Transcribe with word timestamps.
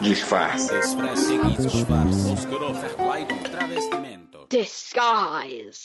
Disfarce. 0.00 0.74
Disguise. 4.50 5.80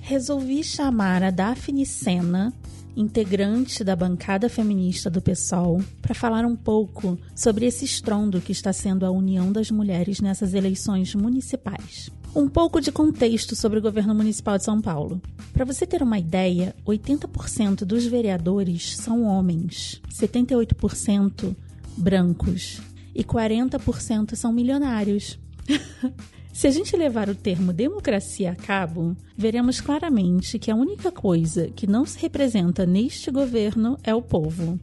Resolvi 0.00 0.62
chamar 0.62 1.22
a 1.24 1.30
Daphne 1.30 1.84
Sena, 1.84 2.52
integrante 2.96 3.82
da 3.82 3.96
bancada 3.96 4.48
feminista 4.48 5.10
do 5.10 5.20
PSOL, 5.20 5.82
para 6.00 6.14
falar 6.14 6.44
um 6.44 6.54
pouco 6.54 7.18
sobre 7.34 7.66
esse 7.66 7.84
estrondo 7.84 8.40
que 8.40 8.52
está 8.52 8.72
sendo 8.72 9.04
a 9.04 9.10
união 9.10 9.50
das 9.50 9.68
mulheres 9.72 10.20
nessas 10.20 10.54
eleições 10.54 11.12
municipais. 11.12 12.08
Um 12.36 12.48
pouco 12.48 12.80
de 12.80 12.92
contexto 12.92 13.56
sobre 13.56 13.80
o 13.80 13.82
governo 13.82 14.14
municipal 14.14 14.56
de 14.56 14.64
São 14.64 14.80
Paulo. 14.80 15.20
Para 15.52 15.64
você 15.64 15.84
ter 15.84 16.04
uma 16.04 16.20
ideia, 16.20 16.76
80% 16.86 17.84
dos 17.84 18.06
vereadores 18.06 18.96
são 18.96 19.24
homens, 19.24 20.00
78% 20.08 21.56
brancos 22.00 22.80
e 23.14 23.22
40% 23.22 24.34
são 24.34 24.52
milionários. 24.52 25.38
Se 26.52 26.66
a 26.66 26.70
gente 26.70 26.96
levar 26.96 27.28
o 27.28 27.34
termo 27.34 27.72
democracia 27.72 28.50
a 28.50 28.56
cabo, 28.56 29.16
veremos 29.36 29.80
claramente 29.80 30.58
que 30.58 30.70
a 30.70 30.74
única 30.74 31.12
coisa 31.12 31.68
que 31.68 31.86
não 31.86 32.04
se 32.04 32.18
representa 32.18 32.84
neste 32.84 33.30
governo 33.30 33.96
é 34.02 34.14
o 34.14 34.20
povo. 34.20 34.78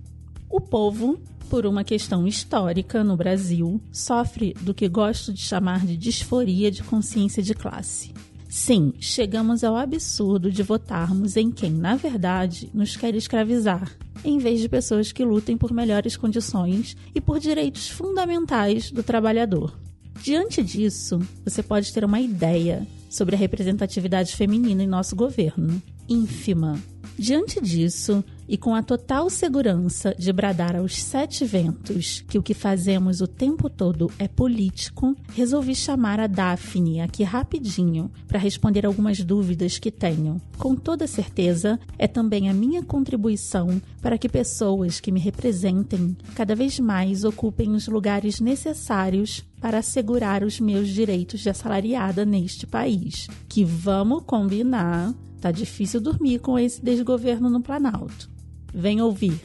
O 0.49 0.61
povo, 0.61 1.19
por 1.49 1.65
uma 1.65 1.83
questão 1.83 2.25
histórica 2.25 3.03
no 3.03 3.17
Brasil, 3.17 3.81
sofre 3.91 4.53
do 4.61 4.73
que 4.73 4.87
gosto 4.87 5.33
de 5.33 5.41
chamar 5.41 5.85
de 5.85 5.97
disforia 5.97 6.71
de 6.71 6.83
consciência 6.83 7.43
de 7.43 7.53
classe. 7.53 8.13
Sim, 8.57 8.91
chegamos 8.99 9.63
ao 9.63 9.77
absurdo 9.77 10.51
de 10.51 10.63
votarmos 10.63 11.37
em 11.37 11.51
quem, 11.51 11.71
na 11.71 11.95
verdade, 11.95 12.71
nos 12.73 12.97
quer 12.97 13.13
escravizar, 13.13 13.95
em 14.25 14.39
vez 14.39 14.59
de 14.59 14.67
pessoas 14.67 15.11
que 15.11 15.23
lutem 15.23 15.55
por 15.55 15.71
melhores 15.71 16.17
condições 16.17 16.97
e 17.13 17.21
por 17.21 17.39
direitos 17.39 17.87
fundamentais 17.87 18.89
do 18.89 19.03
trabalhador. 19.03 19.79
Diante 20.23 20.63
disso, 20.63 21.21
você 21.45 21.61
pode 21.61 21.93
ter 21.93 22.03
uma 22.03 22.19
ideia 22.19 22.85
sobre 23.07 23.35
a 23.35 23.37
representatividade 23.37 24.35
feminina 24.35 24.81
em 24.81 24.87
nosso 24.87 25.15
governo. 25.15 25.79
Ínfima. 26.07 26.79
Diante 27.17 27.59
disso, 27.59 28.23
e 28.47 28.57
com 28.57 28.75
a 28.75 28.83
total 28.83 29.29
segurança 29.29 30.15
de 30.17 30.31
bradar 30.31 30.75
aos 30.75 31.01
sete 31.01 31.43
ventos 31.43 32.23
que 32.27 32.37
o 32.37 32.43
que 32.43 32.53
fazemos 32.53 33.21
o 33.21 33.27
tempo 33.27 33.69
todo 33.69 34.11
é 34.17 34.27
político, 34.27 35.15
resolvi 35.33 35.75
chamar 35.75 36.19
a 36.19 36.27
Daphne 36.27 37.01
aqui 37.01 37.23
rapidinho 37.23 38.11
para 38.27 38.39
responder 38.39 38.85
algumas 38.85 39.23
dúvidas 39.23 39.79
que 39.79 39.91
tenho. 39.91 40.39
Com 40.57 40.75
toda 40.75 41.07
certeza, 41.07 41.79
é 41.97 42.07
também 42.07 42.49
a 42.49 42.53
minha 42.53 42.83
contribuição 42.83 43.81
para 44.01 44.17
que 44.17 44.29
pessoas 44.29 44.99
que 44.99 45.11
me 45.11 45.19
representem 45.19 46.15
cada 46.35 46.55
vez 46.55 46.79
mais 46.79 47.23
ocupem 47.23 47.71
os 47.73 47.87
lugares 47.87 48.39
necessários 48.39 49.43
para 49.59 49.79
assegurar 49.79 50.43
os 50.43 50.59
meus 50.59 50.87
direitos 50.87 51.39
de 51.41 51.49
assalariada 51.49 52.23
neste 52.23 52.67
país. 52.67 53.27
Que 53.49 53.65
vamos 53.65 54.23
combinar, 54.23 55.13
tá 55.39 55.51
difícil 55.51 56.01
dormir 56.01 56.39
com 56.39 56.57
esse 56.57 56.83
desgoverno 56.83 57.49
no 57.49 57.61
Planalto. 57.61 58.29
Vem 58.73 59.01
ouvir. 59.01 59.39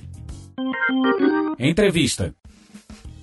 Entrevista. 1.58 2.34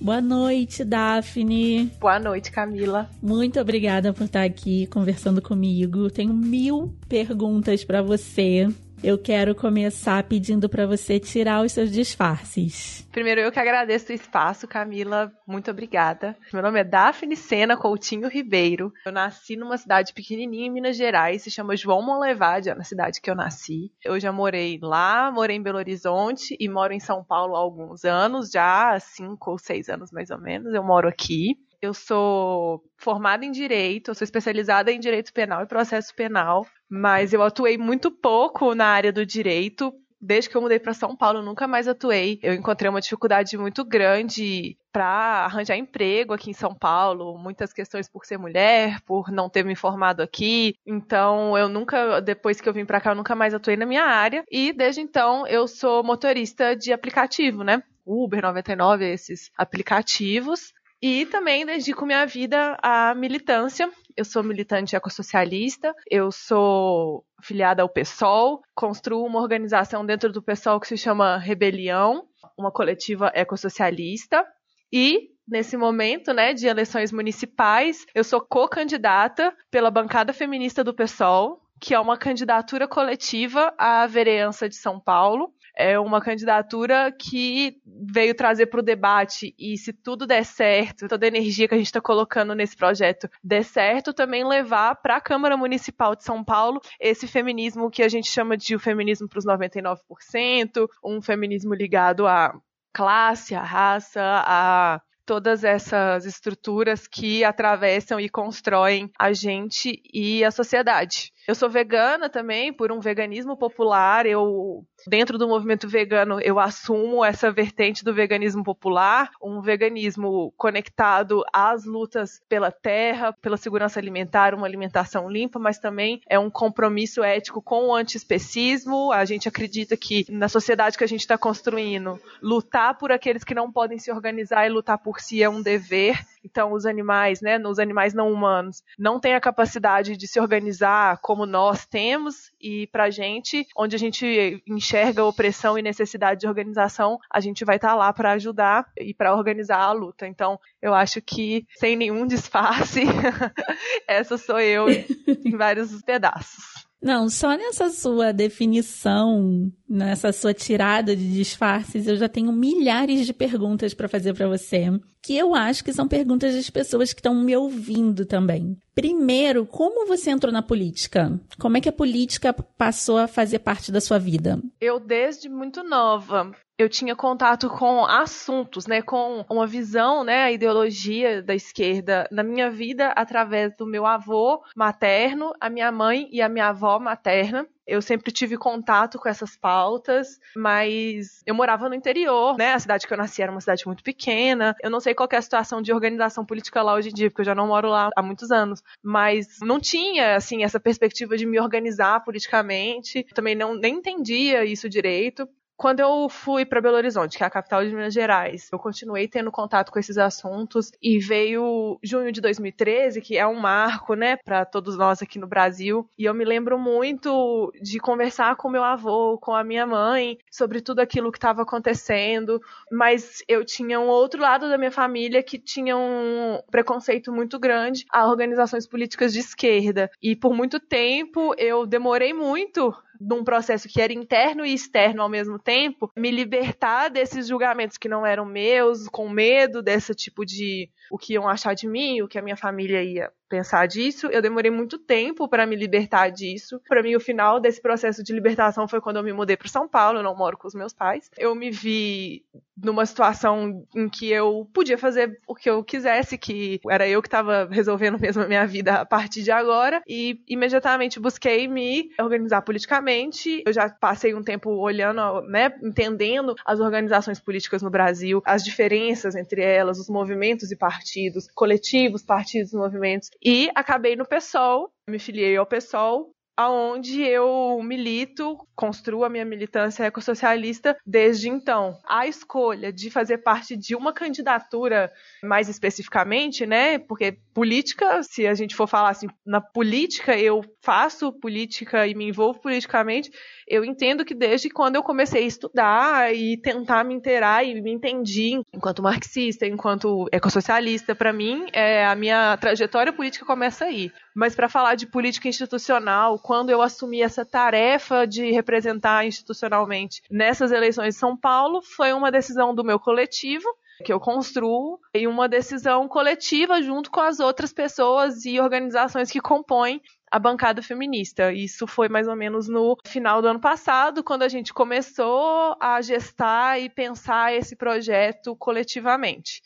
Boa 0.00 0.20
noite, 0.20 0.82
Daphne. 0.82 1.92
Boa 2.00 2.18
noite, 2.18 2.50
Camila. 2.50 3.10
Muito 3.22 3.60
obrigada 3.60 4.14
por 4.14 4.24
estar 4.24 4.44
aqui 4.44 4.86
conversando 4.86 5.42
comigo. 5.42 6.10
Tenho 6.10 6.32
mil 6.32 6.96
perguntas 7.06 7.84
para 7.84 8.00
você. 8.00 8.66
Eu 9.02 9.16
quero 9.16 9.54
começar 9.54 10.22
pedindo 10.24 10.68
para 10.68 10.86
você 10.86 11.18
tirar 11.18 11.64
os 11.64 11.72
seus 11.72 11.90
disfarces. 11.90 13.08
Primeiro, 13.10 13.40
eu 13.40 13.50
que 13.50 13.58
agradeço 13.58 14.12
o 14.12 14.14
espaço, 14.14 14.68
Camila. 14.68 15.32
Muito 15.46 15.70
obrigada. 15.70 16.36
Meu 16.52 16.62
nome 16.62 16.80
é 16.80 16.84
Daphne 16.84 17.34
Sena 17.34 17.78
Coutinho 17.78 18.28
Ribeiro. 18.28 18.92
Eu 19.06 19.10
nasci 19.10 19.56
numa 19.56 19.78
cidade 19.78 20.12
pequenininha 20.12 20.66
em 20.66 20.70
Minas 20.70 20.98
Gerais, 20.98 21.42
se 21.42 21.50
chama 21.50 21.78
João 21.78 22.02
Monlevade, 22.02 22.68
é 22.68 22.74
na 22.74 22.84
cidade 22.84 23.22
que 23.22 23.30
eu 23.30 23.34
nasci. 23.34 23.90
Eu 24.04 24.20
já 24.20 24.30
morei 24.30 24.78
lá, 24.82 25.30
morei 25.32 25.56
em 25.56 25.62
Belo 25.62 25.78
Horizonte 25.78 26.54
e 26.60 26.68
moro 26.68 26.92
em 26.92 27.00
São 27.00 27.24
Paulo 27.24 27.56
há 27.56 27.58
alguns 27.58 28.04
anos, 28.04 28.50
já 28.50 28.92
há 28.92 29.00
cinco 29.00 29.52
ou 29.52 29.58
seis 29.58 29.88
anos 29.88 30.12
mais 30.12 30.28
ou 30.30 30.38
menos. 30.38 30.74
Eu 30.74 30.84
moro 30.84 31.08
aqui. 31.08 31.56
Eu 31.82 31.94
sou 31.94 32.82
formada 32.98 33.44
em 33.44 33.50
direito, 33.50 34.10
eu 34.10 34.14
sou 34.14 34.24
especializada 34.24 34.92
em 34.92 35.00
direito 35.00 35.32
penal 35.32 35.62
e 35.62 35.66
processo 35.66 36.14
penal, 36.14 36.66
mas 36.88 37.32
eu 37.32 37.42
atuei 37.42 37.78
muito 37.78 38.10
pouco 38.10 38.74
na 38.74 38.86
área 38.86 39.12
do 39.12 39.24
direito. 39.24 39.92
Desde 40.20 40.50
que 40.50 40.56
eu 40.56 40.60
mudei 40.60 40.78
para 40.78 40.92
São 40.92 41.16
Paulo, 41.16 41.40
nunca 41.40 41.66
mais 41.66 41.88
atuei. 41.88 42.38
Eu 42.42 42.52
encontrei 42.52 42.90
uma 42.90 43.00
dificuldade 43.00 43.56
muito 43.56 43.82
grande 43.82 44.76
para 44.92 45.46
arranjar 45.46 45.78
emprego 45.78 46.34
aqui 46.34 46.50
em 46.50 46.52
São 46.52 46.74
Paulo, 46.74 47.38
muitas 47.38 47.72
questões 47.72 48.06
por 48.06 48.26
ser 48.26 48.36
mulher, 48.36 49.00
por 49.06 49.30
não 49.30 49.48
ter 49.48 49.64
me 49.64 49.74
formado 49.74 50.20
aqui. 50.20 50.74
Então, 50.86 51.56
eu 51.56 51.70
nunca, 51.70 52.20
depois 52.20 52.60
que 52.60 52.68
eu 52.68 52.74
vim 52.74 52.84
para 52.84 53.00
cá, 53.00 53.12
eu 53.12 53.16
nunca 53.16 53.34
mais 53.34 53.54
atuei 53.54 53.78
na 53.78 53.86
minha 53.86 54.04
área. 54.04 54.44
E 54.50 54.74
desde 54.74 55.00
então, 55.00 55.46
eu 55.46 55.66
sou 55.66 56.04
motorista 56.04 56.76
de 56.76 56.92
aplicativo, 56.92 57.64
né? 57.64 57.82
Uber 58.04 58.42
99, 58.42 59.10
esses 59.10 59.50
aplicativos. 59.56 60.74
E 61.02 61.24
também 61.26 61.64
dedico 61.64 62.04
minha 62.04 62.26
vida 62.26 62.76
à 62.82 63.14
militância. 63.14 63.90
Eu 64.14 64.24
sou 64.24 64.42
militante 64.42 64.94
ecossocialista, 64.94 65.94
eu 66.10 66.30
sou 66.30 67.24
filiada 67.42 67.80
ao 67.80 67.88
PSOL, 67.88 68.60
construo 68.74 69.24
uma 69.24 69.40
organização 69.40 70.04
dentro 70.04 70.30
do 70.30 70.42
PSOL 70.42 70.78
que 70.78 70.86
se 70.86 70.98
chama 70.98 71.38
Rebelião, 71.38 72.26
uma 72.58 72.70
coletiva 72.70 73.32
ecossocialista. 73.34 74.44
E 74.92 75.30
nesse 75.48 75.74
momento, 75.74 76.34
né, 76.34 76.52
de 76.52 76.66
eleições 76.66 77.10
municipais, 77.10 78.04
eu 78.14 78.22
sou 78.22 78.40
co-candidata 78.40 79.56
pela 79.70 79.90
bancada 79.90 80.34
feminista 80.34 80.84
do 80.84 80.92
PSOL, 80.92 81.62
que 81.80 81.94
é 81.94 81.98
uma 81.98 82.18
candidatura 82.18 82.86
coletiva 82.86 83.72
à 83.78 84.06
vereança 84.06 84.68
de 84.68 84.76
São 84.76 85.00
Paulo 85.00 85.50
é 85.76 85.98
uma 85.98 86.20
candidatura 86.20 87.12
que 87.12 87.76
veio 87.86 88.34
trazer 88.34 88.66
para 88.66 88.80
o 88.80 88.82
debate 88.82 89.54
e 89.58 89.76
se 89.76 89.92
tudo 89.92 90.26
der 90.26 90.44
certo, 90.44 91.08
toda 91.08 91.26
a 91.26 91.28
energia 91.28 91.68
que 91.68 91.74
a 91.74 91.78
gente 91.78 91.86
está 91.86 92.00
colocando 92.00 92.54
nesse 92.54 92.76
projeto 92.76 93.28
der 93.42 93.64
certo, 93.64 94.12
também 94.12 94.46
levar 94.46 94.96
para 94.96 95.16
a 95.16 95.20
Câmara 95.20 95.56
Municipal 95.56 96.14
de 96.14 96.24
São 96.24 96.42
Paulo 96.44 96.80
esse 96.98 97.26
feminismo 97.26 97.90
que 97.90 98.02
a 98.02 98.08
gente 98.08 98.30
chama 98.30 98.56
de 98.56 98.74
o 98.74 98.80
feminismo 98.80 99.28
para 99.28 99.38
os 99.38 99.46
99%, 99.46 100.88
um 101.04 101.20
feminismo 101.20 101.74
ligado 101.74 102.26
à 102.26 102.54
classe, 102.92 103.54
à 103.54 103.62
raça, 103.62 104.20
a 104.22 105.00
todas 105.30 105.62
essas 105.62 106.26
estruturas 106.26 107.06
que 107.06 107.44
atravessam 107.44 108.18
e 108.18 108.28
constroem 108.28 109.08
a 109.16 109.32
gente 109.32 110.02
e 110.12 110.42
a 110.44 110.50
sociedade. 110.50 111.32
Eu 111.50 111.54
sou 111.56 111.68
vegana 111.68 112.30
também, 112.30 112.72
por 112.72 112.92
um 112.92 113.00
veganismo 113.00 113.56
popular. 113.56 114.24
Eu, 114.24 114.86
dentro 115.08 115.36
do 115.36 115.48
movimento 115.48 115.88
vegano, 115.88 116.40
eu 116.40 116.60
assumo 116.60 117.24
essa 117.24 117.50
vertente 117.50 118.04
do 118.04 118.14
veganismo 118.14 118.62
popular, 118.62 119.32
um 119.42 119.60
veganismo 119.60 120.54
conectado 120.56 121.42
às 121.52 121.84
lutas 121.84 122.40
pela 122.48 122.70
terra, 122.70 123.32
pela 123.42 123.56
segurança 123.56 123.98
alimentar, 123.98 124.54
uma 124.54 124.64
alimentação 124.64 125.28
limpa, 125.28 125.58
mas 125.58 125.80
também 125.80 126.20
é 126.28 126.38
um 126.38 126.48
compromisso 126.48 127.20
ético 127.24 127.60
com 127.60 127.88
o 127.88 127.94
antiespecismo. 127.96 129.10
A 129.10 129.24
gente 129.24 129.48
acredita 129.48 129.96
que 129.96 130.24
na 130.30 130.48
sociedade 130.48 130.96
que 130.96 131.02
a 131.02 131.08
gente 131.08 131.22
está 131.22 131.36
construindo, 131.36 132.16
lutar 132.40 132.96
por 132.96 133.10
aqueles 133.10 133.42
que 133.42 133.56
não 133.56 133.72
podem 133.72 133.98
se 133.98 134.12
organizar 134.12 134.68
e 134.68 134.70
lutar 134.70 134.98
por 134.98 135.18
si 135.18 135.42
é 135.42 135.50
um 135.50 135.60
dever. 135.60 136.16
Então, 136.44 136.72
os 136.72 136.86
animais, 136.86 137.40
né, 137.40 137.58
os 137.58 137.78
animais 137.78 138.14
não 138.14 138.32
humanos, 138.32 138.82
não 138.98 139.20
têm 139.20 139.34
a 139.34 139.40
capacidade 139.40 140.16
de 140.16 140.26
se 140.26 140.40
organizar 140.40 141.18
como 141.22 141.46
nós 141.46 141.86
temos, 141.86 142.50
e 142.60 142.86
pra 142.88 143.10
gente, 143.10 143.66
onde 143.76 143.96
a 143.96 143.98
gente 143.98 144.62
enxerga 144.66 145.24
opressão 145.24 145.78
e 145.78 145.82
necessidade 145.82 146.40
de 146.40 146.48
organização, 146.48 147.18
a 147.30 147.40
gente 147.40 147.64
vai 147.64 147.76
estar 147.76 147.90
tá 147.90 147.94
lá 147.94 148.12
para 148.12 148.32
ajudar 148.32 148.86
e 148.98 149.14
para 149.14 149.34
organizar 149.34 149.78
a 149.78 149.92
luta. 149.92 150.26
Então, 150.26 150.58
eu 150.80 150.94
acho 150.94 151.20
que, 151.20 151.66
sem 151.78 151.96
nenhum 151.96 152.26
disfarce, 152.26 153.02
essa 154.06 154.36
sou 154.38 154.60
eu 154.60 154.86
em 154.90 155.56
vários 155.56 156.02
pedaços. 156.02 156.80
Não, 157.02 157.30
só 157.30 157.56
nessa 157.56 157.88
sua 157.88 158.30
definição, 158.30 159.72
nessa 159.88 160.32
sua 160.32 160.52
tirada 160.52 161.16
de 161.16 161.32
disfarces, 161.32 162.06
eu 162.06 162.14
já 162.14 162.28
tenho 162.28 162.52
milhares 162.52 163.24
de 163.24 163.32
perguntas 163.32 163.94
para 163.94 164.08
fazer 164.08 164.34
para 164.34 164.46
você, 164.46 164.90
que 165.22 165.36
eu 165.36 165.54
acho 165.54 165.84
que 165.84 165.92
são 165.92 166.08
perguntas 166.08 166.54
das 166.54 166.70
pessoas 166.70 167.12
que 167.12 167.20
estão 167.20 167.34
me 167.34 167.56
ouvindo 167.56 168.24
também. 168.24 168.76
Primeiro, 168.94 169.66
como 169.66 170.06
você 170.06 170.30
entrou 170.30 170.52
na 170.52 170.62
política? 170.62 171.38
Como 171.58 171.76
é 171.76 171.80
que 171.80 171.88
a 171.88 171.92
política 171.92 172.52
passou 172.52 173.18
a 173.18 173.28
fazer 173.28 173.60
parte 173.60 173.92
da 173.92 174.00
sua 174.00 174.18
vida? 174.18 174.60
Eu 174.80 174.98
desde 174.98 175.48
muito 175.48 175.82
nova 175.82 176.52
eu 176.80 176.88
tinha 176.88 177.14
contato 177.14 177.68
com 177.68 178.06
assuntos, 178.06 178.86
né, 178.86 179.02
com 179.02 179.44
uma 179.50 179.66
visão, 179.66 180.24
né, 180.24 180.44
a 180.44 180.52
ideologia 180.52 181.42
da 181.42 181.54
esquerda 181.54 182.26
na 182.30 182.42
minha 182.42 182.70
vida 182.70 183.08
através 183.08 183.76
do 183.76 183.86
meu 183.86 184.06
avô 184.06 184.62
materno, 184.74 185.52
a 185.60 185.68
minha 185.68 185.92
mãe 185.92 186.26
e 186.32 186.40
a 186.40 186.48
minha 186.48 186.68
avó 186.68 186.98
materna. 186.98 187.66
Eu 187.86 188.00
sempre 188.00 188.30
tive 188.32 188.56
contato 188.56 189.18
com 189.18 189.28
essas 189.28 189.56
pautas, 189.56 190.38
mas 190.56 191.42
eu 191.46 191.54
morava 191.54 191.88
no 191.88 191.94
interior, 191.94 192.56
né? 192.56 192.72
A 192.72 192.78
cidade 192.78 193.06
que 193.06 193.12
eu 193.12 193.18
nasci 193.18 193.42
era 193.42 193.50
uma 193.50 193.60
cidade 193.60 193.86
muito 193.86 194.02
pequena. 194.02 194.76
Eu 194.82 194.90
não 194.90 195.00
sei 195.00 195.14
qual 195.14 195.28
é 195.32 195.36
a 195.36 195.42
situação 195.42 195.82
de 195.82 195.92
organização 195.92 196.44
política 196.44 196.82
lá 196.82 196.94
hoje 196.94 197.08
em 197.10 197.14
dia, 197.14 197.30
porque 197.30 197.42
eu 197.42 197.46
já 197.46 197.54
não 197.54 197.66
moro 197.66 197.88
lá 197.88 198.10
há 198.16 198.22
muitos 198.22 198.50
anos. 198.50 198.82
Mas 199.02 199.58
não 199.62 199.80
tinha, 199.80 200.36
assim, 200.36 200.62
essa 200.62 200.78
perspectiva 200.78 201.36
de 201.36 201.46
me 201.46 201.58
organizar 201.60 202.24
politicamente. 202.24 203.24
Também 203.34 203.54
não 203.54 203.74
nem 203.74 203.96
entendia 203.96 204.64
isso 204.64 204.88
direito. 204.88 205.48
Quando 205.80 206.00
eu 206.00 206.28
fui 206.28 206.66
para 206.66 206.78
Belo 206.78 206.98
Horizonte, 206.98 207.38
que 207.38 207.42
é 207.42 207.46
a 207.46 207.50
capital 207.50 207.82
de 207.82 207.88
Minas 207.88 208.12
Gerais, 208.12 208.68
eu 208.70 208.78
continuei 208.78 209.26
tendo 209.26 209.50
contato 209.50 209.90
com 209.90 209.98
esses 209.98 210.18
assuntos 210.18 210.92
e 211.00 211.18
veio 211.18 211.98
junho 212.02 212.30
de 212.30 212.38
2013, 212.42 213.22
que 213.22 213.38
é 213.38 213.46
um 213.46 213.58
marco, 213.58 214.12
né, 214.12 214.36
para 214.36 214.66
todos 214.66 214.98
nós 214.98 215.22
aqui 215.22 215.38
no 215.38 215.46
Brasil, 215.46 216.06
e 216.18 216.26
eu 216.26 216.34
me 216.34 216.44
lembro 216.44 216.78
muito 216.78 217.72
de 217.80 217.98
conversar 217.98 218.56
com 218.56 218.68
meu 218.68 218.84
avô, 218.84 219.38
com 219.38 219.54
a 219.54 219.64
minha 219.64 219.86
mãe, 219.86 220.36
sobre 220.50 220.82
tudo 220.82 221.00
aquilo 221.00 221.32
que 221.32 221.38
estava 221.38 221.62
acontecendo, 221.62 222.60
mas 222.92 223.42
eu 223.48 223.64
tinha 223.64 223.98
um 223.98 224.06
outro 224.06 224.38
lado 224.38 224.68
da 224.68 224.76
minha 224.76 224.92
família 224.92 225.42
que 225.42 225.58
tinha 225.58 225.96
um 225.96 226.60
preconceito 226.70 227.32
muito 227.32 227.58
grande 227.58 228.04
a 228.12 228.28
organizações 228.28 228.86
políticas 228.86 229.32
de 229.32 229.38
esquerda, 229.38 230.10
e 230.20 230.36
por 230.36 230.52
muito 230.52 230.78
tempo 230.78 231.54
eu 231.56 231.86
demorei 231.86 232.34
muito 232.34 232.94
num 233.20 233.44
processo 233.44 233.88
que 233.88 234.00
era 234.00 234.12
interno 234.12 234.64
e 234.64 234.72
externo 234.72 235.22
ao 235.22 235.28
mesmo 235.28 235.58
tempo, 235.58 236.10
me 236.16 236.30
libertar 236.30 237.10
desses 237.10 237.46
julgamentos 237.46 237.98
que 237.98 238.08
não 238.08 238.24
eram 238.24 238.46
meus, 238.46 239.08
com 239.08 239.28
medo 239.28 239.82
desse 239.82 240.14
tipo 240.14 240.46
de 240.46 240.90
o 241.10 241.18
que 241.18 241.34
iam 241.34 241.48
achar 241.48 241.74
de 241.74 241.86
mim, 241.86 242.22
o 242.22 242.28
que 242.28 242.38
a 242.38 242.42
minha 242.42 242.56
família 242.56 243.02
ia 243.02 243.30
pensar 243.50 243.86
disso. 243.86 244.28
Eu 244.28 244.40
demorei 244.40 244.70
muito 244.70 244.96
tempo 244.96 245.48
para 245.48 245.66
me 245.66 245.76
libertar 245.76 246.30
disso. 246.30 246.80
Para 246.88 247.02
mim, 247.02 247.16
o 247.16 247.20
final 247.20 247.60
desse 247.60 247.82
processo 247.82 248.22
de 248.22 248.32
libertação 248.32 248.88
foi 248.88 249.00
quando 249.00 249.16
eu 249.16 249.22
me 249.22 249.32
mudei 249.32 249.56
para 249.56 249.68
São 249.68 249.88
Paulo. 249.88 250.20
Eu 250.20 250.22
não 250.22 250.36
moro 250.36 250.56
com 250.56 250.68
os 250.68 250.74
meus 250.74 250.94
pais. 250.94 251.28
Eu 251.36 251.54
me 251.54 251.70
vi 251.70 252.44
numa 252.82 253.04
situação 253.04 253.84
em 253.94 254.08
que 254.08 254.30
eu 254.30 254.66
podia 254.72 254.96
fazer 254.96 255.38
o 255.46 255.54
que 255.54 255.68
eu 255.68 255.84
quisesse, 255.84 256.38
que 256.38 256.80
era 256.88 257.06
eu 257.06 257.20
que 257.20 257.28
estava 257.28 257.68
resolvendo 257.70 258.18
mesmo 258.20 258.42
a 258.42 258.48
minha 258.48 258.66
vida 258.66 258.94
a 258.94 259.04
partir 259.04 259.42
de 259.42 259.50
agora. 259.50 260.02
E 260.08 260.40
imediatamente 260.48 261.20
busquei 261.20 261.66
me 261.68 262.10
organizar 262.18 262.62
politicamente. 262.62 263.62
Eu 263.66 263.72
já 263.72 263.90
passei 263.90 264.34
um 264.34 264.42
tempo 264.42 264.70
olhando, 264.70 265.42
né, 265.42 265.74
entendendo 265.82 266.54
as 266.64 266.80
organizações 266.80 267.40
políticas 267.40 267.82
no 267.82 267.90
Brasil, 267.90 268.40
as 268.46 268.62
diferenças 268.62 269.34
entre 269.34 269.62
elas, 269.62 269.98
os 269.98 270.08
movimentos 270.08 270.70
e 270.70 270.76
partidos, 270.76 271.48
coletivos, 271.52 272.22
partidos, 272.22 272.72
movimentos 272.72 273.30
e 273.42 273.70
acabei 273.74 274.16
no 274.16 274.26
PSOL, 274.26 274.92
me 275.08 275.18
filiei 275.18 275.56
ao 275.56 275.66
PSOL, 275.66 276.34
aonde 276.60 277.22
eu 277.22 277.80
milito, 277.82 278.58
construo 278.76 279.24
a 279.24 279.30
minha 279.30 279.44
militância 279.46 280.04
ecossocialista 280.04 280.94
desde 281.06 281.48
então. 281.48 281.98
A 282.06 282.26
escolha 282.26 282.92
de 282.92 283.10
fazer 283.10 283.38
parte 283.38 283.76
de 283.76 283.96
uma 283.96 284.12
candidatura 284.12 285.10
mais 285.42 285.68
especificamente, 285.70 286.66
né? 286.66 286.98
Porque 286.98 287.38
política, 287.54 288.22
se 288.22 288.46
a 288.46 288.54
gente 288.54 288.76
for 288.76 288.86
falar 288.86 289.10
assim, 289.10 289.26
na 289.44 289.60
política 289.60 290.38
eu 290.38 290.62
faço 290.82 291.32
política 291.32 292.06
e 292.06 292.14
me 292.14 292.28
envolvo 292.28 292.60
politicamente, 292.60 293.30
eu 293.66 293.82
entendo 293.82 294.24
que 294.24 294.34
desde 294.34 294.68
quando 294.68 294.96
eu 294.96 295.02
comecei 295.02 295.44
a 295.44 295.46
estudar 295.46 296.34
e 296.34 296.56
tentar 296.58 297.04
me 297.04 297.14
inteirar 297.14 297.64
e 297.64 297.80
me 297.80 297.92
entendi 297.92 298.60
enquanto 298.72 299.02
marxista, 299.02 299.66
enquanto 299.66 300.28
ecossocialista, 300.30 301.14
para 301.14 301.32
mim, 301.32 301.66
é, 301.72 302.04
a 302.04 302.14
minha 302.14 302.56
trajetória 302.58 303.12
política 303.12 303.46
começa 303.46 303.84
aí. 303.84 304.12
Mas 304.34 304.54
para 304.54 304.68
falar 304.68 304.94
de 304.94 305.06
política 305.06 305.48
institucional, 305.48 306.38
quando 306.50 306.70
eu 306.70 306.82
assumi 306.82 307.22
essa 307.22 307.44
tarefa 307.44 308.26
de 308.26 308.50
representar 308.50 309.24
institucionalmente 309.24 310.20
nessas 310.28 310.72
eleições 310.72 311.14
de 311.14 311.20
São 311.20 311.36
Paulo, 311.36 311.80
foi 311.80 312.12
uma 312.12 312.28
decisão 312.28 312.74
do 312.74 312.82
meu 312.82 312.98
coletivo 312.98 313.68
que 314.04 314.12
eu 314.12 314.18
construo 314.18 314.98
e 315.14 315.28
uma 315.28 315.48
decisão 315.48 316.08
coletiva 316.08 316.82
junto 316.82 317.08
com 317.08 317.20
as 317.20 317.38
outras 317.38 317.72
pessoas 317.72 318.44
e 318.44 318.58
organizações 318.58 319.30
que 319.30 319.40
compõem 319.40 320.02
a 320.28 320.40
bancada 320.40 320.82
feminista. 320.82 321.52
Isso 321.52 321.86
foi 321.86 322.08
mais 322.08 322.26
ou 322.26 322.34
menos 322.34 322.66
no 322.66 322.96
final 323.06 323.40
do 323.40 323.46
ano 323.46 323.60
passado, 323.60 324.24
quando 324.24 324.42
a 324.42 324.48
gente 324.48 324.74
começou 324.74 325.76
a 325.78 326.02
gestar 326.02 326.80
e 326.80 326.90
pensar 326.90 327.54
esse 327.54 327.76
projeto 327.76 328.56
coletivamente. 328.56 329.62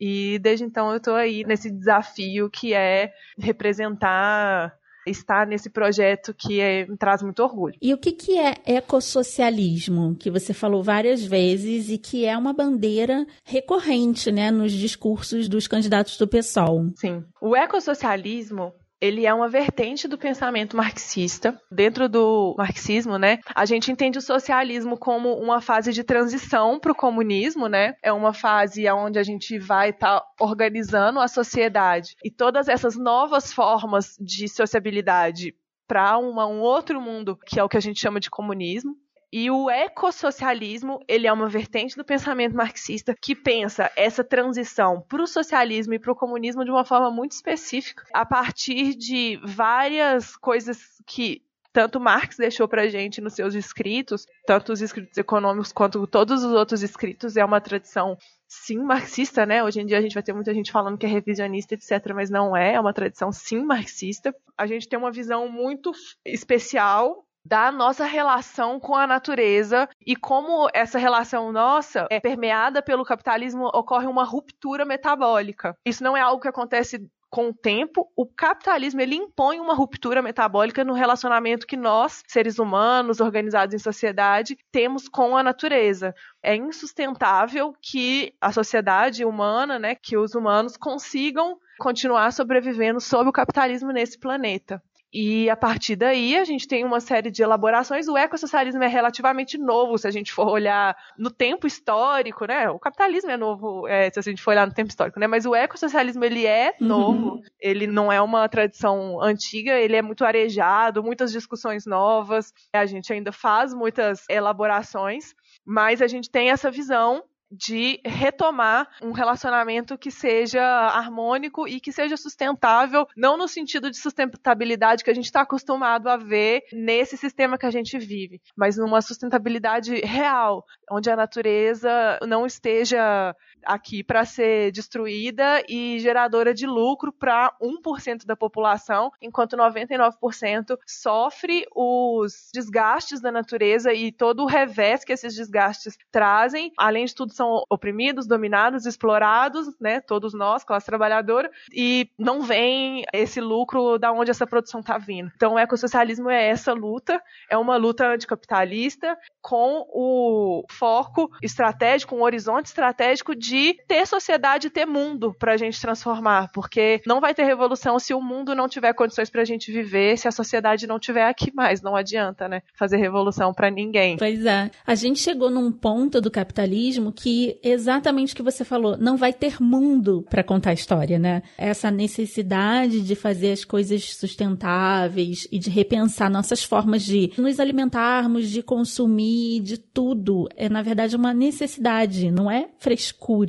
E 0.00 0.40
desde 0.40 0.64
então 0.64 0.90
eu 0.90 0.96
estou 0.96 1.14
aí 1.14 1.44
nesse 1.44 1.70
desafio 1.70 2.50
que 2.50 2.74
é 2.74 3.12
representar 3.38 4.76
estar 5.06 5.46
nesse 5.46 5.70
projeto 5.70 6.34
que 6.34 6.60
é, 6.60 6.86
me 6.86 6.96
traz 6.96 7.22
muito 7.22 7.42
orgulho. 7.42 7.74
E 7.80 7.92
o 7.92 7.98
que, 7.98 8.12
que 8.12 8.38
é 8.38 8.54
ecossocialismo, 8.66 10.16
que 10.16 10.30
você 10.30 10.52
falou 10.52 10.82
várias 10.82 11.24
vezes 11.24 11.90
e 11.90 11.98
que 11.98 12.24
é 12.24 12.36
uma 12.36 12.52
bandeira 12.52 13.26
recorrente 13.44 14.30
né, 14.30 14.50
nos 14.50 14.72
discursos 14.72 15.48
dos 15.48 15.66
candidatos 15.66 16.16
do 16.16 16.28
PSOL? 16.28 16.90
Sim. 16.96 17.24
O 17.40 17.56
ecossocialismo 17.56 18.72
ele 19.04 19.26
é 19.26 19.34
uma 19.34 19.48
vertente 19.48 20.08
do 20.08 20.16
pensamento 20.16 20.76
marxista. 20.76 21.60
Dentro 21.70 22.08
do 22.08 22.54
marxismo, 22.56 23.18
né, 23.18 23.38
a 23.54 23.66
gente 23.66 23.92
entende 23.92 24.18
o 24.18 24.22
socialismo 24.22 24.96
como 24.96 25.34
uma 25.34 25.60
fase 25.60 25.92
de 25.92 26.02
transição 26.02 26.80
para 26.80 26.92
o 26.92 26.94
comunismo, 26.94 27.68
né? 27.68 27.94
É 28.02 28.12
uma 28.12 28.32
fase 28.32 28.90
onde 28.90 29.18
a 29.18 29.22
gente 29.22 29.58
vai 29.58 29.90
estar 29.90 30.20
tá 30.20 30.26
organizando 30.40 31.20
a 31.20 31.28
sociedade 31.28 32.14
e 32.24 32.30
todas 32.30 32.66
essas 32.66 32.96
novas 32.96 33.52
formas 33.52 34.16
de 34.18 34.48
sociabilidade 34.48 35.54
para 35.86 36.18
um 36.18 36.60
outro 36.60 36.98
mundo, 37.00 37.36
que 37.46 37.60
é 37.60 37.64
o 37.64 37.68
que 37.68 37.76
a 37.76 37.80
gente 37.80 38.00
chama 38.00 38.18
de 38.18 38.30
comunismo. 38.30 38.96
E 39.36 39.50
o 39.50 39.68
ecossocialismo, 39.68 41.00
ele 41.08 41.26
é 41.26 41.32
uma 41.32 41.48
vertente 41.48 41.96
do 41.96 42.04
pensamento 42.04 42.54
marxista 42.54 43.16
que 43.20 43.34
pensa 43.34 43.90
essa 43.96 44.22
transição 44.22 45.04
para 45.08 45.20
o 45.20 45.26
socialismo 45.26 45.92
e 45.92 45.98
para 45.98 46.12
o 46.12 46.14
comunismo 46.14 46.64
de 46.64 46.70
uma 46.70 46.84
forma 46.84 47.10
muito 47.10 47.32
específica, 47.32 48.04
a 48.14 48.24
partir 48.24 48.94
de 48.94 49.40
várias 49.42 50.36
coisas 50.36 51.02
que 51.04 51.42
tanto 51.72 51.98
Marx 51.98 52.36
deixou 52.36 52.68
para 52.68 52.88
gente 52.88 53.20
nos 53.20 53.34
seus 53.34 53.56
escritos, 53.56 54.24
tanto 54.46 54.72
os 54.72 54.80
escritos 54.80 55.18
econômicos 55.18 55.72
quanto 55.72 56.06
todos 56.06 56.44
os 56.44 56.52
outros 56.52 56.84
escritos, 56.84 57.36
é 57.36 57.44
uma 57.44 57.60
tradição 57.60 58.16
sim 58.46 58.78
marxista, 58.78 59.44
né? 59.44 59.64
Hoje 59.64 59.80
em 59.80 59.86
dia 59.86 59.98
a 59.98 60.00
gente 60.00 60.14
vai 60.14 60.22
ter 60.22 60.32
muita 60.32 60.54
gente 60.54 60.70
falando 60.70 60.96
que 60.96 61.06
é 61.06 61.08
revisionista, 61.08 61.74
etc., 61.74 62.12
mas 62.14 62.30
não 62.30 62.56
é, 62.56 62.74
é 62.74 62.80
uma 62.80 62.92
tradição 62.92 63.32
sim 63.32 63.64
marxista. 63.64 64.32
A 64.56 64.64
gente 64.64 64.88
tem 64.88 64.96
uma 64.96 65.10
visão 65.10 65.48
muito 65.48 65.90
especial 66.24 67.23
da 67.44 67.70
nossa 67.70 68.04
relação 68.04 68.80
com 68.80 68.94
a 68.94 69.06
natureza 69.06 69.88
e 70.04 70.16
como 70.16 70.68
essa 70.72 70.98
relação 70.98 71.52
nossa 71.52 72.06
é 72.10 72.18
permeada 72.18 72.82
pelo 72.82 73.04
capitalismo, 73.04 73.66
ocorre 73.66 74.06
uma 74.06 74.24
ruptura 74.24 74.84
metabólica. 74.84 75.76
Isso 75.84 76.02
não 76.02 76.16
é 76.16 76.20
algo 76.20 76.40
que 76.40 76.48
acontece 76.48 77.06
com 77.34 77.48
o 77.48 77.52
tempo, 77.52 78.08
o 78.16 78.24
capitalismo 78.24 79.00
ele 79.00 79.16
impõe 79.16 79.58
uma 79.58 79.74
ruptura 79.74 80.22
metabólica 80.22 80.84
no 80.84 80.92
relacionamento 80.92 81.66
que 81.66 81.76
nós, 81.76 82.22
seres 82.28 82.60
humanos, 82.60 83.18
organizados 83.18 83.74
em 83.74 83.78
sociedade, 83.78 84.56
temos 84.70 85.08
com 85.08 85.36
a 85.36 85.42
natureza. 85.42 86.14
É 86.40 86.54
insustentável 86.54 87.74
que 87.82 88.32
a 88.40 88.52
sociedade 88.52 89.24
humana, 89.24 89.80
né, 89.80 89.96
que 89.96 90.16
os 90.16 90.36
humanos 90.36 90.76
consigam 90.76 91.58
continuar 91.80 92.32
sobrevivendo 92.32 93.00
sob 93.00 93.28
o 93.28 93.32
capitalismo 93.32 93.90
nesse 93.90 94.16
planeta. 94.16 94.80
E 95.14 95.48
a 95.48 95.54
partir 95.54 95.94
daí 95.94 96.36
a 96.36 96.42
gente 96.42 96.66
tem 96.66 96.84
uma 96.84 96.98
série 96.98 97.30
de 97.30 97.40
elaborações. 97.40 98.08
O 98.08 98.16
ecossocialismo 98.16 98.82
é 98.82 98.88
relativamente 98.88 99.56
novo, 99.56 99.96
se 99.96 100.08
a 100.08 100.10
gente 100.10 100.32
for 100.32 100.48
olhar 100.48 100.96
no 101.16 101.30
tempo 101.30 101.68
histórico, 101.68 102.44
né? 102.46 102.68
O 102.68 102.80
capitalismo 102.80 103.30
é 103.30 103.36
novo, 103.36 103.86
é, 103.86 104.10
se 104.10 104.18
a 104.18 104.22
gente 104.22 104.42
for 104.42 104.50
olhar 104.50 104.66
no 104.66 104.74
tempo 104.74 104.90
histórico, 104.90 105.20
né? 105.20 105.28
Mas 105.28 105.46
o 105.46 105.54
ecossocialismo 105.54 106.24
ele 106.24 106.44
é 106.44 106.74
uhum. 106.80 106.86
novo, 106.88 107.28
uhum. 107.28 107.42
ele 107.60 107.86
não 107.86 108.10
é 108.10 108.20
uma 108.20 108.48
tradição 108.48 109.22
antiga, 109.22 109.78
ele 109.78 109.94
é 109.94 110.02
muito 110.02 110.24
arejado, 110.24 111.00
muitas 111.00 111.30
discussões 111.30 111.86
novas. 111.86 112.52
A 112.72 112.84
gente 112.84 113.12
ainda 113.12 113.30
faz 113.30 113.72
muitas 113.72 114.24
elaborações, 114.28 115.32
mas 115.64 116.02
a 116.02 116.08
gente 116.08 116.28
tem 116.28 116.50
essa 116.50 116.72
visão 116.72 117.22
de 117.56 118.00
retomar 118.04 118.88
um 119.02 119.12
relacionamento 119.12 119.96
que 119.96 120.10
seja 120.10 120.62
harmônico 120.62 121.66
e 121.68 121.80
que 121.80 121.92
seja 121.92 122.16
sustentável, 122.16 123.06
não 123.16 123.36
no 123.36 123.48
sentido 123.48 123.90
de 123.90 123.96
sustentabilidade 123.96 125.04
que 125.04 125.10
a 125.10 125.14
gente 125.14 125.26
está 125.26 125.42
acostumado 125.42 126.08
a 126.08 126.16
ver 126.16 126.62
nesse 126.72 127.16
sistema 127.16 127.56
que 127.58 127.66
a 127.66 127.70
gente 127.70 127.98
vive, 127.98 128.40
mas 128.56 128.76
numa 128.76 129.00
sustentabilidade 129.00 129.94
real, 130.00 130.64
onde 130.90 131.10
a 131.10 131.16
natureza 131.16 132.18
não 132.26 132.46
esteja 132.46 133.34
aqui 133.66 134.02
para 134.02 134.24
ser 134.24 134.70
destruída 134.72 135.62
e 135.68 135.98
geradora 136.00 136.52
de 136.52 136.66
lucro 136.66 137.12
para 137.12 137.52
1% 137.60 138.24
da 138.24 138.36
população, 138.36 139.10
enquanto 139.20 139.56
99% 139.56 140.78
sofre 140.86 141.66
os 141.74 142.50
desgastes 142.52 143.20
da 143.20 143.30
natureza 143.32 143.92
e 143.92 144.12
todo 144.12 144.42
o 144.42 144.46
revés 144.46 145.04
que 145.04 145.12
esses 145.12 145.34
desgastes 145.34 145.96
trazem. 146.10 146.72
Além 146.78 147.04
de 147.04 147.14
tudo, 147.14 147.32
são 147.32 147.62
oprimidos, 147.70 148.26
dominados, 148.26 148.86
explorados, 148.86 149.68
né? 149.80 150.00
Todos 150.00 150.34
nós, 150.34 150.64
classe 150.64 150.86
trabalhadora, 150.86 151.50
e 151.72 152.08
não 152.18 152.42
vem 152.42 153.04
esse 153.12 153.40
lucro 153.40 153.98
da 153.98 154.12
onde 154.12 154.30
essa 154.30 154.46
produção 154.46 154.80
está 154.80 154.98
vindo. 154.98 155.30
Então, 155.34 155.54
o 155.54 155.58
ecossocialismo 155.58 156.30
é 156.30 156.48
essa 156.48 156.72
luta, 156.72 157.22
é 157.50 157.56
uma 157.56 157.76
luta 157.76 158.06
anticapitalista 158.06 159.16
com 159.40 159.86
o 159.90 160.64
foco 160.70 161.30
estratégico, 161.42 162.16
um 162.16 162.22
horizonte 162.22 162.66
estratégico 162.66 163.34
de 163.34 163.53
ter 163.86 164.06
sociedade, 164.06 164.70
ter 164.70 164.86
mundo 164.86 165.34
para 165.38 165.52
a 165.52 165.56
gente 165.56 165.80
transformar, 165.80 166.50
porque 166.52 167.00
não 167.06 167.20
vai 167.20 167.34
ter 167.34 167.44
revolução 167.44 167.98
se 167.98 168.14
o 168.14 168.20
mundo 168.20 168.54
não 168.54 168.68
tiver 168.68 168.92
condições 168.94 169.30
para 169.30 169.42
a 169.42 169.44
gente 169.44 169.70
viver, 169.72 170.16
se 170.18 170.28
a 170.28 170.32
sociedade 170.32 170.86
não 170.86 170.98
tiver 170.98 171.26
aqui 171.26 171.52
mais, 171.54 171.82
não 171.82 171.96
adianta, 171.96 172.48
né? 172.48 172.62
Fazer 172.74 172.96
revolução 172.96 173.52
para 173.52 173.70
ninguém. 173.70 174.16
Pois 174.16 174.44
é. 174.44 174.70
A 174.86 174.94
gente 174.94 175.20
chegou 175.20 175.50
num 175.50 175.70
ponto 175.70 176.20
do 176.20 176.30
capitalismo 176.30 177.12
que 177.12 177.58
exatamente 177.62 178.32
o 178.32 178.36
que 178.36 178.42
você 178.42 178.64
falou, 178.64 178.96
não 178.96 179.16
vai 179.16 179.32
ter 179.32 179.60
mundo 179.60 180.24
para 180.28 180.42
contar 180.42 180.70
a 180.70 180.74
história, 180.74 181.18
né? 181.18 181.42
Essa 181.56 181.90
necessidade 181.90 183.00
de 183.00 183.14
fazer 183.14 183.52
as 183.52 183.64
coisas 183.64 184.14
sustentáveis 184.16 185.46
e 185.50 185.58
de 185.58 185.70
repensar 185.70 186.30
nossas 186.30 186.62
formas 186.64 187.02
de 187.02 187.32
nos 187.36 187.60
alimentarmos, 187.60 188.50
de 188.50 188.62
consumir, 188.62 189.60
de 189.60 189.78
tudo, 189.78 190.48
é 190.56 190.68
na 190.68 190.82
verdade 190.82 191.16
uma 191.16 191.34
necessidade, 191.34 192.30
não 192.30 192.50
é 192.50 192.68
frescura, 192.78 193.43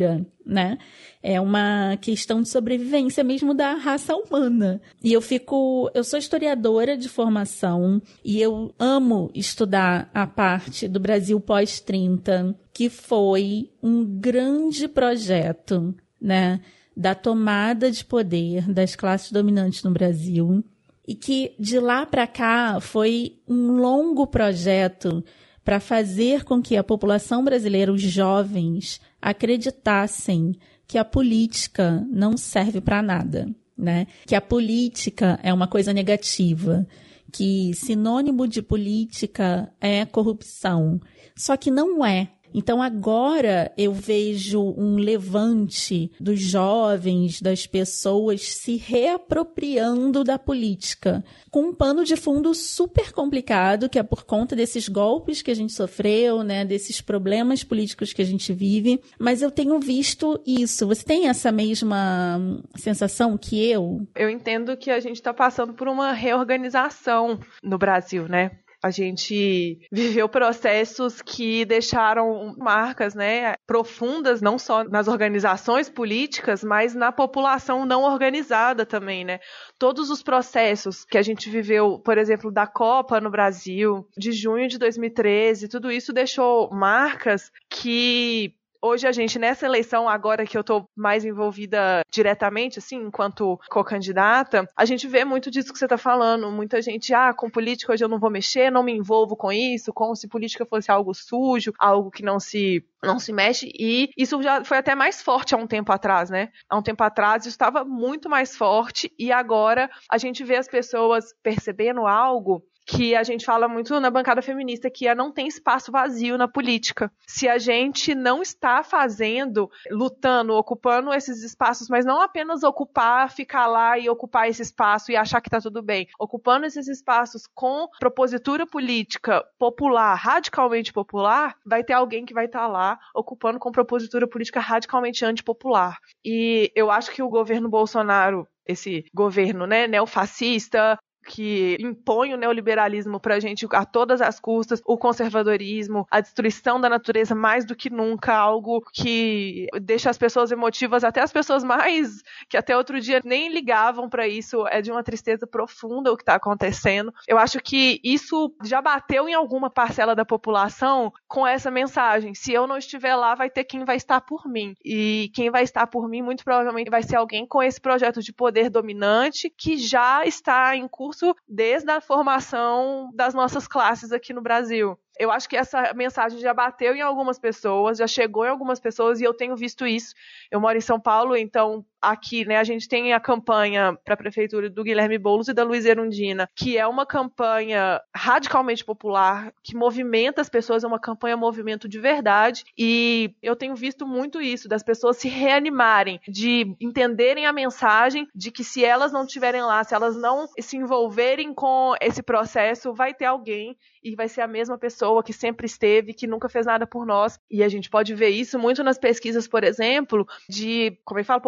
né? 0.45 0.77
É 1.23 1.41
uma 1.41 1.97
questão 1.97 2.41
de 2.41 2.49
sobrevivência 2.49 3.23
mesmo 3.23 3.53
da 3.53 3.73
raça 3.73 4.15
humana. 4.15 4.79
E 5.03 5.11
eu 5.11 5.21
fico, 5.21 5.89
eu 5.93 6.03
sou 6.03 6.19
historiadora 6.19 6.95
de 6.95 7.09
formação 7.09 8.01
e 8.23 8.39
eu 8.41 8.73
amo 8.77 9.31
estudar 9.33 10.09
a 10.13 10.27
parte 10.27 10.87
do 10.87 10.99
Brasil 10.99 11.39
pós-30, 11.39 12.55
que 12.73 12.89
foi 12.89 13.71
um 13.81 14.05
grande 14.05 14.87
projeto, 14.87 15.95
né, 16.21 16.59
da 16.95 17.15
tomada 17.15 17.91
de 17.91 18.05
poder 18.05 18.71
das 18.71 18.95
classes 18.95 19.31
dominantes 19.31 19.83
no 19.83 19.91
Brasil. 19.91 20.63
E 21.07 21.13
que 21.13 21.53
de 21.59 21.79
lá 21.79 22.05
para 22.05 22.25
cá 22.25 22.79
foi 22.79 23.37
um 23.47 23.73
longo 23.73 24.25
projeto 24.25 25.23
para 25.65 25.79
fazer 25.79 26.43
com 26.43 26.61
que 26.61 26.77
a 26.77 26.83
população 26.83 27.43
brasileira, 27.43 27.91
os 27.91 28.01
jovens, 28.01 29.01
acreditassem 29.25 30.55
que 30.87 30.99
a 30.99 31.03
política 31.03 32.05
não 32.11 32.37
serve 32.37 32.79
para 32.79 33.01
nada, 33.01 33.49
né? 33.75 34.05
Que 34.27 34.35
a 34.35 34.41
política 34.41 35.39
é 35.41 35.51
uma 35.51 35.67
coisa 35.67 35.91
negativa, 35.91 36.87
que 37.33 37.73
sinônimo 37.73 38.47
de 38.47 38.61
política 38.61 39.73
é 39.81 40.05
corrupção. 40.05 41.01
Só 41.35 41.57
que 41.57 41.71
não 41.71 42.05
é. 42.05 42.29
Então 42.55 42.81
agora 42.81 43.69
eu 43.77 43.91
vejo 43.91 44.61
um 44.77 44.95
levante 44.95 46.09
dos 46.17 46.39
jovens, 46.39 47.41
das 47.41 47.67
pessoas 47.67 48.47
se 48.47 48.77
reapropriando 48.77 50.23
da 50.23 50.39
política, 50.39 51.21
com 51.51 51.63
um 51.63 51.73
pano 51.73 52.05
de 52.05 52.15
fundo 52.15 52.53
super 52.53 53.11
complicado, 53.11 53.89
que 53.89 53.99
é 53.99 54.03
por 54.03 54.23
conta 54.23 54.55
desses 54.55 54.87
golpes 54.87 55.41
que 55.41 55.51
a 55.51 55.53
gente 55.53 55.73
sofreu, 55.73 56.43
né, 56.43 56.63
desses 56.63 57.01
problemas 57.01 57.61
políticos 57.61 58.13
que 58.13 58.21
a 58.21 58.25
gente 58.25 58.53
vive, 58.53 59.01
mas 59.19 59.41
eu 59.41 59.51
tenho 59.51 59.77
visto 59.77 60.41
isso. 60.47 60.87
Você 60.87 61.03
tem 61.03 61.27
essa 61.27 61.51
mesma 61.51 62.39
sensação 62.77 63.37
que 63.37 63.69
eu? 63.69 64.07
Eu 64.15 64.29
entendo 64.29 64.77
que 64.77 64.89
a 64.89 65.01
gente 65.01 65.17
está 65.17 65.33
passando 65.33 65.73
por 65.73 65.89
uma 65.89 66.13
reorganização 66.13 67.37
no 67.61 67.77
Brasil, 67.77 68.29
né? 68.29 68.51
A 68.85 68.91
gente 68.91 69.79
viveu 69.91 70.29
processos 70.29 71.19
que 71.19 71.65
deixaram 71.65 72.53
marcas, 72.55 73.15
né, 73.15 73.55
profundas 73.65 74.43
não 74.43 74.59
só 74.59 74.83
nas 74.83 75.07
organizações 75.07 75.89
políticas, 75.89 76.63
mas 76.63 76.93
na 76.93 77.11
população 77.11 77.83
não 77.83 78.03
organizada 78.03 78.85
também, 78.85 79.25
né? 79.25 79.39
Todos 79.79 80.11
os 80.11 80.21
processos 80.21 81.03
que 81.03 81.17
a 81.17 81.23
gente 81.23 81.49
viveu, 81.49 81.97
por 81.97 82.19
exemplo, 82.19 82.51
da 82.51 82.67
Copa 82.67 83.19
no 83.19 83.31
Brasil, 83.31 84.07
de 84.15 84.31
junho 84.31 84.67
de 84.67 84.77
2013, 84.77 85.67
tudo 85.67 85.91
isso 85.91 86.13
deixou 86.13 86.69
marcas 86.69 87.51
que 87.67 88.53
hoje 88.85 89.07
a 89.07 89.11
gente, 89.11 89.39
nessa 89.39 89.65
eleição, 89.65 90.07
agora 90.07 90.45
que 90.45 90.57
eu 90.57 90.63
tô 90.63 90.87
mais 90.95 91.25
envolvida 91.25 92.01
diretamente, 92.11 92.79
assim, 92.79 92.97
enquanto 92.97 93.59
co-candidata, 93.69 94.67
a 94.75 94.85
gente 94.85 95.07
vê 95.07 95.25
muito 95.25 95.49
disso 95.49 95.73
que 95.73 95.79
você 95.79 95.87
tá 95.87 95.97
falando. 95.97 96.51
Muita 96.51 96.81
gente, 96.81 97.13
ah, 97.13 97.33
com 97.33 97.49
política 97.49 97.93
hoje 97.93 98.03
eu 98.03 98.09
não 98.09 98.19
vou 98.19 98.29
mexer, 98.29 98.71
não 98.71 98.83
me 98.83 98.91
envolvo 98.91 99.35
com 99.35 99.51
isso, 99.51 99.93
como 99.93 100.15
se 100.15 100.27
política 100.27 100.65
fosse 100.65 100.91
algo 100.91 101.13
sujo, 101.13 101.73
algo 101.79 102.11
que 102.11 102.23
não 102.23 102.39
se 102.39 102.83
não 103.03 103.19
se 103.19 103.31
mexe 103.31 103.71
e 103.77 104.09
isso 104.17 104.41
já 104.41 104.63
foi 104.65 104.77
até 104.77 104.95
mais 104.95 105.21
forte 105.21 105.53
há 105.53 105.57
um 105.57 105.67
tempo 105.67 105.91
atrás, 105.91 106.29
né? 106.29 106.49
Há 106.67 106.75
um 106.75 106.81
tempo 106.81 107.03
atrás 107.03 107.43
isso 107.43 107.49
estava 107.49 107.85
muito 107.85 108.27
mais 108.27 108.57
forte 108.57 109.13
e 109.17 109.31
agora 109.31 109.89
a 110.09 110.17
gente 110.17 110.43
vê 110.43 110.55
as 110.55 110.67
pessoas 110.67 111.25
percebendo 111.43 112.07
algo 112.07 112.63
que 112.85 113.15
a 113.15 113.23
gente 113.23 113.45
fala 113.45 113.67
muito 113.67 113.99
na 113.99 114.11
bancada 114.11 114.41
feminista, 114.41 114.89
que 114.89 115.13
não 115.15 115.31
tem 115.31 115.47
espaço 115.47 115.91
vazio 115.91 116.37
na 116.37 116.47
política. 116.47 117.11
Se 117.25 117.47
a 117.47 117.57
gente 117.57 118.13
não 118.13 118.41
está 118.41 118.83
fazendo, 118.83 119.69
lutando, 119.89 120.53
ocupando 120.53 121.13
esses 121.13 121.41
espaços, 121.41 121.89
mas 121.89 122.05
não 122.05 122.21
apenas 122.21 122.63
ocupar, 122.63 123.31
ficar 123.31 123.65
lá 123.65 123.97
e 123.97 124.09
ocupar 124.09 124.47
esse 124.47 124.61
espaço 124.61 125.11
e 125.11 125.15
achar 125.15 125.41
que 125.41 125.47
está 125.47 125.59
tudo 125.59 125.81
bem, 125.81 126.07
ocupando 126.19 126.65
esses 126.65 126.87
espaços 126.87 127.47
com 127.53 127.87
propositura 127.99 128.67
política 128.67 129.43
popular, 129.57 130.13
radicalmente 130.15 130.93
popular, 130.93 131.55
vai 131.65 131.83
ter 131.83 131.93
alguém 131.93 132.25
que 132.25 132.33
vai 132.33 132.45
estar 132.45 132.61
tá 132.61 132.67
lá 132.67 132.99
ocupando 133.13 133.57
com 133.59 133.71
propositura 133.71 134.27
política 134.27 134.59
radicalmente 134.59 135.25
antipopular. 135.25 135.97
E 136.23 136.71
eu 136.75 136.91
acho 136.91 137.11
que 137.11 137.23
o 137.23 137.29
governo 137.29 137.69
Bolsonaro 137.69 138.47
esse 138.65 139.05
governo 139.13 139.67
né, 139.67 139.87
neofascista, 139.87 140.97
que 141.25 141.77
impõe 141.79 142.33
o 142.33 142.37
neoliberalismo 142.37 143.19
para 143.19 143.35
a 143.35 143.39
gente 143.39 143.67
a 143.71 143.85
todas 143.85 144.21
as 144.21 144.39
custas, 144.39 144.81
o 144.85 144.97
conservadorismo, 144.97 146.07
a 146.09 146.21
destruição 146.21 146.79
da 146.79 146.89
natureza 146.89 147.33
mais 147.33 147.65
do 147.65 147.75
que 147.75 147.89
nunca, 147.89 148.33
algo 148.35 148.81
que 148.93 149.67
deixa 149.81 150.09
as 150.09 150.17
pessoas 150.17 150.51
emotivas, 150.51 151.03
até 151.03 151.21
as 151.21 151.31
pessoas 151.31 151.63
mais 151.63 152.21
que 152.49 152.57
até 152.57 152.77
outro 152.77 152.99
dia 152.99 153.21
nem 153.23 153.51
ligavam 153.51 154.09
para 154.09 154.27
isso, 154.27 154.67
é 154.67 154.81
de 154.81 154.91
uma 154.91 155.03
tristeza 155.03 155.47
profunda 155.47 156.11
o 156.11 156.17
que 156.17 156.23
está 156.23 156.35
acontecendo. 156.35 157.13
Eu 157.27 157.37
acho 157.37 157.59
que 157.59 157.99
isso 158.03 158.53
já 158.63 158.81
bateu 158.81 159.27
em 159.27 159.33
alguma 159.33 159.69
parcela 159.69 160.15
da 160.15 160.25
população 160.25 161.11
com 161.27 161.45
essa 161.45 161.71
mensagem: 161.71 162.33
se 162.33 162.51
eu 162.53 162.67
não 162.67 162.77
estiver 162.77 163.15
lá, 163.15 163.35
vai 163.35 163.49
ter 163.49 163.63
quem 163.63 163.83
vai 163.83 163.95
estar 163.95 164.21
por 164.21 164.47
mim. 164.47 164.75
E 164.83 165.31
quem 165.33 165.49
vai 165.49 165.63
estar 165.63 165.87
por 165.87 166.07
mim, 166.07 166.21
muito 166.21 166.43
provavelmente, 166.43 166.89
vai 166.89 167.03
ser 167.03 167.15
alguém 167.15 167.45
com 167.45 167.63
esse 167.63 167.79
projeto 167.79 168.21
de 168.21 168.33
poder 168.33 168.69
dominante 168.69 169.51
que 169.57 169.77
já 169.77 170.23
está 170.25 170.75
em 170.75 170.87
curso 170.87 171.14
discurso 171.15 171.35
desde 171.47 171.89
a 171.91 172.01
formação 172.01 173.09
das 173.13 173.33
nossas 173.33 173.67
classes 173.67 174.11
aqui 174.11 174.33
no 174.33 174.41
Brasil 174.41 174.99
eu 175.17 175.31
acho 175.31 175.47
que 175.47 175.55
essa 175.55 175.93
mensagem 175.93 176.39
já 176.39 176.53
bateu 176.53 176.93
em 176.93 177.01
algumas 177.01 177.39
pessoas, 177.39 177.97
já 177.97 178.07
chegou 178.07 178.45
em 178.45 178.49
algumas 178.49 178.79
pessoas 178.79 179.19
e 179.19 179.23
eu 179.23 179.33
tenho 179.33 179.55
visto 179.55 179.87
isso. 179.87 180.13
Eu 180.51 180.59
moro 180.59 180.77
em 180.77 180.81
São 180.81 180.99
Paulo, 180.99 181.35
então 181.35 181.85
aqui, 182.11 182.45
né, 182.45 182.57
a 182.57 182.63
gente 182.63 182.87
tem 182.87 183.13
a 183.13 183.19
campanha 183.19 183.97
para 184.03 184.13
a 184.13 184.17
prefeitura 184.17 184.69
do 184.69 184.83
Guilherme 184.83 185.17
Boulos 185.17 185.47
e 185.47 185.53
da 185.53 185.63
Luiz 185.63 185.85
Erundina, 185.85 186.49
que 186.55 186.77
é 186.77 186.87
uma 186.87 187.05
campanha 187.05 188.01
radicalmente 188.15 188.83
popular, 188.83 189.53
que 189.63 189.75
movimenta 189.75 190.41
as 190.41 190.49
pessoas, 190.49 190.83
é 190.83 190.87
uma 190.87 190.99
campanha 190.99 191.37
movimento 191.37 191.87
de 191.87 191.99
verdade, 191.99 192.63
e 192.77 193.33
eu 193.41 193.55
tenho 193.55 193.75
visto 193.75 194.05
muito 194.05 194.41
isso 194.41 194.67
das 194.67 194.83
pessoas 194.83 195.17
se 195.17 195.27
reanimarem, 195.27 196.19
de 196.27 196.75
entenderem 196.79 197.45
a 197.45 197.53
mensagem 197.53 198.27
de 198.33 198.51
que 198.51 198.63
se 198.63 198.83
elas 198.83 199.11
não 199.11 199.25
estiverem 199.25 199.61
lá, 199.61 199.83
se 199.83 199.93
elas 199.93 200.15
não 200.15 200.47
se 200.59 200.77
envolverem 200.77 201.53
com 201.53 201.93
esse 202.01 202.21
processo, 202.21 202.93
vai 202.93 203.13
ter 203.13 203.25
alguém 203.25 203.77
e 204.03 204.15
vai 204.15 204.29
ser 204.29 204.41
a 204.41 204.47
mesma 204.47 204.77
pessoa 204.77 205.23
que 205.23 205.33
sempre 205.33 205.65
esteve, 205.65 206.13
que 206.13 206.27
nunca 206.27 206.47
fez 206.47 206.67
nada 206.67 206.85
por 206.85 207.05
nós. 207.07 207.39
E 207.49 207.63
a 207.63 207.67
gente 207.67 207.89
pode 207.89 208.13
ver 208.13 208.29
isso 208.29 208.59
muito 208.59 208.83
nas 208.83 208.99
pesquisas, 208.99 209.47
por 209.47 209.63
exemplo, 209.63 210.27
de, 210.47 210.95
como 211.03 211.19
é 211.19 211.23
que 211.23 211.27
fala, 211.27 211.41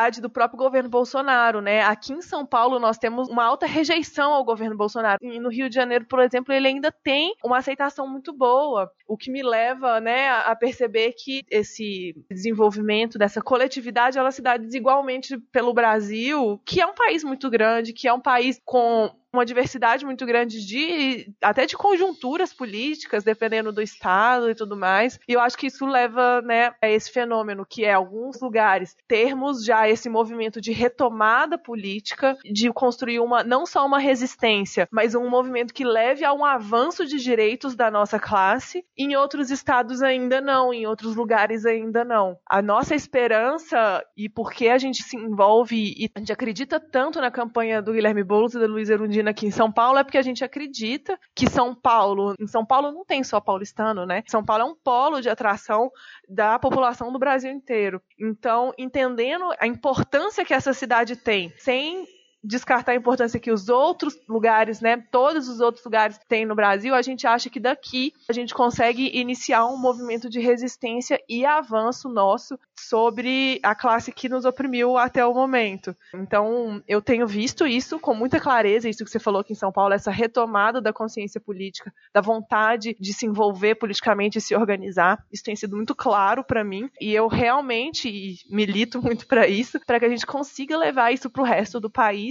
popularidade 0.00 0.20
do 0.20 0.30
próprio 0.30 0.58
governo 0.58 0.88
Bolsonaro, 0.88 1.60
né? 1.60 1.82
Aqui 1.82 2.12
em 2.12 2.22
São 2.22 2.46
Paulo 2.46 2.78
nós 2.78 2.96
temos 2.96 3.28
uma 3.28 3.44
alta 3.44 3.66
rejeição 3.66 4.32
ao 4.32 4.44
governo 4.44 4.76
Bolsonaro. 4.76 5.18
E 5.22 5.38
no 5.38 5.50
Rio 5.50 5.68
de 5.68 5.74
Janeiro, 5.74 6.06
por 6.06 6.20
exemplo, 6.20 6.54
ele 6.54 6.68
ainda 6.68 6.90
tem 6.90 7.34
uma 7.44 7.58
aceitação 7.58 8.08
muito 8.08 8.32
boa, 8.32 8.90
o 9.06 9.16
que 9.16 9.30
me 9.30 9.42
leva, 9.42 10.00
né, 10.00 10.30
a 10.30 10.56
perceber 10.56 11.12
que 11.12 11.42
esse 11.50 12.14
desenvolvimento 12.30 13.18
dessa 13.18 13.42
coletividade 13.42 14.18
ela 14.18 14.30
se 14.30 14.40
dá 14.40 14.56
desigualmente 14.56 15.36
pelo 15.52 15.74
Brasil, 15.74 16.60
que 16.64 16.80
é 16.80 16.86
um 16.86 16.94
país 16.94 17.22
muito 17.22 17.50
grande, 17.50 17.92
que 17.92 18.08
é 18.08 18.12
um 18.12 18.20
país 18.20 18.58
com 18.64 19.10
uma 19.32 19.46
diversidade 19.46 20.04
muito 20.04 20.26
grande 20.26 20.64
de 20.64 21.32
até 21.40 21.66
de 21.66 21.76
conjunturas 21.76 22.52
políticas, 22.52 23.24
dependendo 23.24 23.72
do 23.72 23.80
estado 23.80 24.50
e 24.50 24.54
tudo 24.54 24.76
mais. 24.76 25.18
E 25.28 25.32
eu 25.32 25.40
acho 25.40 25.56
que 25.56 25.66
isso 25.66 25.86
leva, 25.86 26.42
né, 26.42 26.72
a 26.82 26.88
esse 26.88 27.10
fenômeno 27.10 27.66
que 27.68 27.84
é 27.84 27.92
alguns 27.92 28.40
lugares 28.40 28.96
termos 29.06 29.64
já 29.64 29.88
esse 29.88 30.08
movimento 30.08 30.60
de 30.60 30.72
retomada 30.72 31.56
política, 31.56 32.36
de 32.44 32.72
construir 32.72 33.20
uma 33.20 33.44
não 33.44 33.64
só 33.66 33.86
uma 33.86 33.98
resistência, 33.98 34.88
mas 34.90 35.14
um 35.14 35.28
movimento 35.28 35.74
que 35.74 35.84
leve 35.84 36.24
a 36.24 36.32
um 36.32 36.44
avanço 36.44 37.06
de 37.06 37.18
direitos 37.18 37.74
da 37.74 37.90
nossa 37.90 38.18
classe. 38.18 38.84
Em 38.96 39.16
outros 39.16 39.50
estados 39.50 40.02
ainda 40.02 40.40
não, 40.40 40.72
em 40.72 40.86
outros 40.86 41.14
lugares 41.14 41.64
ainda 41.64 42.04
não. 42.04 42.38
A 42.46 42.60
nossa 42.60 42.94
esperança 42.94 44.04
e 44.16 44.28
porque 44.28 44.68
a 44.68 44.78
gente 44.78 45.02
se 45.02 45.16
envolve 45.16 45.76
e 45.76 46.10
a 46.14 46.18
gente 46.18 46.32
acredita 46.32 46.80
tanto 46.80 47.20
na 47.20 47.30
campanha 47.30 47.80
do 47.80 47.92
Guilherme 47.92 48.24
Boulos 48.24 48.54
e 48.54 48.58
da 48.58 48.66
Luiz 48.66 48.90
Erundina 48.90 49.19
aqui 49.28 49.46
em 49.46 49.50
São 49.50 49.70
Paulo 49.70 49.98
é 49.98 50.04
porque 50.04 50.18
a 50.18 50.22
gente 50.22 50.42
acredita 50.42 51.18
que 51.34 51.48
São 51.48 51.74
Paulo, 51.74 52.34
em 52.40 52.46
São 52.46 52.64
Paulo 52.64 52.90
não 52.90 53.04
tem 53.04 53.22
só 53.22 53.40
paulistano, 53.40 54.06
né? 54.06 54.22
São 54.26 54.44
Paulo 54.44 54.62
é 54.62 54.66
um 54.66 54.74
polo 54.74 55.20
de 55.20 55.28
atração 55.28 55.90
da 56.28 56.58
população 56.58 57.12
do 57.12 57.18
Brasil 57.18 57.50
inteiro. 57.50 58.00
Então, 58.18 58.72
entendendo 58.78 59.44
a 59.58 59.66
importância 59.66 60.44
que 60.44 60.54
essa 60.54 60.72
cidade 60.72 61.16
tem, 61.16 61.52
sem 61.58 62.06
descartar 62.42 62.92
a 62.92 62.96
importância 62.96 63.40
que 63.40 63.50
os 63.50 63.68
outros 63.68 64.18
lugares, 64.28 64.80
né, 64.80 64.96
todos 65.10 65.48
os 65.48 65.60
outros 65.60 65.84
lugares 65.84 66.18
têm 66.28 66.46
no 66.46 66.54
Brasil, 66.54 66.94
a 66.94 67.02
gente 67.02 67.26
acha 67.26 67.50
que 67.50 67.60
daqui 67.60 68.12
a 68.28 68.32
gente 68.32 68.54
consegue 68.54 69.10
iniciar 69.14 69.66
um 69.66 69.76
movimento 69.76 70.28
de 70.28 70.40
resistência 70.40 71.20
e 71.28 71.44
avanço 71.44 72.08
nosso 72.08 72.58
sobre 72.78 73.60
a 73.62 73.74
classe 73.74 74.10
que 74.10 74.28
nos 74.28 74.44
oprimiu 74.44 74.96
até 74.96 75.24
o 75.24 75.34
momento. 75.34 75.94
Então, 76.14 76.82
eu 76.88 77.02
tenho 77.02 77.26
visto 77.26 77.66
isso 77.66 77.98
com 78.00 78.14
muita 78.14 78.40
clareza, 78.40 78.88
isso 78.88 79.04
que 79.04 79.10
você 79.10 79.18
falou 79.18 79.40
aqui 79.40 79.52
em 79.52 79.56
São 79.56 79.70
Paulo, 79.70 79.92
essa 79.92 80.10
retomada 80.10 80.80
da 80.80 80.92
consciência 80.92 81.40
política, 81.40 81.92
da 82.12 82.20
vontade 82.20 82.96
de 82.98 83.12
se 83.12 83.26
envolver 83.26 83.74
politicamente 83.74 84.38
e 84.38 84.40
se 84.40 84.54
organizar. 84.54 85.22
Isso 85.30 85.44
tem 85.44 85.56
sido 85.56 85.76
muito 85.76 85.94
claro 85.94 86.42
para 86.42 86.64
mim 86.64 86.90
e 87.00 87.14
eu 87.14 87.28
realmente 87.28 88.38
milito 88.48 89.02
muito 89.02 89.26
para 89.26 89.46
isso, 89.46 89.78
para 89.86 89.98
que 89.98 90.06
a 90.06 90.08
gente 90.08 90.26
consiga 90.26 90.76
levar 90.76 91.12
isso 91.12 91.28
para 91.28 91.42
o 91.42 91.46
resto 91.46 91.78
do 91.78 91.90
país 91.90 92.29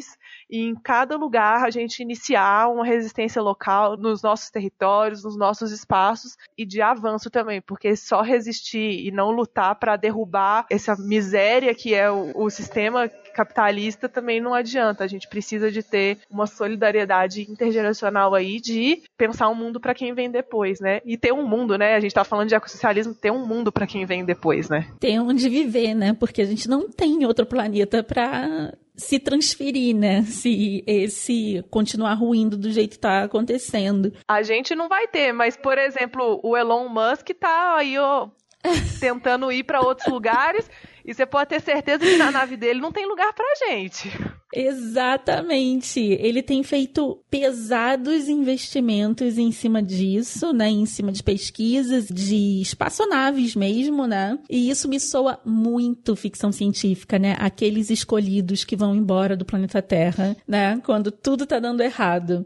e 0.49 0.59
em 0.59 0.75
cada 0.75 1.15
lugar 1.15 1.63
a 1.63 1.69
gente 1.69 2.01
iniciar 2.01 2.69
uma 2.69 2.85
resistência 2.85 3.41
local 3.41 3.95
nos 3.97 4.21
nossos 4.21 4.49
territórios, 4.49 5.23
nos 5.23 5.37
nossos 5.37 5.71
espaços 5.71 6.35
e 6.57 6.65
de 6.65 6.81
avanço 6.81 7.29
também, 7.29 7.61
porque 7.61 7.95
só 7.95 8.21
resistir 8.21 9.05
e 9.05 9.11
não 9.11 9.31
lutar 9.31 9.75
para 9.75 9.95
derrubar 9.95 10.65
essa 10.69 10.95
miséria 10.95 11.73
que 11.75 11.93
é 11.93 12.09
o, 12.09 12.31
o 12.35 12.49
sistema 12.49 13.09
capitalista 13.29 14.09
também 14.09 14.41
não 14.41 14.53
adianta. 14.53 15.03
A 15.03 15.07
gente 15.07 15.27
precisa 15.27 15.71
de 15.71 15.83
ter 15.83 16.19
uma 16.29 16.47
solidariedade 16.47 17.49
intergeracional 17.49 18.35
aí 18.35 18.59
de 18.59 19.03
pensar 19.17 19.49
um 19.49 19.55
mundo 19.55 19.79
para 19.79 19.93
quem 19.93 20.13
vem 20.13 20.29
depois, 20.29 20.79
né? 20.79 21.01
E 21.05 21.17
ter 21.17 21.31
um 21.31 21.47
mundo, 21.47 21.77
né? 21.77 21.95
A 21.95 21.99
gente 21.99 22.13
tá 22.13 22.23
falando 22.23 22.49
de 22.49 22.55
ecossocialismo, 22.55 23.13
ter 23.13 23.31
um 23.31 23.45
mundo 23.45 23.71
para 23.71 23.87
quem 23.87 24.05
vem 24.05 24.25
depois, 24.25 24.69
né? 24.69 24.87
Ter 24.99 25.19
onde 25.19 25.47
viver, 25.47 25.93
né? 25.93 26.13
Porque 26.13 26.41
a 26.41 26.45
gente 26.45 26.67
não 26.67 26.89
tem 26.89 27.25
outro 27.25 27.45
planeta 27.45 28.03
para 28.03 28.73
se 28.99 29.17
transferir, 29.17 29.95
né? 29.95 30.23
Se 30.23 30.83
esse 30.85 31.63
continuar 31.71 32.13
ruindo 32.15 32.57
do 32.57 32.69
jeito 32.69 32.91
que 32.91 32.99
tá 32.99 33.23
acontecendo. 33.23 34.13
A 34.27 34.43
gente 34.43 34.75
não 34.75 34.89
vai 34.89 35.07
ter, 35.07 35.31
mas, 35.31 35.55
por 35.55 35.77
exemplo, 35.77 36.39
o 36.43 36.55
Elon 36.55 36.89
Musk 36.89 37.29
tá 37.39 37.77
aí, 37.77 37.97
ó, 37.97 38.27
tentando 38.99 39.51
ir 39.51 39.63
para 39.63 39.81
outros 39.81 40.07
lugares. 40.07 40.69
E 41.09 41.13
você 41.15 41.25
pode 41.25 41.49
ter 41.49 41.59
certeza 41.59 42.05
que 42.05 42.17
na 42.17 42.29
nave 42.29 42.55
dele 42.55 42.79
não 42.79 42.91
tem 42.91 43.07
lugar 43.07 43.33
pra 43.33 43.43
gente. 43.67 44.11
Exatamente. 44.53 45.99
Ele 45.99 46.43
tem 46.43 46.61
feito 46.61 47.17
pesados 47.31 48.29
investimentos 48.29 49.39
em 49.39 49.51
cima 49.51 49.81
disso, 49.81 50.53
né? 50.53 50.69
Em 50.69 50.85
cima 50.85 51.11
de 51.11 51.23
pesquisas, 51.23 52.05
de 52.07 52.61
espaçonaves 52.61 53.55
mesmo, 53.55 54.05
né? 54.05 54.37
E 54.47 54.69
isso 54.69 54.87
me 54.87 54.99
soa 54.99 55.39
muito 55.43 56.15
ficção 56.15 56.51
científica, 56.51 57.17
né? 57.17 57.35
Aqueles 57.39 57.89
escolhidos 57.89 58.63
que 58.63 58.75
vão 58.75 58.93
embora 58.93 59.35
do 59.35 59.45
planeta 59.45 59.81
Terra, 59.81 60.37
né? 60.47 60.79
Quando 60.85 61.09
tudo 61.11 61.47
tá 61.47 61.57
dando 61.59 61.81
errado. 61.81 62.45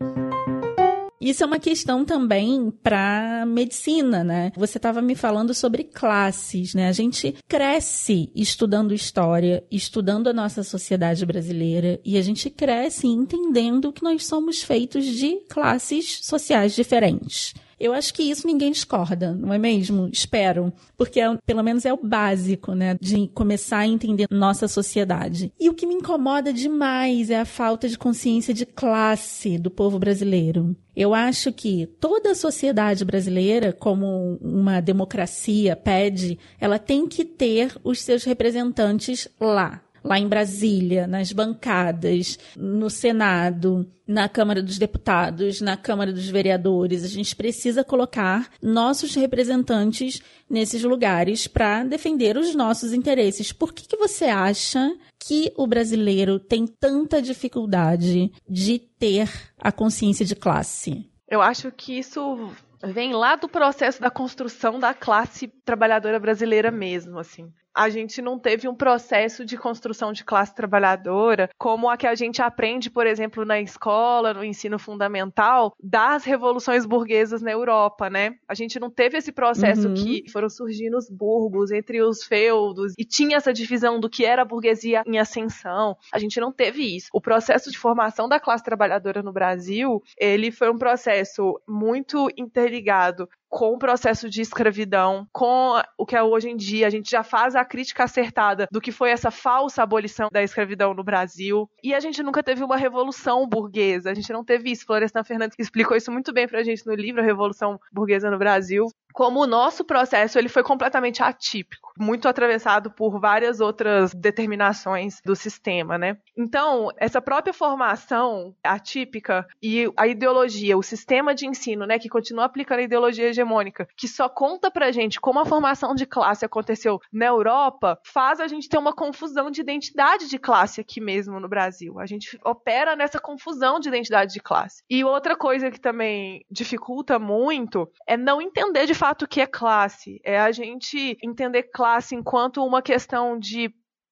Isso 1.24 1.42
é 1.42 1.48
uma 1.48 1.58
questão 1.58 2.04
também 2.04 2.70
para 2.70 3.46
medicina, 3.48 4.26
né? 4.26 4.52
Você 4.58 4.78
estava 4.78 5.02
me 5.02 5.16
falando 5.16 5.54
sobre 5.54 5.86
classes, 5.86 6.74
né? 6.74 6.90
A 6.90 6.92
gente 6.92 7.34
cresce 7.48 8.30
estudando 8.36 8.94
história, 8.94 9.64
estudando 9.72 10.28
a 10.28 10.34
nossa 10.34 10.64
sociedade 10.64 11.26
brasileira 11.26 11.98
e 12.04 12.18
a 12.18 12.22
gente 12.22 12.50
cresce 12.50 13.08
entendendo 13.08 13.94
que 13.94 14.04
nós 14.04 14.26
somos 14.26 14.62
feitos 14.62 15.06
de 15.06 15.38
classes 15.48 16.20
sociais 16.24 16.76
diferentes. 16.76 17.54
Eu 17.84 17.92
acho 17.92 18.14
que 18.14 18.24
isso 18.24 18.48
ninguém 18.48 18.72
discorda, 18.72 19.34
não 19.34 19.54
é 19.54 19.58
mesmo? 19.58 20.08
Espero. 20.10 20.72
Porque 20.96 21.20
é, 21.20 21.38
pelo 21.46 21.62
menos 21.62 21.86
é 21.86 21.92
o 21.92 21.98
básico, 22.02 22.74
né? 22.74 22.96
De 22.98 23.28
começar 23.28 23.80
a 23.80 23.88
entender 23.88 24.26
nossa 24.32 24.70
sociedade. 24.70 25.52
E 25.60 25.70
o 25.70 25.74
que 25.74 25.86
me 25.86 25.96
incomoda 25.96 26.54
demais 26.54 27.30
é 27.30 27.42
a 27.42 27.46
falta 27.46 27.90
de 27.90 27.98
consciência 27.98 28.54
de 28.54 28.66
classe 28.66 29.58
do 29.58 29.70
povo 29.70 30.00
brasileiro. 30.00 30.74
Eu 30.96 31.14
acho 31.14 31.52
que 31.52 31.86
toda 32.00 32.32
a 32.32 32.36
sociedade 32.36 33.04
brasileira, 33.04 33.74
como 33.74 34.38
uma 34.42 34.80
democracia 34.80 35.76
pede, 35.76 36.40
ela 36.62 36.80
tem 36.80 37.06
que 37.06 37.26
ter 37.26 37.76
os 37.84 38.00
seus 38.00 38.24
representantes 38.24 39.28
lá 39.42 39.82
lá 40.04 40.20
em 40.20 40.28
Brasília, 40.28 41.08
nas 41.08 41.32
bancadas, 41.32 42.38
no 42.56 42.90
Senado, 42.90 43.90
na 44.06 44.28
Câmara 44.28 44.62
dos 44.62 44.78
Deputados, 44.78 45.62
na 45.62 45.78
Câmara 45.78 46.12
dos 46.12 46.28
Vereadores. 46.28 47.04
A 47.04 47.08
gente 47.08 47.36
precisa 47.36 47.84
colocar 47.84 48.50
nossos 48.62 49.16
representantes 49.16 50.22
nesses 50.50 50.84
lugares 50.84 51.48
para 51.48 51.84
defender 51.84 52.38
os 52.38 52.54
nossos 52.54 52.92
interesses. 52.94 53.54
Por 53.54 53.74
que, 53.74 53.88
que 53.88 53.98
você 53.98 54.26
acha 54.26 54.94
que 55.18 55.54
o 55.56 55.66
brasileiro 55.66 56.40
tem 56.40 56.68
tanta 56.68 57.22
dificuldade 57.22 58.32
de 58.48 58.80
ter 58.80 59.30
a 59.58 59.72
consciência 59.72 60.26
de 60.26 60.36
classe? 60.36 61.10
Eu 61.30 61.42
acho 61.42 61.72
que 61.72 61.98
isso 61.98 62.52
vem 62.84 63.14
lá 63.14 63.38
do 63.38 63.48
processo 63.48 64.02
da 64.02 64.12
construção 64.12 64.78
da 64.78 64.94
classe 64.94 65.48
trabalhadora 65.64 66.20
brasileira 66.20 66.70
mesmo, 66.70 67.18
assim 67.18 67.52
a 67.74 67.90
gente 67.90 68.22
não 68.22 68.38
teve 68.38 68.68
um 68.68 68.76
processo 68.76 69.46
de 69.46 69.58
construção 69.58 70.14
de 70.14 70.24
classe 70.24 70.54
trabalhadora 70.54 71.50
como 71.58 71.90
a 71.90 71.98
que 71.98 72.08
a 72.08 72.16
gente 72.16 72.42
aprende, 72.42 72.90
por 72.90 73.08
exemplo, 73.08 73.44
na 73.46 73.60
escola, 73.60 74.34
no 74.34 74.44
ensino 74.44 74.78
fundamental, 74.78 75.74
das 75.82 76.24
revoluções 76.24 76.86
burguesas 76.86 77.42
na 77.42 77.52
Europa, 77.52 78.10
né? 78.10 78.36
A 78.48 78.54
gente 78.54 78.80
não 78.80 78.90
teve 78.90 79.18
esse 79.18 79.32
processo 79.32 79.88
uhum. 79.88 79.94
que 79.94 80.30
foram 80.32 80.50
surgindo 80.50 80.98
os 80.98 81.10
burgos 81.10 81.72
entre 81.72 82.02
os 82.02 82.24
feudos 82.24 82.94
e 82.98 83.06
tinha 83.06 83.38
essa 83.38 83.54
divisão 83.54 84.00
do 84.00 84.10
que 84.10 84.26
era 84.26 84.44
a 84.44 84.46
burguesia 84.46 85.04
em 85.06 85.18
ascensão. 85.18 85.98
A 86.14 86.20
gente 86.20 86.40
não 86.40 86.52
teve 86.52 86.96
isso. 86.96 87.08
O 87.14 87.22
processo 87.22 87.72
de 87.72 87.78
formação 87.78 88.28
da 88.28 88.40
classe 88.40 88.64
trabalhadora 88.64 89.24
no 89.24 89.34
Brasil, 89.34 90.02
ele 90.18 90.52
foi 90.52 90.70
um 90.70 90.78
processo 90.78 91.60
muito 91.68 92.30
interligado 92.38 93.28
com 93.54 93.72
o 93.72 93.78
processo 93.78 94.28
de 94.28 94.42
escravidão, 94.42 95.28
com 95.32 95.80
o 95.96 96.08
que 96.08 96.16
é 96.16 96.24
hoje 96.24 96.50
em 96.50 96.58
dia. 96.58 96.88
A 96.88 96.90
gente 96.90 97.12
já 97.12 97.22
faz 97.22 97.56
a 97.56 97.64
crítica 97.64 98.04
acertada 98.04 98.68
do 98.72 98.82
que 98.82 98.92
foi 98.92 99.12
essa 99.12 99.30
falsa 99.30 99.84
abolição 99.84 100.28
da 100.32 100.42
escravidão 100.42 100.92
no 100.96 101.04
Brasil. 101.04 101.70
E 101.84 101.94
a 101.94 102.00
gente 102.00 102.24
nunca 102.24 102.42
teve 102.42 102.64
uma 102.64 102.76
revolução 102.76 103.48
burguesa. 103.48 104.10
A 104.10 104.14
gente 104.16 104.34
não 104.34 104.44
teve 104.44 104.72
isso. 104.72 104.88
Florestan 104.88 105.24
Fernandes 105.24 105.56
explicou 105.60 105.96
isso 105.96 106.12
muito 106.12 106.34
bem 106.34 106.48
pra 106.48 106.64
gente 106.64 106.86
no 106.88 106.96
livro 106.96 107.22
A 107.22 107.26
Revolução 107.26 107.80
Burguesa 107.92 108.32
no 108.32 108.40
Brasil 108.40 108.88
como 109.14 109.42
o 109.42 109.48
nosso 109.48 109.84
processo 109.86 110.38
ele 110.38 110.50
foi 110.50 110.64
completamente 110.64 111.22
atípico, 111.22 111.94
muito 111.98 112.28
atravessado 112.28 112.92
por 112.92 113.20
várias 113.20 113.60
outras 113.60 114.14
determinações 114.14 115.22
do 115.24 115.36
sistema, 115.36 115.98
né? 115.98 116.18
Então, 116.36 116.90
essa 116.98 117.22
própria 117.22 117.54
formação 117.54 118.56
atípica 118.64 119.48
e 119.62 119.92
a 119.96 120.08
ideologia, 120.08 120.78
o 120.78 120.84
sistema 120.84 121.36
de 121.36 121.48
ensino, 121.48 121.86
né, 121.86 122.00
que 122.00 122.10
continua 122.10 122.46
aplicando 122.46 122.80
a 122.80 122.84
ideologia 122.84 123.30
hegemônica, 123.30 123.88
que 123.96 124.08
só 124.08 124.28
conta 124.28 124.72
pra 124.72 124.92
gente 124.92 125.22
como 125.22 125.40
a 125.40 125.46
formação 125.46 125.94
de 125.94 126.06
classe 126.06 126.44
aconteceu 126.44 127.00
na 127.12 127.26
Europa, 127.26 128.00
faz 128.04 128.40
a 128.40 128.48
gente 128.48 128.68
ter 128.68 128.78
uma 128.78 128.94
confusão 128.94 129.52
de 129.52 129.62
identidade 129.62 130.28
de 130.28 130.40
classe 130.40 130.82
aqui 130.82 131.00
mesmo 131.00 131.40
no 131.40 131.48
Brasil. 131.48 132.00
A 132.00 132.06
gente 132.06 132.40
opera 132.44 132.96
nessa 132.96 133.20
confusão 133.20 133.80
de 133.80 133.90
identidade 133.90 134.34
de 134.34 134.40
classe. 134.40 134.84
E 134.90 135.04
outra 135.04 135.36
coisa 135.36 135.70
que 135.70 135.80
também 135.80 136.44
dificulta 136.50 137.20
muito 137.20 137.88
é 138.08 138.18
não 138.18 138.42
entender 138.42 138.86
de 138.88 138.96
fato 139.04 139.28
que 139.28 139.42
é 139.42 139.46
classe. 139.46 140.22
É 140.24 140.40
a 140.40 140.50
gente 140.54 141.18
entender 141.22 141.64
classe 141.64 142.16
enquanto 142.16 142.66
uma 142.66 142.82
questão 142.82 143.38
de 143.38 143.70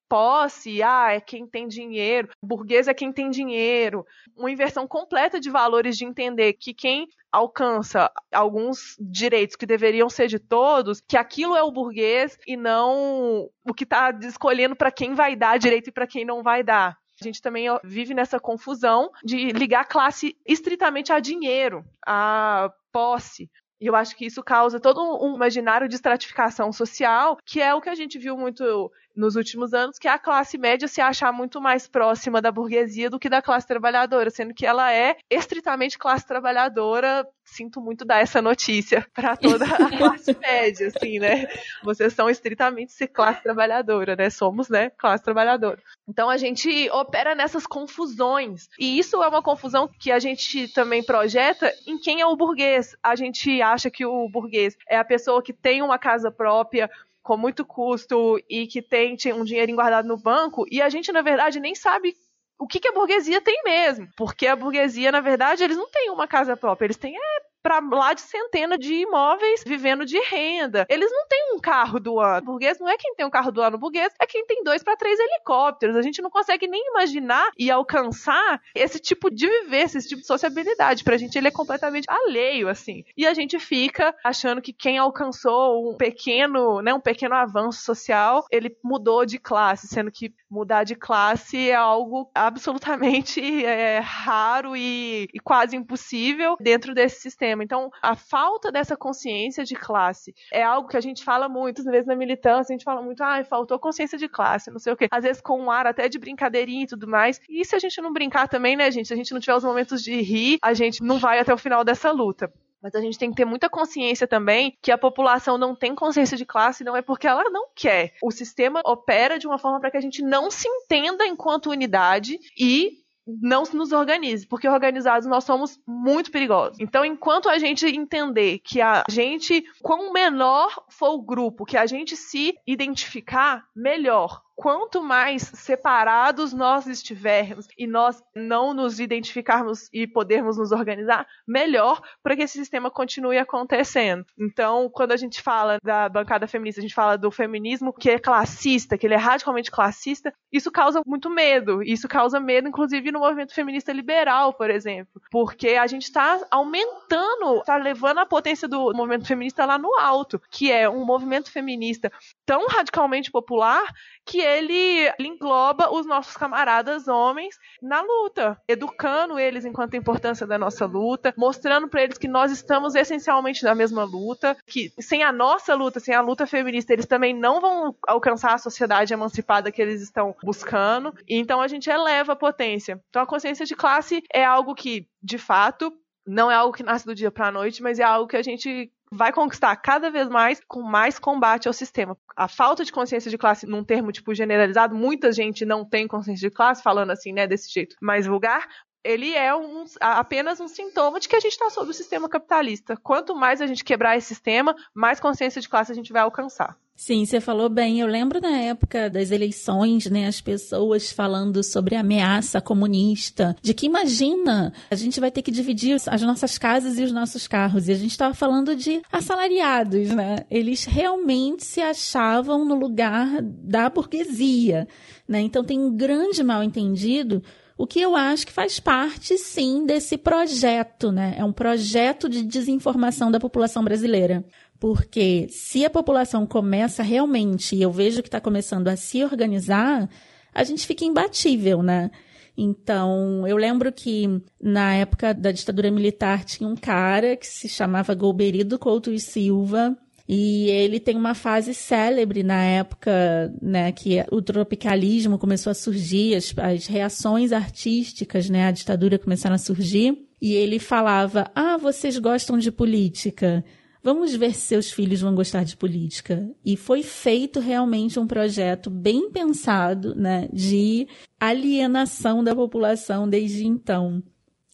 posse, 0.10 0.84
ah, 0.84 1.14
é 1.14 1.22
quem 1.22 1.48
tem 1.48 1.66
dinheiro, 1.66 2.28
burguês 2.44 2.90
é 2.90 2.94
quem 2.94 3.14
tem 3.14 3.30
dinheiro. 3.30 4.06
Uma 4.36 4.52
inversão 4.52 4.86
completa 4.86 5.40
de 5.40 5.50
valores 5.50 5.96
de 5.96 6.04
entender 6.04 6.52
que 6.60 6.74
quem 6.74 7.08
alcança 7.32 8.12
alguns 8.34 8.98
direitos 9.00 9.56
que 9.56 9.66
deveriam 9.66 10.10
ser 10.10 10.28
de 10.28 10.40
todos, 10.40 11.00
que 11.00 11.16
aquilo 11.16 11.56
é 11.56 11.64
o 11.64 11.72
burguês 11.72 12.38
e 12.46 12.58
não 12.58 13.50
o 13.64 13.74
que 13.74 13.86
está 13.86 14.12
escolhendo 14.24 14.76
para 14.76 14.92
quem 14.92 15.14
vai 15.14 15.38
dar 15.38 15.58
direito 15.58 15.88
e 15.88 15.94
para 15.94 16.06
quem 16.06 16.26
não 16.26 16.44
vai 16.44 16.64
dar. 16.64 16.98
A 17.22 17.24
gente 17.24 17.42
também 17.42 17.68
vive 17.82 18.14
nessa 18.14 18.42
confusão 18.42 19.10
de 19.24 19.52
ligar 19.52 19.86
classe 19.86 20.36
estritamente 20.46 21.14
a 21.14 21.22
dinheiro, 21.22 21.86
a 22.06 22.70
posse. 22.92 23.50
E 23.82 23.88
eu 23.88 23.96
acho 23.96 24.16
que 24.16 24.28
isso 24.28 24.44
causa 24.44 24.80
todo 24.80 25.02
um 25.26 25.34
imaginário 25.34 25.90
de 25.90 25.96
estratificação 25.96 26.72
social, 26.72 27.38
que 27.44 27.60
é 27.60 27.74
o 27.74 27.82
que 27.82 27.90
a 27.90 27.96
gente 27.96 28.20
viu 28.20 28.38
muito 28.38 28.92
nos 29.16 29.36
últimos 29.36 29.74
anos, 29.74 29.98
que 29.98 30.08
a 30.08 30.18
classe 30.18 30.58
média 30.58 30.88
se 30.88 31.02
achar 31.02 31.32
muito 31.32 31.62
mais 31.62 31.88
próxima 31.88 32.42
da 32.42 32.52
burguesia 32.52 33.10
do 33.10 33.20
que 33.20 33.30
da 33.30 33.42
classe 33.42 33.68
trabalhadora, 33.68 34.30
sendo 34.30 34.54
que 34.54 34.66
ela 34.66 34.94
é 34.94 35.18
estritamente 35.30 35.98
classe 35.98 36.26
trabalhadora. 36.26 37.28
Sinto 37.44 37.82
muito 37.82 38.06
dar 38.06 38.20
essa 38.20 38.42
notícia 38.42 39.06
para 39.14 39.36
toda 39.36 39.66
a 39.66 39.90
classe 39.98 40.38
média, 40.40 40.88
assim, 40.88 41.20
né? 41.20 41.48
Vocês 41.84 42.14
são 42.14 42.30
estritamente 42.30 43.08
classe 43.08 43.44
trabalhadora, 43.44 44.16
né? 44.16 44.30
Somos, 44.30 44.70
né, 44.70 44.90
classe 44.92 45.24
trabalhadora. 45.24 45.82
Então 46.08 46.30
a 46.30 46.38
gente 46.38 46.90
opera 46.92 47.36
nessas 47.36 47.68
confusões. 47.68 48.68
E 48.80 48.98
isso 48.98 49.22
é 49.22 49.28
uma 49.28 49.42
confusão 49.42 49.90
que 50.00 50.12
a 50.12 50.20
gente 50.20 50.68
também 50.70 51.04
projeta 51.04 51.74
em 51.86 51.98
quem 51.98 52.22
é 52.22 52.26
o 52.26 52.36
burguês. 52.36 52.96
A 53.04 53.16
gente 53.16 53.62
acha 53.62 53.90
que 53.90 54.06
o 54.06 54.30
burguês 54.30 54.78
é 54.88 54.98
a 54.98 55.06
pessoa 55.06 55.42
que 55.42 55.54
tem 55.54 55.82
uma 55.82 55.98
casa 55.98 56.32
própria, 56.32 56.90
com 57.24 57.38
muito 57.38 57.66
custo 57.66 58.40
e 58.50 58.68
que 58.68 58.82
tem 58.82 59.16
um 59.34 59.44
dinheirinho 59.44 59.78
guardado 59.78 60.08
no 60.08 60.18
banco, 60.18 60.66
e 60.72 60.82
a 60.82 60.90
gente, 60.90 61.12
na 61.12 61.22
verdade, 61.22 61.60
nem 61.60 61.76
sabe 61.76 62.16
o 62.60 62.68
que, 62.68 62.80
que 62.80 62.88
a 62.88 62.94
burguesia 62.94 63.42
tem 63.42 63.62
mesmo. 63.64 64.08
Porque 64.16 64.48
a 64.48 64.56
burguesia, 64.56 65.12
na 65.12 65.22
verdade, 65.22 65.64
eles 65.64 65.78
não 65.78 65.90
têm 65.90 66.10
uma 66.10 66.28
casa 66.28 66.56
própria, 66.56 66.86
eles 66.86 66.98
têm 66.98 67.16
é, 67.16 67.51
para 67.62 67.80
lá 67.80 68.14
de 68.14 68.22
centena 68.22 68.78
de 68.78 68.94
imóveis 68.94 69.64
vivendo 69.66 70.06
de 70.06 70.20
renda. 70.20 70.86
Eles 70.90 71.12
não 71.12 71.28
têm 71.28 71.56
um 71.56 71.60
carro 71.60 72.00
do 72.00 72.20
ano. 72.20 72.42
O 72.42 72.46
burguês 72.46 72.80
não 72.80 72.90
é 72.90 72.98
quem 72.98 73.16
tem 73.16 73.26
um 73.26 73.30
carro 73.30 73.52
do 73.52 73.62
ano. 73.62 73.76
O 73.76 73.80
burguês 73.80 74.14
é 74.20 74.26
quem 74.26 74.46
tem 74.46 74.64
dois 74.64 74.84
para 74.84 74.98
três 74.98 75.20
helicópteros. 75.20 75.96
A 75.96 76.02
gente 76.02 76.22
não 76.22 76.30
consegue 76.30 76.68
nem 76.68 76.82
imaginar 76.90 77.50
e 77.58 77.70
alcançar 77.70 78.62
esse 78.74 79.00
tipo 79.00 79.30
de 79.30 79.48
viver, 79.48 79.84
esse 79.84 80.08
tipo 80.08 80.22
de 80.22 80.28
sociabilidade. 80.28 81.04
Pra 81.04 81.18
gente 81.18 81.38
ele 81.38 81.48
é 81.48 81.52
completamente 81.52 82.06
alheio, 82.10 82.68
assim. 82.68 83.04
E 83.16 83.28
a 83.28 83.34
gente 83.34 83.60
fica 83.60 84.16
achando 84.24 84.62
que 84.62 84.74
quem 84.74 84.98
alcançou 84.98 85.92
um 85.92 85.96
pequeno, 85.96 86.82
né, 86.82 86.94
um 86.94 87.00
pequeno 87.00 87.36
avanço 87.36 87.84
social, 87.84 88.46
ele 88.52 88.76
mudou 88.84 89.26
de 89.26 89.38
classe, 89.38 89.88
sendo 89.88 90.12
que 90.12 90.34
mudar 90.50 90.84
de 90.84 90.96
classe 90.96 91.70
é 91.70 91.76
algo 91.76 92.30
absolutamente 92.34 93.66
é, 93.66 94.00
raro 94.00 94.76
e, 94.76 95.28
e 95.34 95.40
quase 95.40 95.76
impossível 95.76 96.58
dentro 96.60 96.94
desse 96.94 97.22
sistema 97.22 97.51
sistema. 97.52 97.64
Então, 97.64 97.92
a 98.02 98.16
falta 98.16 98.72
dessa 98.72 98.96
consciência 98.96 99.64
de 99.64 99.76
classe 99.76 100.34
é 100.52 100.64
algo 100.64 100.88
que 100.88 100.98
a 100.98 101.02
gente 101.02 101.24
fala 101.24 101.50
muito, 101.50 101.82
às 101.82 101.86
vezes 101.86 102.08
na 102.08 102.16
militância, 102.16 102.74
a 102.74 102.78
gente 102.78 102.84
fala 102.84 103.02
muito, 103.02 103.22
ah, 103.24 103.44
faltou 103.44 103.78
consciência 103.80 104.18
de 104.18 104.28
classe, 104.28 104.72
não 104.72 104.80
sei 104.80 104.94
o 104.94 104.98
quê. 104.98 105.08
Às 105.12 105.24
vezes 105.24 105.42
com 105.42 105.60
um 105.60 105.70
ar 105.70 105.86
até 105.86 106.08
de 106.08 106.18
brincadeirinha 106.18 106.84
e 106.84 106.88
tudo 106.88 107.08
mais. 107.08 107.40
E 107.50 107.64
se 107.66 107.76
a 107.76 107.80
gente 107.80 108.02
não 108.02 108.14
brincar 108.14 108.48
também, 108.48 108.76
né, 108.76 108.90
gente? 108.90 109.08
Se 109.08 109.14
a 109.14 109.18
gente 109.18 109.34
não 109.34 109.40
tiver 109.40 109.56
os 109.56 109.64
momentos 109.64 110.02
de 110.02 110.22
rir, 110.22 110.58
a 110.62 110.74
gente 110.74 111.04
não 111.04 111.20
vai 111.20 111.40
até 111.40 111.54
o 111.54 111.58
final 111.58 111.84
dessa 111.84 112.12
luta. 112.12 112.52
Mas 112.82 112.96
a 112.96 113.02
gente 113.02 113.18
tem 113.18 113.30
que 113.30 113.36
ter 113.36 113.46
muita 113.46 113.70
consciência 113.70 114.26
também 114.26 114.76
que 114.82 114.92
a 114.92 114.98
população 114.98 115.56
não 115.58 115.76
tem 115.76 115.94
consciência 115.94 116.36
de 116.36 116.46
classe, 116.46 116.84
não 116.84 116.98
é 116.98 117.02
porque 117.02 117.28
ela 117.28 117.44
não 117.52 117.68
quer. 117.76 118.14
O 118.24 118.32
sistema 118.32 118.82
opera 118.84 119.38
de 119.38 119.46
uma 119.46 119.60
forma 119.60 119.80
para 119.80 119.92
que 119.92 119.98
a 119.98 120.02
gente 120.02 120.24
não 120.24 120.50
se 120.50 120.68
entenda 120.68 121.26
enquanto 121.28 121.70
unidade 121.70 122.40
e 122.58 123.01
não 123.28 123.64
nos 123.74 123.92
organize, 123.92 124.48
porque 124.48 124.68
organizados 124.68 125.28
nós 125.28 125.44
somos 125.44 125.80
muito 125.88 126.32
perigosos. 126.32 126.80
Então, 126.80 127.06
enquanto 127.06 127.50
a 127.50 127.58
gente 127.58 127.86
entender 127.86 128.60
que 128.60 128.82
a 128.82 129.04
gente, 129.10 129.64
quão 129.82 130.12
menor 130.12 130.84
for 130.90 131.12
o 131.12 131.22
grupo, 131.22 131.66
que 131.66 131.78
a 131.78 131.86
gente 131.86 132.16
se 132.16 132.56
identificar, 132.66 133.66
melhor 133.76 134.42
quanto 134.62 135.02
mais 135.02 135.42
separados 135.42 136.54
nós 136.54 136.86
estivermos 136.86 137.68
e 137.76 137.88
nós 137.88 138.22
não 138.36 138.76
nos 138.76 139.00
identificarmos 139.00 139.90
e 139.92 140.06
podermos 140.06 140.56
nos 140.56 140.72
organizar, 140.72 141.26
melhor 141.48 142.00
para 142.22 142.36
que 142.36 142.44
esse 142.44 142.60
sistema 142.60 142.92
continue 142.92 143.40
acontecendo. 143.40 144.24
Então, 144.40 144.88
quando 144.88 145.14
a 145.14 145.18
gente 145.18 145.42
fala 145.42 145.80
da 145.84 146.08
bancada 146.08 146.48
feminista, 146.48 146.80
a 146.80 146.84
gente 146.84 146.94
fala 146.94 147.18
do 147.18 147.32
feminismo 147.32 147.92
que 147.92 148.12
é 148.12 148.20
classista, 148.20 149.00
que 149.00 149.08
ele 149.08 149.16
é 149.16 149.18
radicalmente 149.18 149.72
classista, 149.72 150.32
isso 150.52 150.72
causa 150.72 151.02
muito 151.08 151.28
medo. 151.28 151.82
Isso 151.82 152.08
causa 152.08 152.40
medo, 152.40 152.68
inclusive, 152.68 153.12
no 153.12 153.20
movimento 153.20 153.56
feminista 153.56 153.92
liberal, 153.92 154.54
por 154.54 154.70
exemplo, 154.70 155.20
porque 155.32 155.70
a 155.70 155.88
gente 155.88 156.04
está 156.04 156.40
aumentando, 156.52 157.62
está 157.62 157.78
levando 157.78 158.20
a 158.20 158.28
potência 158.28 158.68
do 158.68 158.94
movimento 158.94 159.26
feminista 159.26 159.66
lá 159.66 159.80
no 159.80 159.98
alto, 159.98 160.40
que 160.52 160.72
é 160.72 160.88
um 160.88 161.04
movimento 161.04 161.52
feminista 161.52 162.12
tão 162.46 162.68
radicalmente 162.68 163.32
popular 163.32 163.82
que 164.24 164.51
ele, 164.58 165.12
engloba 165.20 165.92
os 165.92 166.06
nossos 166.06 166.36
camaradas 166.36 167.08
homens 167.08 167.58
na 167.82 168.02
luta, 168.02 168.60
educando 168.68 169.40
eles 169.40 169.66
enquanto 169.66 169.94
a 169.94 169.98
importância 169.98 170.46
da 170.46 170.58
nossa 170.58 170.86
luta, 170.86 171.34
mostrando 171.38 171.88
para 171.88 172.04
eles 172.04 172.18
que 172.18 172.28
nós 172.28 172.52
estamos 172.52 172.96
essencialmente 172.96 173.64
na 173.64 173.76
mesma 173.76 174.04
luta, 174.04 174.58
que 174.66 174.92
sem 175.00 175.24
a 175.24 175.32
nossa 175.32 175.74
luta, 175.76 176.00
sem 176.00 176.14
a 176.14 176.22
luta 176.22 176.46
feminista, 176.46 176.94
eles 176.94 177.06
também 177.06 177.34
não 177.34 177.62
vão 177.62 177.96
alcançar 178.08 178.54
a 178.54 178.58
sociedade 178.58 179.14
emancipada 179.14 179.72
que 179.72 179.82
eles 179.82 180.02
estão 180.02 180.36
buscando. 180.44 181.14
Então 181.28 181.62
a 181.62 181.68
gente 181.68 181.90
eleva 181.90 182.34
a 182.34 182.36
potência. 182.36 183.02
Então 183.10 183.22
a 183.22 183.28
consciência 183.28 183.66
de 183.66 183.76
classe 183.76 184.24
é 184.34 184.44
algo 184.44 184.76
que, 184.76 185.08
de 185.22 185.38
fato, 185.38 185.94
não 186.26 186.52
é 186.52 186.56
algo 186.56 186.76
que 186.76 186.84
nasce 186.84 187.06
do 187.06 187.16
dia 187.16 187.32
para 187.32 187.48
a 187.48 187.52
noite, 187.52 187.82
mas 187.82 188.00
é 188.00 188.04
algo 188.04 188.28
que 188.28 188.38
a 188.38 188.44
gente 188.44 188.92
vai 189.12 189.34
conquistar 189.34 189.76
cada 189.76 190.10
vez 190.10 190.30
mais 190.30 190.62
com 190.66 190.82
mais 190.82 191.20
combate 191.20 191.68
ao 191.68 191.74
sistema. 191.74 192.18
A 192.36 192.48
falta 192.48 192.86
de 192.86 192.92
consciência 192.92 193.30
de 193.30 193.38
classe, 193.38 193.68
num 193.68 193.84
termo 193.84 194.12
tipo 194.12 194.34
generalizado, 194.34 194.96
muita 194.96 195.32
gente 195.32 195.66
não 195.66 195.84
tem 195.84 196.08
consciência 196.08 196.50
de 196.50 196.56
classe, 196.56 196.82
falando 196.82 197.12
assim, 197.12 197.34
né, 197.34 197.46
desse 197.46 197.72
jeito 197.72 197.96
mais 198.02 198.26
vulgar, 198.26 198.68
ele 199.04 199.34
é 199.34 199.56
um, 199.56 199.86
apenas 200.00 200.60
um 200.60 200.68
sintoma 200.68 201.20
de 201.20 201.28
que 201.28 201.36
a 201.36 201.40
gente 201.40 201.54
está 201.54 201.70
sob 201.70 201.90
o 201.90 201.94
sistema 201.94 202.30
capitalista. 202.30 202.96
Quanto 202.98 203.36
mais 203.36 203.62
a 203.62 203.68
gente 203.68 203.84
quebrar 203.84 204.18
esse 204.18 204.28
sistema, 204.28 204.76
mais 204.94 205.20
consciência 205.20 205.62
de 205.62 205.70
classe 205.70 205.92
a 205.92 205.96
gente 205.96 206.14
vai 206.14 206.22
alcançar. 206.22 206.78
Sim, 206.96 207.26
você 207.26 207.42
falou 207.42 207.68
bem. 207.68 208.00
Eu 208.00 208.06
lembro 208.06 208.40
na 208.40 208.60
época 208.60 209.10
das 209.10 209.32
eleições, 209.32 210.06
né, 210.06 210.28
as 210.28 210.40
pessoas 210.40 211.12
falando 211.12 211.64
sobre 211.64 211.96
a 211.96 212.02
ameaça 212.02 212.62
comunista, 212.62 213.56
de 213.60 213.74
que 213.74 213.88
imagina, 213.88 214.72
a 214.92 214.96
gente 214.96 215.20
vai 215.20 215.32
ter 215.32 215.42
que 215.42 215.50
dividir 215.50 215.96
as 215.96 216.22
nossas 216.22 216.60
casas 216.60 217.00
e 217.00 217.04
os 217.04 217.12
nossos 217.12 217.48
carros. 217.48 217.88
E 217.88 217.92
a 217.92 217.96
gente 217.96 218.12
estava 218.12 218.36
falando 218.36 218.76
de 218.76 219.02
assalariados, 219.12 220.10
né? 220.10 220.46
Eles 220.48 220.86
realmente 220.86 221.66
se 221.66 221.82
achavam 221.82 222.64
no 222.64 222.76
lugar 222.76 223.42
da 223.42 223.90
burguesia, 223.90 224.88
né? 225.28 225.40
Então 225.40 225.64
tem 225.64 225.80
um 225.80 225.96
grande 225.96 226.44
mal 226.44 226.64
entendido 226.64 227.42
o 227.82 227.88
que 227.88 228.00
eu 228.00 228.16
acho 228.16 228.46
que 228.46 228.54
faz 228.54 228.80
parte, 228.80 229.40
sim, 229.40 229.88
desse 229.88 230.16
projeto, 230.16 231.12
né? 231.12 231.34
É 231.36 231.44
um 231.44 231.52
projeto 231.52 232.30
de 232.30 232.44
desinformação 232.44 233.32
da 233.32 233.40
população 233.40 233.84
brasileira. 233.84 234.46
Porque 234.80 235.48
se 235.50 235.84
a 235.84 235.90
população 235.90 236.46
começa 236.46 237.02
realmente, 237.02 237.76
e 237.76 237.82
eu 237.82 237.92
vejo 237.92 238.22
que 238.22 238.28
está 238.28 238.40
começando 238.40 238.88
a 238.88 238.96
se 238.96 239.24
organizar, 239.24 240.08
a 240.54 240.64
gente 240.64 240.86
fica 240.86 241.04
imbatível, 241.04 241.82
né? 241.82 242.12
Então, 242.56 243.48
eu 243.48 243.58
lembro 243.58 243.92
que 243.92 244.28
na 244.62 244.94
época 244.94 245.34
da 245.34 245.52
ditadura 245.52 245.90
militar 245.90 246.46
tinha 246.46 246.70
um 246.70 246.76
cara 246.76 247.36
que 247.36 247.48
se 247.48 247.68
chamava 247.68 248.14
Golberido 248.14 248.78
Couto 248.78 249.12
e 249.12 249.20
Silva, 249.20 249.98
e 250.28 250.70
ele 250.70 251.00
tem 251.00 251.16
uma 251.16 251.34
fase 251.34 251.74
célebre 251.74 252.44
na 252.44 252.64
época 252.64 253.54
né, 253.62 253.92
que 253.92 254.24
o 254.32 254.42
tropicalismo 254.42 255.38
começou 255.38 255.72
a 255.72 255.76
surgir, 255.76 256.36
as, 256.36 256.54
as 256.58 256.88
reações 256.88 257.52
artísticas, 257.52 258.50
né, 258.50 258.68
a 258.68 258.72
ditadura 258.72 259.20
começaram 259.20 259.56
a 259.56 259.60
surgir. 259.60 260.18
E 260.42 260.54
ele 260.54 260.80
falava: 260.80 261.52
Ah, 261.54 261.78
vocês 261.78 262.18
gostam 262.18 262.58
de 262.58 262.72
política? 262.72 263.64
Vamos 264.04 264.36
ver 264.36 264.56
se 264.56 264.62
seus 264.62 264.92
filhos 264.92 265.22
vão 265.22 265.36
gostar 265.36 265.64
de 265.64 265.78
política. 265.78 266.50
E 266.66 266.76
foi 266.76 267.04
feito 267.04 267.60
realmente 267.60 268.20
um 268.20 268.26
projeto 268.26 268.90
bem 268.90 269.30
pensado, 269.30 270.16
né, 270.16 270.50
de 270.52 271.08
alienação 271.40 272.44
da 272.44 272.56
população 272.56 273.30
desde 273.30 273.66
então. 273.66 274.24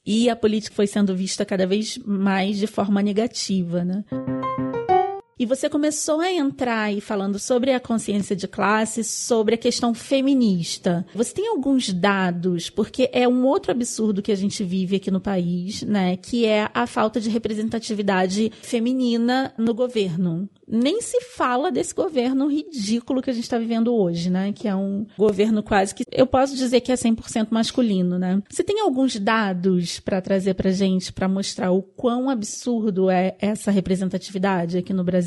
E 0.05 0.29
a 0.29 0.35
política 0.37 0.73
foi 0.73 0.87
sendo 0.87 1.13
vista 1.13 1.43
cada 1.43 1.67
vez 1.67 1.97
mais 2.05 2.57
de 2.57 2.67
forma 2.67 3.01
negativa, 3.01 3.83
né? 3.83 4.05
E 5.39 5.45
você 5.45 5.69
começou 5.69 6.19
a 6.19 6.31
entrar 6.31 6.83
aí 6.83 6.99
falando 6.99 7.37
sobre 7.37 7.71
a 7.71 7.79
consciência 7.79 8.35
de 8.35 8.47
classe, 8.47 9.03
sobre 9.03 9.53
a 9.53 9.57
questão 9.57 9.93
feminista. 9.93 11.05
Você 11.13 11.33
tem 11.33 11.47
alguns 11.47 11.93
dados, 11.93 12.69
porque 12.69 13.09
é 13.13 13.27
um 13.27 13.45
outro 13.45 13.71
absurdo 13.71 14.21
que 14.21 14.31
a 14.31 14.35
gente 14.35 14.63
vive 14.63 14.95
aqui 14.95 15.11
no 15.11 15.21
país, 15.21 15.83
né? 15.83 16.17
Que 16.17 16.45
é 16.45 16.69
a 16.73 16.87
falta 16.87 17.21
de 17.21 17.29
representatividade 17.29 18.51
feminina 18.61 19.53
no 19.57 19.73
governo 19.73 20.49
nem 20.67 21.01
se 21.01 21.21
fala 21.21 21.71
desse 21.71 21.95
governo 21.95 22.47
ridículo 22.47 23.21
que 23.21 23.29
a 23.29 23.33
gente 23.33 23.43
está 23.43 23.57
vivendo 23.57 23.95
hoje, 23.95 24.29
né? 24.29 24.51
Que 24.51 24.67
é 24.67 24.75
um 24.75 25.05
governo 25.17 25.63
quase 25.63 25.95
que 25.95 26.03
eu 26.11 26.27
posso 26.27 26.55
dizer 26.55 26.81
que 26.81 26.91
é 26.91 26.95
100% 26.95 27.47
masculino, 27.51 28.19
né? 28.19 28.41
Você 28.49 28.63
tem 28.63 28.81
alguns 28.81 29.17
dados 29.17 29.99
para 30.01 30.19
trazer 30.19 30.55
para 30.55 30.69
gente 30.71 31.13
para 31.13 31.29
mostrar 31.29 31.71
o 31.71 31.81
quão 31.81 32.29
absurdo 32.29 33.09
é 33.09 33.37
essa 33.39 33.71
representatividade 33.71 34.77
aqui 34.77 34.91
no 34.91 35.05
Brasil? 35.05 35.26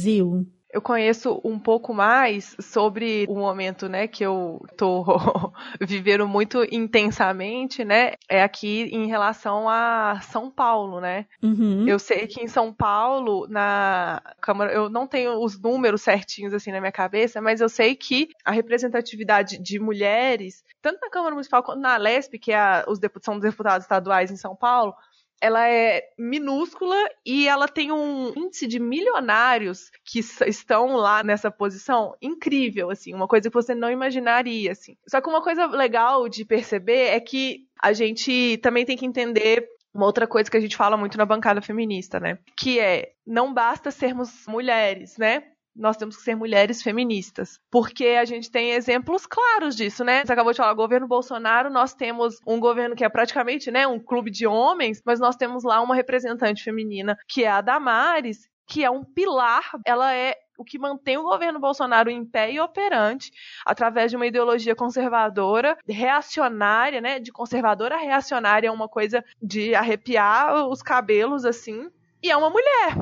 Eu 0.73 0.81
conheço 0.81 1.41
um 1.45 1.59
pouco 1.59 1.93
mais 1.93 2.57
sobre 2.61 3.27
o 3.29 3.35
momento, 3.35 3.89
né, 3.89 4.07
que 4.07 4.25
eu 4.25 4.61
tô 4.77 5.05
vivendo 5.81 6.29
muito 6.29 6.63
intensamente, 6.73 7.85
né, 7.85 8.15
é 8.29 8.43
aqui 8.43 8.83
em 8.93 9.07
relação 9.07 9.69
a 9.69 10.21
São 10.23 10.51
Paulo, 10.51 11.01
né. 11.01 11.27
Uhum. 11.43 11.87
Eu 11.89 11.99
sei 11.99 12.27
que 12.27 12.41
em 12.41 12.47
São 12.47 12.73
Paulo, 12.73 13.47
na 13.49 14.23
Câmara, 14.41 14.73
eu 14.73 14.89
não 14.89 15.07
tenho 15.07 15.43
os 15.43 15.61
números 15.61 16.03
certinhos 16.03 16.55
assim 16.55 16.71
na 16.71 16.81
minha 16.81 16.93
cabeça, 16.93 17.41
mas 17.41 17.61
eu 17.61 17.69
sei 17.69 17.97
que 17.97 18.29
a 18.45 18.53
representatividade 18.53 19.59
de 19.61 19.79
mulheres, 19.81 20.63
tanto 20.81 21.01
na 21.01 21.11
Câmara 21.11 21.35
Municipal 21.35 21.63
quanto 21.63 21.81
na 21.81 21.97
LESP, 21.97 22.39
que 22.39 22.53
é 22.53 22.59
a, 22.59 22.85
os 22.87 22.99
deputados, 22.99 23.25
são 23.25 23.39
deputados 23.39 23.85
estaduais 23.85 24.31
em 24.31 24.37
São 24.37 24.55
Paulo, 24.55 24.95
ela 25.41 25.69
é 25.69 26.03
minúscula 26.19 26.97
e 27.25 27.49
ela 27.49 27.67
tem 27.67 27.91
um 27.91 28.33
índice 28.37 28.67
de 28.67 28.79
milionários 28.79 29.91
que 30.05 30.21
estão 30.47 30.97
lá 30.97 31.23
nessa 31.23 31.51
posição 31.51 32.15
incrível, 32.21 32.91
assim, 32.91 33.15
uma 33.15 33.27
coisa 33.27 33.49
que 33.49 33.55
você 33.55 33.75
não 33.75 33.91
imaginaria, 33.91 34.73
assim. 34.73 34.97
Só 35.09 35.21
que 35.21 35.29
uma 35.29 35.43
coisa 35.43 35.67
legal 35.67 36.29
de 36.29 36.45
perceber 36.45 37.09
é 37.09 37.21
que 37.21 37.67
a 37.81 37.93
gente 37.93 38.59
também 38.59 38.85
tem 38.85 38.97
que 38.97 39.07
entender 39.07 39.67
uma 39.93 40.07
outra 40.07 40.27
coisa 40.27 40.51
que 40.51 40.57
a 40.57 40.61
gente 40.61 40.77
fala 40.77 40.97
muito 40.97 41.19
na 41.19 41.27
bancada 41.27 41.61
feminista, 41.61 42.21
né? 42.21 42.39
Que 42.57 42.79
é 42.79 43.13
não 43.27 43.53
basta 43.53 43.91
sermos 43.91 44.47
mulheres, 44.47 45.17
né? 45.19 45.43
Nós 45.75 45.97
temos 45.97 46.17
que 46.17 46.23
ser 46.23 46.35
mulheres 46.35 46.83
feministas. 46.83 47.59
Porque 47.71 48.07
a 48.21 48.25
gente 48.25 48.51
tem 48.51 48.73
exemplos 48.73 49.27
claros 49.27 49.77
disso, 49.77 50.05
né? 50.05 50.25
Você 50.25 50.33
acabou 50.33 50.53
de 50.53 50.59
falar, 50.59 50.75
governo 50.75 51.07
Bolsonaro, 51.07 51.71
nós 51.71 51.95
temos 51.95 52.39
um 52.47 52.61
governo 52.61 52.97
que 52.97 53.05
é 53.05 53.09
praticamente, 53.09 53.71
né, 53.71 53.87
um 53.87 53.99
clube 53.99 54.31
de 54.31 54.47
homens, 54.47 55.01
mas 55.05 55.21
nós 55.21 55.37
temos 55.37 55.65
lá 55.65 55.81
uma 55.81 55.95
representante 55.95 56.63
feminina, 56.63 57.17
que 57.29 57.45
é 57.45 57.51
a 57.51 57.61
Damares, 57.61 58.49
que 58.67 58.85
é 58.85 58.91
um 58.91 59.03
pilar, 59.03 59.71
ela 59.85 60.15
é 60.15 60.37
o 60.57 60.65
que 60.65 60.79
mantém 60.79 61.17
o 61.17 61.23
governo 61.23 61.59
Bolsonaro 61.59 62.11
em 62.11 62.25
pé 62.25 62.53
e 62.53 62.61
operante 62.61 63.33
através 63.65 64.11
de 64.11 64.17
uma 64.17 64.27
ideologia 64.27 64.77
conservadora, 64.77 65.77
reacionária, 65.89 67.01
né? 67.01 67.19
De 67.19 67.33
conservadora 67.33 67.95
a 67.95 67.99
reacionária 67.99 68.69
é 68.69 68.71
uma 68.71 68.89
coisa 68.89 69.25
de 69.43 69.75
arrepiar 69.75 70.69
os 70.69 70.83
cabelos 70.83 71.47
assim. 71.47 71.91
E 72.23 72.31
é 72.31 72.37
uma 72.37 72.51
mulher. 72.51 72.95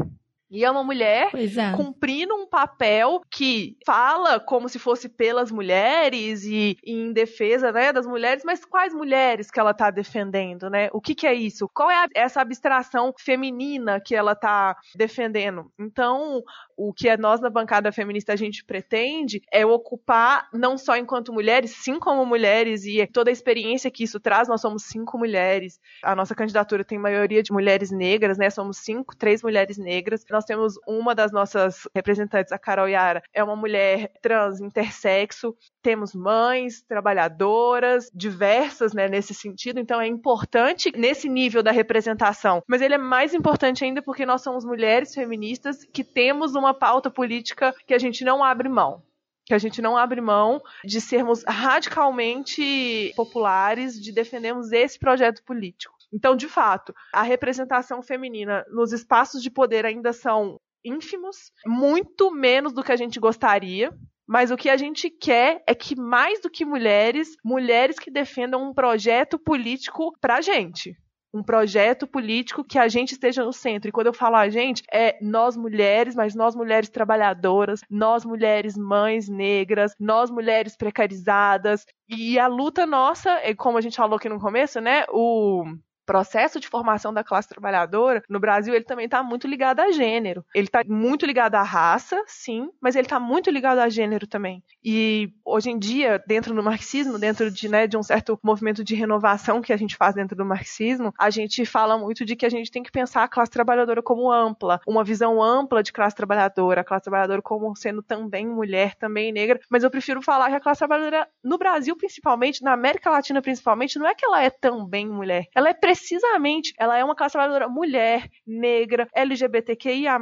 E 0.51 0.65
é 0.65 0.71
uma 0.71 0.83
mulher 0.83 1.31
é. 1.35 1.77
cumprindo 1.77 2.35
um 2.35 2.47
papel 2.47 3.21
que 3.31 3.77
fala 3.85 4.41
como 4.41 4.69
se 4.69 4.79
fosse 4.79 5.09
pelas 5.09 5.51
mulheres 5.51 6.45
e, 6.45 6.77
e 6.83 6.93
em 6.93 7.13
defesa 7.13 7.71
né, 7.71 7.93
das 7.93 8.07
mulheres, 8.07 8.43
mas 8.45 8.65
quais 8.65 8.95
mulheres 8.95 9.51
que 9.51 9.61
ela 9.61 9.73
está 9.73 9.91
defendendo, 9.91 10.71
né? 10.71 10.89
O 10.93 11.01
que, 11.01 11.15
que 11.15 11.27
é 11.27 11.35
isso? 11.35 11.69
Qual 11.75 11.91
é 11.91 12.05
a, 12.05 12.09
essa 12.15 12.41
abstração 12.41 13.13
feminina 13.19 14.01
que 14.01 14.15
ela 14.15 14.33
está 14.33 14.77
defendendo? 14.95 15.71
Então, 15.79 16.43
o 16.79 16.93
que 16.93 17.09
é 17.09 17.17
nós 17.17 17.41
na 17.41 17.51
bancada 17.51 17.91
feminista 17.91 18.33
a 18.33 18.37
gente 18.37 18.65
pretende 18.65 19.43
é 19.53 19.67
ocupar 19.67 20.49
não 20.53 20.79
só 20.79 20.97
enquanto 20.97 21.33
mulheres, 21.33 21.73
sim 21.73 21.99
como 21.99 22.25
mulheres 22.25 22.85
e 22.85 23.05
toda 23.09 23.31
a 23.31 23.33
experiência 23.33 23.91
que 23.91 24.05
isso 24.05 24.21
traz. 24.21 24.49
Nós 24.49 24.61
somos 24.61 24.85
cinco 24.85 25.19
mulheres. 25.19 25.81
A 26.03 26.15
nossa 26.15 26.35
candidatura 26.35 26.85
tem 26.85 26.99
maioria 26.99 27.43
de 27.43 27.53
mulheres 27.53 27.91
negras, 27.91 28.39
né? 28.39 28.49
Somos 28.49 28.79
cinco, 28.79 29.17
três 29.17 29.43
mulheres 29.43 29.77
negras. 29.77 30.25
Nós 30.31 30.45
temos 30.45 30.75
uma 30.87 31.15
das 31.15 31.33
nossas 31.33 31.89
representantes, 31.95 32.53
a 32.53 32.59
Carol 32.59 32.89
Yara, 32.89 33.23
é 33.35 33.43
uma 33.43 33.57
mulher 33.57 34.13
trans, 34.23 34.61
intersexo. 34.61 35.57
Temos 35.83 36.15
mães, 36.15 36.83
trabalhadoras, 36.83 38.09
diversas, 38.15 38.93
né, 38.93 39.09
nesse 39.09 39.35
sentido. 39.35 39.81
Então 39.81 40.01
é 40.01 40.07
importante 40.07 40.93
nesse 40.97 41.29
nível 41.29 41.63
da 41.63 41.73
representação. 41.73 42.63
Mas 42.69 42.83
ele 42.83 42.95
é 42.95 42.99
mais 42.99 43.35
importante 43.35 43.85
ainda 43.85 44.01
porque 44.01 44.25
nós 44.25 44.43
somos 44.43 44.65
mulheres 44.65 45.13
feministas 45.15 45.85
que 45.93 46.05
temos 46.05 46.55
uma 46.55 46.68
pauta 46.75 47.11
política 47.11 47.75
que 47.87 47.95
a 47.95 47.99
gente 47.99 48.25
não 48.25 48.43
abre 48.43 48.69
mão 48.69 49.03
que 49.49 49.55
a 49.55 49.59
gente 49.59 49.81
não 49.81 49.97
abre 49.97 50.21
mão 50.21 50.63
de 50.85 51.01
sermos 51.01 51.43
radicalmente 51.49 53.15
populares, 53.17 53.99
de 53.99 54.13
defendermos 54.13 54.73
esse 54.73 54.99
projeto 54.99 55.43
político. 55.43 55.97
Então, 56.13 56.37
de 56.37 56.47
fato, 56.47 56.95
a 57.15 57.23
representação 57.23 58.03
feminina 58.03 58.63
nos 58.71 58.93
espaços 58.93 59.43
de 59.43 59.51
poder 59.51 59.87
ainda 59.87 60.13
são 60.13 60.61
ínfimos, 60.85 61.51
muito 61.65 62.31
menos 62.31 62.75
do 62.75 62.85
que 62.85 62.93
a 62.93 62.97
gente 62.97 63.19
gostaria. 63.19 63.91
Mas 64.27 64.51
o 64.51 64.57
que 64.57 64.69
a 64.69 64.77
gente 64.77 65.09
quer 65.09 65.63
é 65.67 65.75
que, 65.75 65.97
mais 65.97 66.43
do 66.43 66.51
que 66.51 66.63
mulheres, 66.63 67.35
mulheres 67.43 67.99
que 67.99 68.11
defendam 68.11 68.69
um 68.69 68.75
projeto 68.75 69.39
político 69.39 70.15
pra 70.21 70.43
gente 70.43 70.95
um 71.33 71.43
projeto 71.43 72.07
político 72.07 72.65
que 72.65 72.79
a 72.79 72.89
gente 72.89 73.13
esteja 73.13 73.45
no 73.45 73.53
centro. 73.53 73.89
E 73.89 73.93
quando 73.93 74.07
eu 74.07 74.13
falo 74.13 74.37
a 74.37 74.49
gente, 74.49 74.83
é 74.93 75.19
nós 75.21 75.57
mulheres, 75.57 76.15
mas 76.15 76.35
nós 76.35 76.55
mulheres 76.55 76.89
trabalhadoras, 76.89 77.81
nós 77.91 78.25
mulheres 78.25 78.77
mães 78.77 79.29
negras, 79.29 79.93
nós 79.99 80.31
mulheres 80.31 80.77
precarizadas. 80.77 81.85
E 82.09 82.39
a 82.39 82.47
luta 82.47 82.87
nossa, 82.87 83.31
é 83.43 83.55
como 83.55 83.79
a 83.79 83.81
gente 83.81 83.97
falou 83.97 84.17
aqui 84.17 84.29
no 84.29 84.41
começo, 84.41 84.81
né? 84.81 85.05
O 85.11 85.65
processo 86.09 86.59
de 86.59 86.67
formação 86.67 87.13
da 87.13 87.23
classe 87.23 87.47
trabalhadora 87.47 88.23
no 88.31 88.41
Brasil 88.41 88.75
ele 88.75 88.85
também 88.85 89.05
está 89.05 89.23
muito 89.23 89.47
ligado 89.47 89.81
a 89.81 89.93
gênero. 89.93 90.43
Ele 90.55 90.67
está 90.67 90.81
muito 90.87 91.27
ligado 91.27 91.55
à 91.55 91.63
raça, 91.63 92.25
sim, 92.27 92.71
mas 92.81 92.97
ele 92.97 93.05
está 93.05 93.21
muito 93.21 93.51
ligado 93.51 93.79
a 93.79 93.91
gênero 93.91 94.27
também. 94.27 94.65
E 94.83 95.31
hoje 95.45 95.71
em 95.71 95.79
dia, 95.79 96.23
dentro 96.27 96.55
do 96.55 96.63
marxismo, 96.63 97.19
dentro 97.19 97.51
de, 97.51 97.69
né, 97.69 97.87
de 97.87 97.99
um 97.99 98.03
certo 98.03 98.39
movimento 98.43 98.83
de 98.83 98.95
renovação 98.95 99.61
que 99.61 99.71
a 99.71 99.77
gente 99.77 99.97
faz 99.97 100.15
dentro 100.15 100.35
do 100.35 100.47
marxismo, 100.47 101.13
a 101.19 101.29
gente 101.29 101.67
fala 101.67 101.99
muito 101.99 102.25
de 102.25 102.35
que 102.35 102.47
a 102.47 102.49
gente 102.49 102.71
tem 102.71 102.83
que 102.83 102.91
pensar 102.91 103.25
a 103.25 103.29
classe 103.29 103.51
trabalhadora 103.51 104.03
como 104.03 104.33
ampla, 104.33 104.81
uma 104.87 105.05
visão 105.05 105.43
ampla 105.43 105.83
de 105.83 105.93
classe 105.93 106.17
trabalhadora, 106.17 106.81
a 106.81 106.85
classe 106.85 107.05
trabalhadora 107.05 107.43
como 107.43 107.77
sendo 107.77 108.03
também 108.03 108.47
mulher, 108.47 108.95
também 108.95 109.31
negra, 109.31 109.61
mas 109.69 109.85
eu 109.85 109.91
prefiro 109.91 110.23
falar 110.23 110.49
que 110.49 110.57
a 110.57 110.61
classe 110.61 110.79
trabalhadora 110.79 111.29
no 111.45 111.59
Brasil 111.59 111.95
principalmente, 111.97 112.63
na 112.63 112.73
América 112.73 113.11
Latina 113.11 113.43
principalmente, 113.43 113.99
não 113.99 114.07
é 114.07 114.15
que 114.15 114.25
ela 114.25 114.43
é 114.43 114.49
também 114.49 115.07
mulher, 115.07 115.47
ela 115.55 115.69
é 115.69 115.75
precisamente, 115.99 116.73
ela 116.79 116.97
é 116.97 117.05
uma 117.05 117.15
classe 117.15 117.33
trabalhadora 117.33 117.69
mulher, 117.69 118.31
negra, 118.47 119.09
LGBTQIA+. 119.15 120.17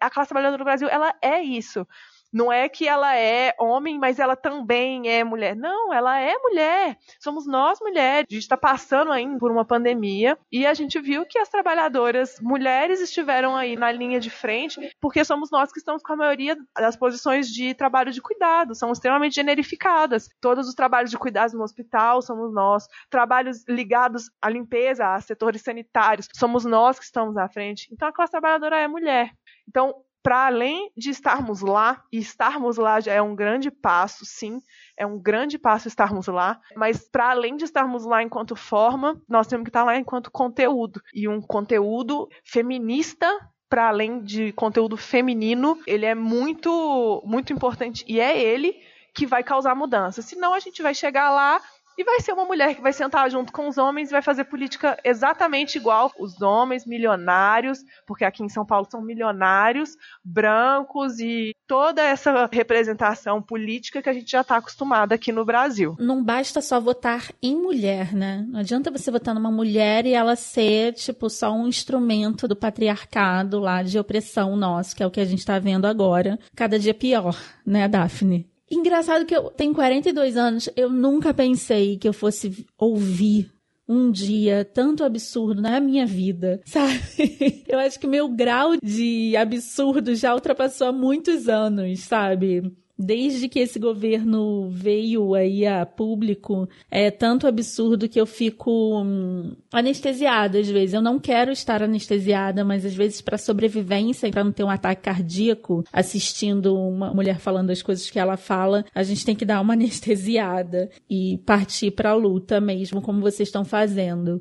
A 0.00 0.10
classe 0.10 0.28
trabalhadora 0.28 0.58
do 0.58 0.64
Brasil, 0.64 0.88
ela 0.88 1.14
é 1.22 1.42
isso. 1.42 1.86
Não 2.34 2.52
é 2.52 2.68
que 2.68 2.88
ela 2.88 3.16
é 3.16 3.54
homem, 3.60 3.96
mas 3.96 4.18
ela 4.18 4.34
também 4.34 5.08
é 5.08 5.22
mulher. 5.22 5.54
Não, 5.54 5.94
ela 5.94 6.18
é 6.18 6.36
mulher. 6.36 6.98
Somos 7.20 7.46
nós 7.46 7.78
mulheres. 7.80 8.26
A 8.28 8.34
gente 8.34 8.42
está 8.42 8.56
passando 8.56 9.12
ainda 9.12 9.38
por 9.38 9.52
uma 9.52 9.64
pandemia 9.64 10.36
e 10.50 10.66
a 10.66 10.74
gente 10.74 11.00
viu 11.00 11.24
que 11.24 11.38
as 11.38 11.48
trabalhadoras 11.48 12.40
mulheres 12.40 13.00
estiveram 13.00 13.54
aí 13.54 13.76
na 13.76 13.92
linha 13.92 14.18
de 14.18 14.30
frente, 14.30 14.80
porque 15.00 15.24
somos 15.24 15.48
nós 15.52 15.70
que 15.70 15.78
estamos 15.78 16.02
com 16.02 16.12
a 16.12 16.16
maioria 16.16 16.56
das 16.76 16.96
posições 16.96 17.48
de 17.48 17.72
trabalho 17.72 18.10
de 18.10 18.20
cuidado. 18.20 18.74
São 18.74 18.90
extremamente 18.90 19.36
generificadas. 19.36 20.28
Todos 20.40 20.68
os 20.68 20.74
trabalhos 20.74 21.12
de 21.12 21.18
cuidados 21.18 21.54
no 21.54 21.62
hospital 21.62 22.20
somos 22.20 22.52
nós. 22.52 22.88
Trabalhos 23.08 23.64
ligados 23.68 24.28
à 24.42 24.50
limpeza, 24.50 25.14
a 25.14 25.20
setores 25.20 25.62
sanitários, 25.62 26.28
somos 26.34 26.64
nós 26.64 26.98
que 26.98 27.04
estamos 27.04 27.36
à 27.36 27.48
frente. 27.48 27.88
Então 27.92 28.08
a 28.08 28.12
classe 28.12 28.32
trabalhadora 28.32 28.80
é 28.80 28.88
mulher. 28.88 29.30
Então, 29.68 29.94
para 30.24 30.46
além 30.46 30.90
de 30.96 31.10
estarmos 31.10 31.60
lá, 31.60 32.02
e 32.10 32.16
estarmos 32.16 32.78
lá 32.78 32.98
já 32.98 33.12
é 33.12 33.20
um 33.20 33.36
grande 33.36 33.70
passo, 33.70 34.24
sim, 34.24 34.58
é 34.96 35.04
um 35.06 35.18
grande 35.18 35.58
passo 35.58 35.86
estarmos 35.86 36.28
lá, 36.28 36.58
mas 36.74 37.06
para 37.06 37.30
além 37.30 37.56
de 37.56 37.64
estarmos 37.64 38.06
lá 38.06 38.22
enquanto 38.22 38.56
forma, 38.56 39.20
nós 39.28 39.46
temos 39.46 39.64
que 39.64 39.68
estar 39.68 39.84
lá 39.84 39.98
enquanto 39.98 40.30
conteúdo, 40.30 41.02
e 41.12 41.28
um 41.28 41.42
conteúdo 41.42 42.26
feminista 42.42 43.28
para 43.68 43.88
além 43.88 44.22
de 44.22 44.50
conteúdo 44.52 44.96
feminino, 44.96 45.78
ele 45.86 46.06
é 46.06 46.14
muito 46.14 47.22
muito 47.26 47.52
importante 47.52 48.02
e 48.08 48.18
é 48.18 48.40
ele 48.40 48.74
que 49.14 49.26
vai 49.26 49.44
causar 49.44 49.74
mudança. 49.74 50.22
Senão 50.22 50.54
a 50.54 50.58
gente 50.58 50.82
vai 50.82 50.94
chegar 50.94 51.30
lá 51.30 51.60
e 51.96 52.04
vai 52.04 52.20
ser 52.20 52.32
uma 52.32 52.44
mulher 52.44 52.74
que 52.74 52.82
vai 52.82 52.92
sentar 52.92 53.30
junto 53.30 53.52
com 53.52 53.68
os 53.68 53.78
homens 53.78 54.08
e 54.08 54.12
vai 54.12 54.22
fazer 54.22 54.44
política 54.44 54.98
exatamente 55.04 55.76
igual 55.76 56.12
os 56.18 56.40
homens 56.42 56.86
milionários, 56.86 57.78
porque 58.06 58.24
aqui 58.24 58.42
em 58.42 58.48
São 58.48 58.64
Paulo 58.66 58.86
são 58.90 59.00
milionários, 59.02 59.96
brancos 60.24 61.18
e 61.20 61.54
toda 61.66 62.02
essa 62.02 62.48
representação 62.52 63.40
política 63.40 64.02
que 64.02 64.08
a 64.08 64.12
gente 64.12 64.30
já 64.30 64.40
está 64.40 64.56
acostumado 64.56 65.12
aqui 65.12 65.32
no 65.32 65.44
Brasil. 65.44 65.96
Não 65.98 66.22
basta 66.22 66.60
só 66.60 66.80
votar 66.80 67.30
em 67.42 67.56
mulher, 67.56 68.12
né? 68.12 68.44
Não 68.48 68.60
adianta 68.60 68.90
você 68.90 69.10
votar 69.10 69.34
numa 69.34 69.50
mulher 69.50 70.06
e 70.06 70.14
ela 70.14 70.36
ser, 70.36 70.94
tipo, 70.94 71.30
só 71.30 71.52
um 71.52 71.68
instrumento 71.68 72.46
do 72.48 72.56
patriarcado 72.56 73.60
lá 73.60 73.82
de 73.82 73.98
opressão 73.98 74.56
nosso, 74.56 74.94
que 74.94 75.02
é 75.02 75.06
o 75.06 75.10
que 75.10 75.20
a 75.20 75.24
gente 75.24 75.40
está 75.40 75.58
vendo 75.58 75.86
agora. 75.86 76.38
Cada 76.54 76.78
dia 76.78 76.94
pior, 76.94 77.36
né, 77.64 77.88
Daphne? 77.88 78.53
Engraçado 78.70 79.26
que 79.26 79.36
eu 79.36 79.50
tenho 79.50 79.74
42 79.74 80.36
anos, 80.36 80.68
eu 80.76 80.88
nunca 80.90 81.34
pensei 81.34 81.96
que 81.98 82.08
eu 82.08 82.12
fosse 82.12 82.66
ouvir 82.78 83.52
um 83.86 84.10
dia 84.10 84.64
tanto 84.64 85.04
absurdo 85.04 85.60
na 85.60 85.78
minha 85.80 86.06
vida, 86.06 86.60
sabe? 86.64 87.64
Eu 87.68 87.78
acho 87.78 88.00
que 88.00 88.06
meu 88.06 88.28
grau 88.28 88.76
de 88.82 89.36
absurdo 89.36 90.14
já 90.14 90.34
ultrapassou 90.34 90.88
há 90.88 90.92
muitos 90.92 91.48
anos, 91.48 92.00
sabe? 92.00 92.62
Desde 92.98 93.48
que 93.48 93.58
esse 93.58 93.78
governo 93.78 94.68
veio 94.70 95.34
aí 95.34 95.66
a 95.66 95.84
público, 95.84 96.68
é 96.90 97.10
tanto 97.10 97.46
absurdo 97.46 98.08
que 98.08 98.20
eu 98.20 98.26
fico 98.26 99.02
hum, 99.02 99.52
anestesiada 99.72 100.58
às 100.58 100.68
vezes. 100.68 100.94
Eu 100.94 101.02
não 101.02 101.18
quero 101.18 101.50
estar 101.50 101.82
anestesiada, 101.82 102.64
mas 102.64 102.84
às 102.84 102.94
vezes 102.94 103.20
para 103.20 103.38
sobrevivência, 103.38 104.30
para 104.30 104.44
não 104.44 104.52
ter 104.52 104.64
um 104.64 104.70
ataque 104.70 105.02
cardíaco, 105.02 105.84
assistindo 105.92 106.76
uma 106.76 107.12
mulher 107.12 107.38
falando 107.38 107.70
as 107.70 107.82
coisas 107.82 108.10
que 108.10 108.18
ela 108.18 108.36
fala, 108.36 108.84
a 108.94 109.02
gente 109.02 109.24
tem 109.24 109.34
que 109.34 109.44
dar 109.44 109.60
uma 109.60 109.74
anestesiada 109.74 110.88
e 111.10 111.38
partir 111.44 111.90
para 111.90 112.10
a 112.10 112.14
luta 112.14 112.60
mesmo, 112.60 113.02
como 113.02 113.20
vocês 113.20 113.48
estão 113.48 113.64
fazendo. 113.64 114.40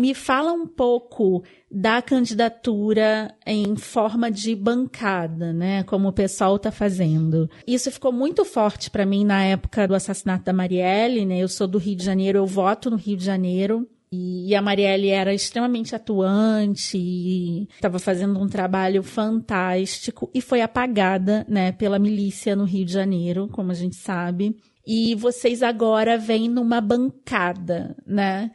Me 0.00 0.14
fala 0.14 0.50
um 0.50 0.66
pouco 0.66 1.44
da 1.70 2.00
candidatura 2.00 3.34
em 3.46 3.76
forma 3.76 4.30
de 4.30 4.56
bancada, 4.56 5.52
né? 5.52 5.82
Como 5.82 6.08
o 6.08 6.12
pessoal 6.12 6.56
está 6.56 6.70
fazendo. 6.70 7.50
Isso 7.66 7.90
ficou 7.90 8.10
muito 8.10 8.42
forte 8.42 8.90
para 8.90 9.04
mim 9.04 9.26
na 9.26 9.44
época 9.44 9.86
do 9.86 9.94
assassinato 9.94 10.42
da 10.44 10.54
Marielle, 10.54 11.26
né? 11.26 11.40
Eu 11.40 11.48
sou 11.48 11.66
do 11.66 11.76
Rio 11.76 11.96
de 11.96 12.02
Janeiro, 12.02 12.38
eu 12.38 12.46
voto 12.46 12.88
no 12.88 12.96
Rio 12.96 13.14
de 13.14 13.26
Janeiro. 13.26 13.86
E 14.10 14.54
a 14.54 14.62
Marielle 14.62 15.10
era 15.10 15.34
extremamente 15.34 15.94
atuante 15.94 16.96
e 16.96 17.68
estava 17.74 17.98
fazendo 17.98 18.40
um 18.40 18.48
trabalho 18.48 19.02
fantástico 19.02 20.30
e 20.32 20.40
foi 20.40 20.62
apagada, 20.62 21.46
né, 21.48 21.72
pela 21.72 21.98
milícia 21.98 22.56
no 22.56 22.64
Rio 22.64 22.86
de 22.86 22.92
Janeiro, 22.92 23.48
como 23.52 23.70
a 23.70 23.74
gente 23.74 23.96
sabe. 23.96 24.56
E 24.84 25.14
vocês 25.14 25.62
agora 25.62 26.16
vêm 26.16 26.48
numa 26.48 26.80
bancada, 26.80 27.94
né? 28.04 28.50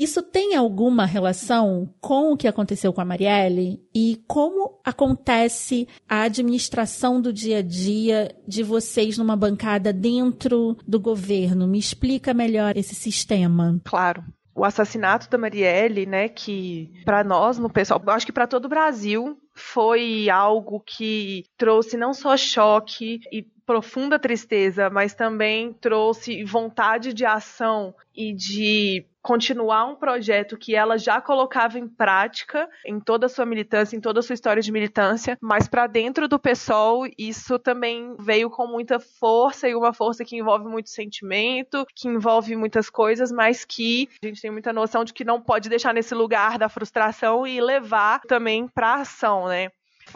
Isso 0.00 0.22
tem 0.22 0.56
alguma 0.56 1.04
relação 1.04 1.92
com 2.00 2.32
o 2.32 2.36
que 2.36 2.48
aconteceu 2.48 2.90
com 2.90 3.02
a 3.02 3.04
Marielle 3.04 3.78
e 3.94 4.18
como 4.26 4.80
acontece 4.82 5.86
a 6.08 6.22
administração 6.22 7.20
do 7.20 7.30
dia 7.30 7.58
a 7.58 7.62
dia 7.62 8.34
de 8.48 8.62
vocês 8.62 9.18
numa 9.18 9.36
bancada 9.36 9.92
dentro 9.92 10.74
do 10.88 10.98
governo? 10.98 11.66
Me 11.66 11.78
explica 11.78 12.32
melhor 12.32 12.78
esse 12.78 12.94
sistema. 12.94 13.78
Claro 13.84 14.24
o 14.52 14.64
assassinato 14.64 15.30
da 15.30 15.38
Marielle, 15.38 16.04
né, 16.04 16.28
que 16.28 16.92
para 17.04 17.24
nós 17.24 17.58
no 17.58 17.70
pessoal, 17.70 18.02
acho 18.08 18.26
que 18.26 18.32
para 18.32 18.48
todo 18.48 18.66
o 18.66 18.68
Brasil 18.68 19.38
foi 19.54 20.28
algo 20.28 20.80
que 20.80 21.44
trouxe 21.56 21.96
não 21.96 22.12
só 22.12 22.36
choque 22.36 23.20
e 23.32 23.42
profunda 23.64 24.18
tristeza, 24.18 24.90
mas 24.90 25.14
também 25.14 25.72
trouxe 25.72 26.44
vontade 26.44 27.14
de 27.14 27.24
ação 27.24 27.94
e 28.14 28.34
de 28.34 29.06
continuar 29.22 29.84
um 29.84 29.96
projeto 29.96 30.56
que 30.56 30.74
ela 30.74 30.96
já 30.96 31.20
colocava 31.20 31.78
em 31.78 31.88
prática 31.88 32.68
em 32.86 32.98
toda 32.98 33.26
a 33.26 33.28
sua 33.28 33.44
militância, 33.44 33.96
em 33.96 34.00
toda 34.00 34.20
a 34.20 34.22
sua 34.22 34.34
história 34.34 34.62
de 34.62 34.72
militância, 34.72 35.36
mas 35.40 35.68
para 35.68 35.86
dentro 35.86 36.26
do 36.26 36.38
PSOL 36.38 37.06
isso 37.18 37.58
também 37.58 38.16
veio 38.18 38.50
com 38.50 38.66
muita 38.66 38.98
força 38.98 39.68
e 39.68 39.74
uma 39.74 39.92
força 39.92 40.24
que 40.24 40.36
envolve 40.36 40.66
muito 40.66 40.90
sentimento, 40.90 41.86
que 41.94 42.08
envolve 42.08 42.56
muitas 42.56 42.88
coisas, 42.88 43.30
mas 43.30 43.64
que 43.64 44.08
a 44.22 44.26
gente 44.26 44.40
tem 44.40 44.50
muita 44.50 44.72
noção 44.72 45.04
de 45.04 45.12
que 45.12 45.24
não 45.24 45.40
pode 45.40 45.68
deixar 45.68 45.92
nesse 45.92 46.14
lugar 46.14 46.58
da 46.58 46.68
frustração 46.68 47.46
e 47.46 47.60
levar 47.60 48.20
também 48.20 48.66
para 48.68 48.94
ação, 48.94 49.48
né? 49.48 49.68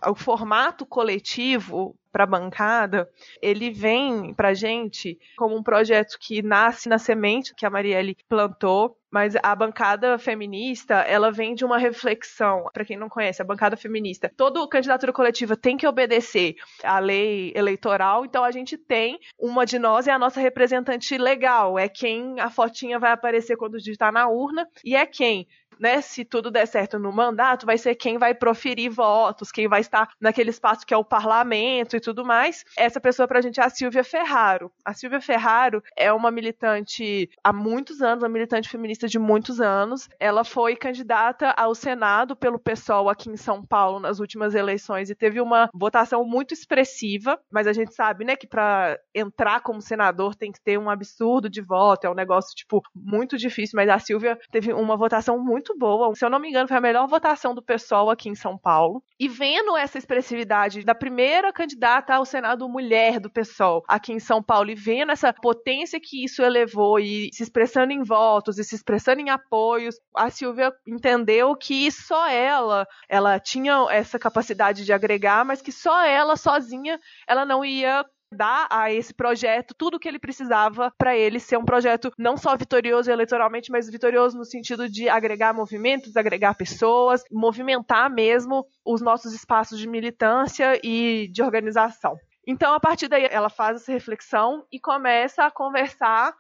o 0.07 0.15
formato 0.15 0.85
coletivo 0.85 1.97
para 2.15 2.23
a 2.23 2.29
bancada, 2.29 3.11
ele 3.43 3.73
vem 3.73 4.33
para 4.33 4.55
gente 4.55 5.19
como 5.37 5.57
um 5.57 5.65
projeto 5.65 6.17
que 6.21 6.43
nasce 6.43 6.89
na 6.89 6.97
semente 6.97 7.53
que 7.57 7.67
a 7.67 7.71
Marielle 7.71 8.17
plantou, 8.29 8.97
mas 9.11 9.35
a 9.43 9.55
bancada 9.55 10.17
feminista, 10.17 10.95
ela 11.03 11.33
vem 11.33 11.55
de 11.55 11.65
uma 11.65 11.77
reflexão. 11.77 12.67
Para 12.73 12.85
quem 12.85 12.97
não 12.97 13.09
conhece, 13.09 13.43
a 13.43 13.45
bancada 13.45 13.77
feminista, 13.77 14.31
toda 14.37 14.67
candidatura 14.69 15.13
coletiva 15.13 15.57
tem 15.57 15.77
que 15.77 15.87
obedecer 15.87 16.55
à 16.85 17.01
lei 17.01 17.53
eleitoral, 17.57 18.25
então 18.25 18.45
a 18.45 18.53
gente 18.53 18.79
tem 18.79 19.19
uma 19.37 19.67
de 19.67 19.79
nós 19.79 20.07
é 20.07 20.13
a 20.13 20.19
nossa 20.19 20.41
representante 20.41 21.19
legal, 21.19 21.77
é 21.79 21.89
quem 21.89 22.39
a 22.39 22.49
fotinha 22.49 22.99
vai 22.99 23.11
aparecer 23.11 23.57
quando 23.57 23.79
digitar 23.79 24.13
na 24.13 24.29
urna 24.29 24.69
e 24.85 24.95
é 24.95 25.05
quem 25.05 25.49
né, 25.79 26.01
se 26.01 26.25
tudo 26.25 26.51
der 26.51 26.67
certo 26.67 26.99
no 26.99 27.13
mandato, 27.13 27.67
vai 27.67 27.79
ser 27.79 27.95
quem 27.95 28.19
vai 28.19 28.35
proferir 28.35 28.91
votos, 28.91 29.51
quem 29.51 29.69
vai 29.69 29.81
estar 29.81 30.09
naquele 30.21 30.51
espaço 30.51 30.87
que 30.87 30.95
é 30.95 30.97
o 30.97 31.05
parlamento 31.05 31.97
tudo 32.05 32.25
mais. 32.25 32.65
Essa 32.77 33.01
pessoa 33.01 33.27
pra 33.27 33.41
gente 33.41 33.61
é 33.61 33.65
a 33.65 33.71
Silvia 33.71 34.05
Ferraro. 34.05 34.71
A 34.85 34.93
Silvia 34.93 35.21
Ferraro 35.21 35.83
é 35.97 36.13
uma 36.13 36.31
militante 36.31 37.29
há 37.43 37.53
muitos 37.53 38.03
anos, 38.03 38.23
uma 38.23 38.29
militante 38.29 38.69
feminista 38.69 39.09
de 39.09 39.19
muitos 39.19 39.61
anos. 39.61 40.09
Ela 40.21 40.45
foi 40.45 40.77
candidata 40.77 41.51
ao 41.57 41.75
Senado 41.75 42.37
pelo 42.37 42.59
PSOL 42.59 43.09
aqui 43.09 43.31
em 43.31 43.37
São 43.37 43.65
Paulo 43.65 43.99
nas 43.99 44.21
últimas 44.21 44.55
eleições 44.55 45.11
e 45.11 45.15
teve 45.15 45.41
uma 45.41 45.69
votação 45.73 46.25
muito 46.25 46.53
expressiva, 46.53 47.41
mas 47.51 47.67
a 47.67 47.73
gente 47.73 47.95
sabe, 47.95 48.25
né, 48.25 48.37
que 48.37 48.47
para 48.47 48.99
entrar 49.15 49.61
como 49.61 49.81
senador 49.81 50.35
tem 50.35 50.53
que 50.53 50.61
ter 50.61 50.79
um 50.79 50.91
absurdo 50.91 51.49
de 51.49 51.61
voto, 51.61 52.07
é 52.07 52.11
um 52.11 52.15
negócio 52.15 52.55
tipo 52.55 52.83
muito 52.95 53.37
difícil, 53.39 53.77
mas 53.77 53.89
a 53.89 53.99
Silvia 53.99 54.39
teve 54.51 54.73
uma 54.73 54.97
votação 54.97 55.39
muito 55.39 55.77
boa. 55.77 56.15
Se 56.15 56.25
eu 56.25 56.31
não 56.31 56.39
me 56.39 56.49
engano, 56.49 56.69
foi 56.69 56.77
a 56.77 56.81
melhor 56.81 57.07
votação 57.07 57.55
do 57.55 57.63
pessoal 57.63 58.11
aqui 58.11 58.29
em 58.29 58.35
São 58.35 58.59
Paulo. 58.59 59.03
E 59.19 59.29
vendo 59.29 59.77
essa 59.77 59.99
expressividade 59.99 60.85
da 60.85 60.95
primeira 60.95 61.53
candidata 61.53 61.94
ao 62.09 62.25
Senado 62.25 62.69
mulher 62.69 63.21
do 63.21 63.31
PSOL 63.31 63.83
aqui 63.89 64.13
em 64.13 64.19
São 64.19 64.43
Paulo 64.43 64.71
e 64.71 64.75
vendo 64.75 65.13
essa 65.13 65.33
potência 65.33 66.01
que 66.01 66.25
isso 66.25 66.43
elevou 66.43 66.99
e 66.99 67.31
se 67.33 67.43
expressando 67.43 67.93
em 67.93 68.03
votos 68.03 68.59
e 68.59 68.65
se 68.65 68.75
expressando 68.75 69.21
em 69.21 69.31
apoios, 69.31 69.97
a 70.15 70.31
Silvia 70.31 70.73
entendeu 70.87 71.55
que 71.57 71.91
só 71.91 72.29
ela, 72.29 72.87
ela 73.09 73.39
tinha 73.39 73.87
essa 73.91 74.19
capacidade 74.19 74.85
de 74.85 74.93
agregar, 74.93 75.45
mas 75.45 75.61
que 75.61 75.73
só 75.73 76.05
ela 76.05 76.37
sozinha, 76.37 76.99
ela 77.27 77.45
não 77.45 77.65
ia 77.65 78.05
dar 78.35 78.67
a 78.71 78.93
esse 78.93 79.15
projeto 79.15 79.75
tudo 79.77 79.97
o 79.97 79.99
que 80.01 80.09
ele 80.09 80.19
precisava 80.19 80.93
para 80.99 81.17
ele 81.17 81.41
ser 81.41 81.57
um 81.57 81.65
projeto 81.65 82.13
não 82.19 82.37
só 82.37 82.57
vitorioso 82.57 83.11
eleitoralmente, 83.11 83.71
mas 83.71 83.89
vitorioso 83.89 84.37
no 84.37 84.45
sentido 84.45 84.89
de 84.89 85.09
agregar 85.09 85.55
movimentos, 85.55 86.17
agregar 86.17 86.55
pessoas, 86.55 87.23
movimentar 87.31 88.11
mesmo 88.11 88.67
os 88.85 89.01
nossos 89.01 89.33
espaços 89.33 89.79
de 89.79 89.89
militância 89.89 90.79
e 90.83 91.29
de 91.33 91.43
organização. 91.43 92.17
Então, 92.47 92.75
a 92.75 92.81
partir 92.81 93.09
daí, 93.09 93.27
ela 93.31 93.49
faz 93.49 93.81
essa 93.81 93.93
reflexão 93.93 94.67
e 94.71 94.79
começa 94.79 95.45
a 95.45 95.51
conversar 95.51 96.35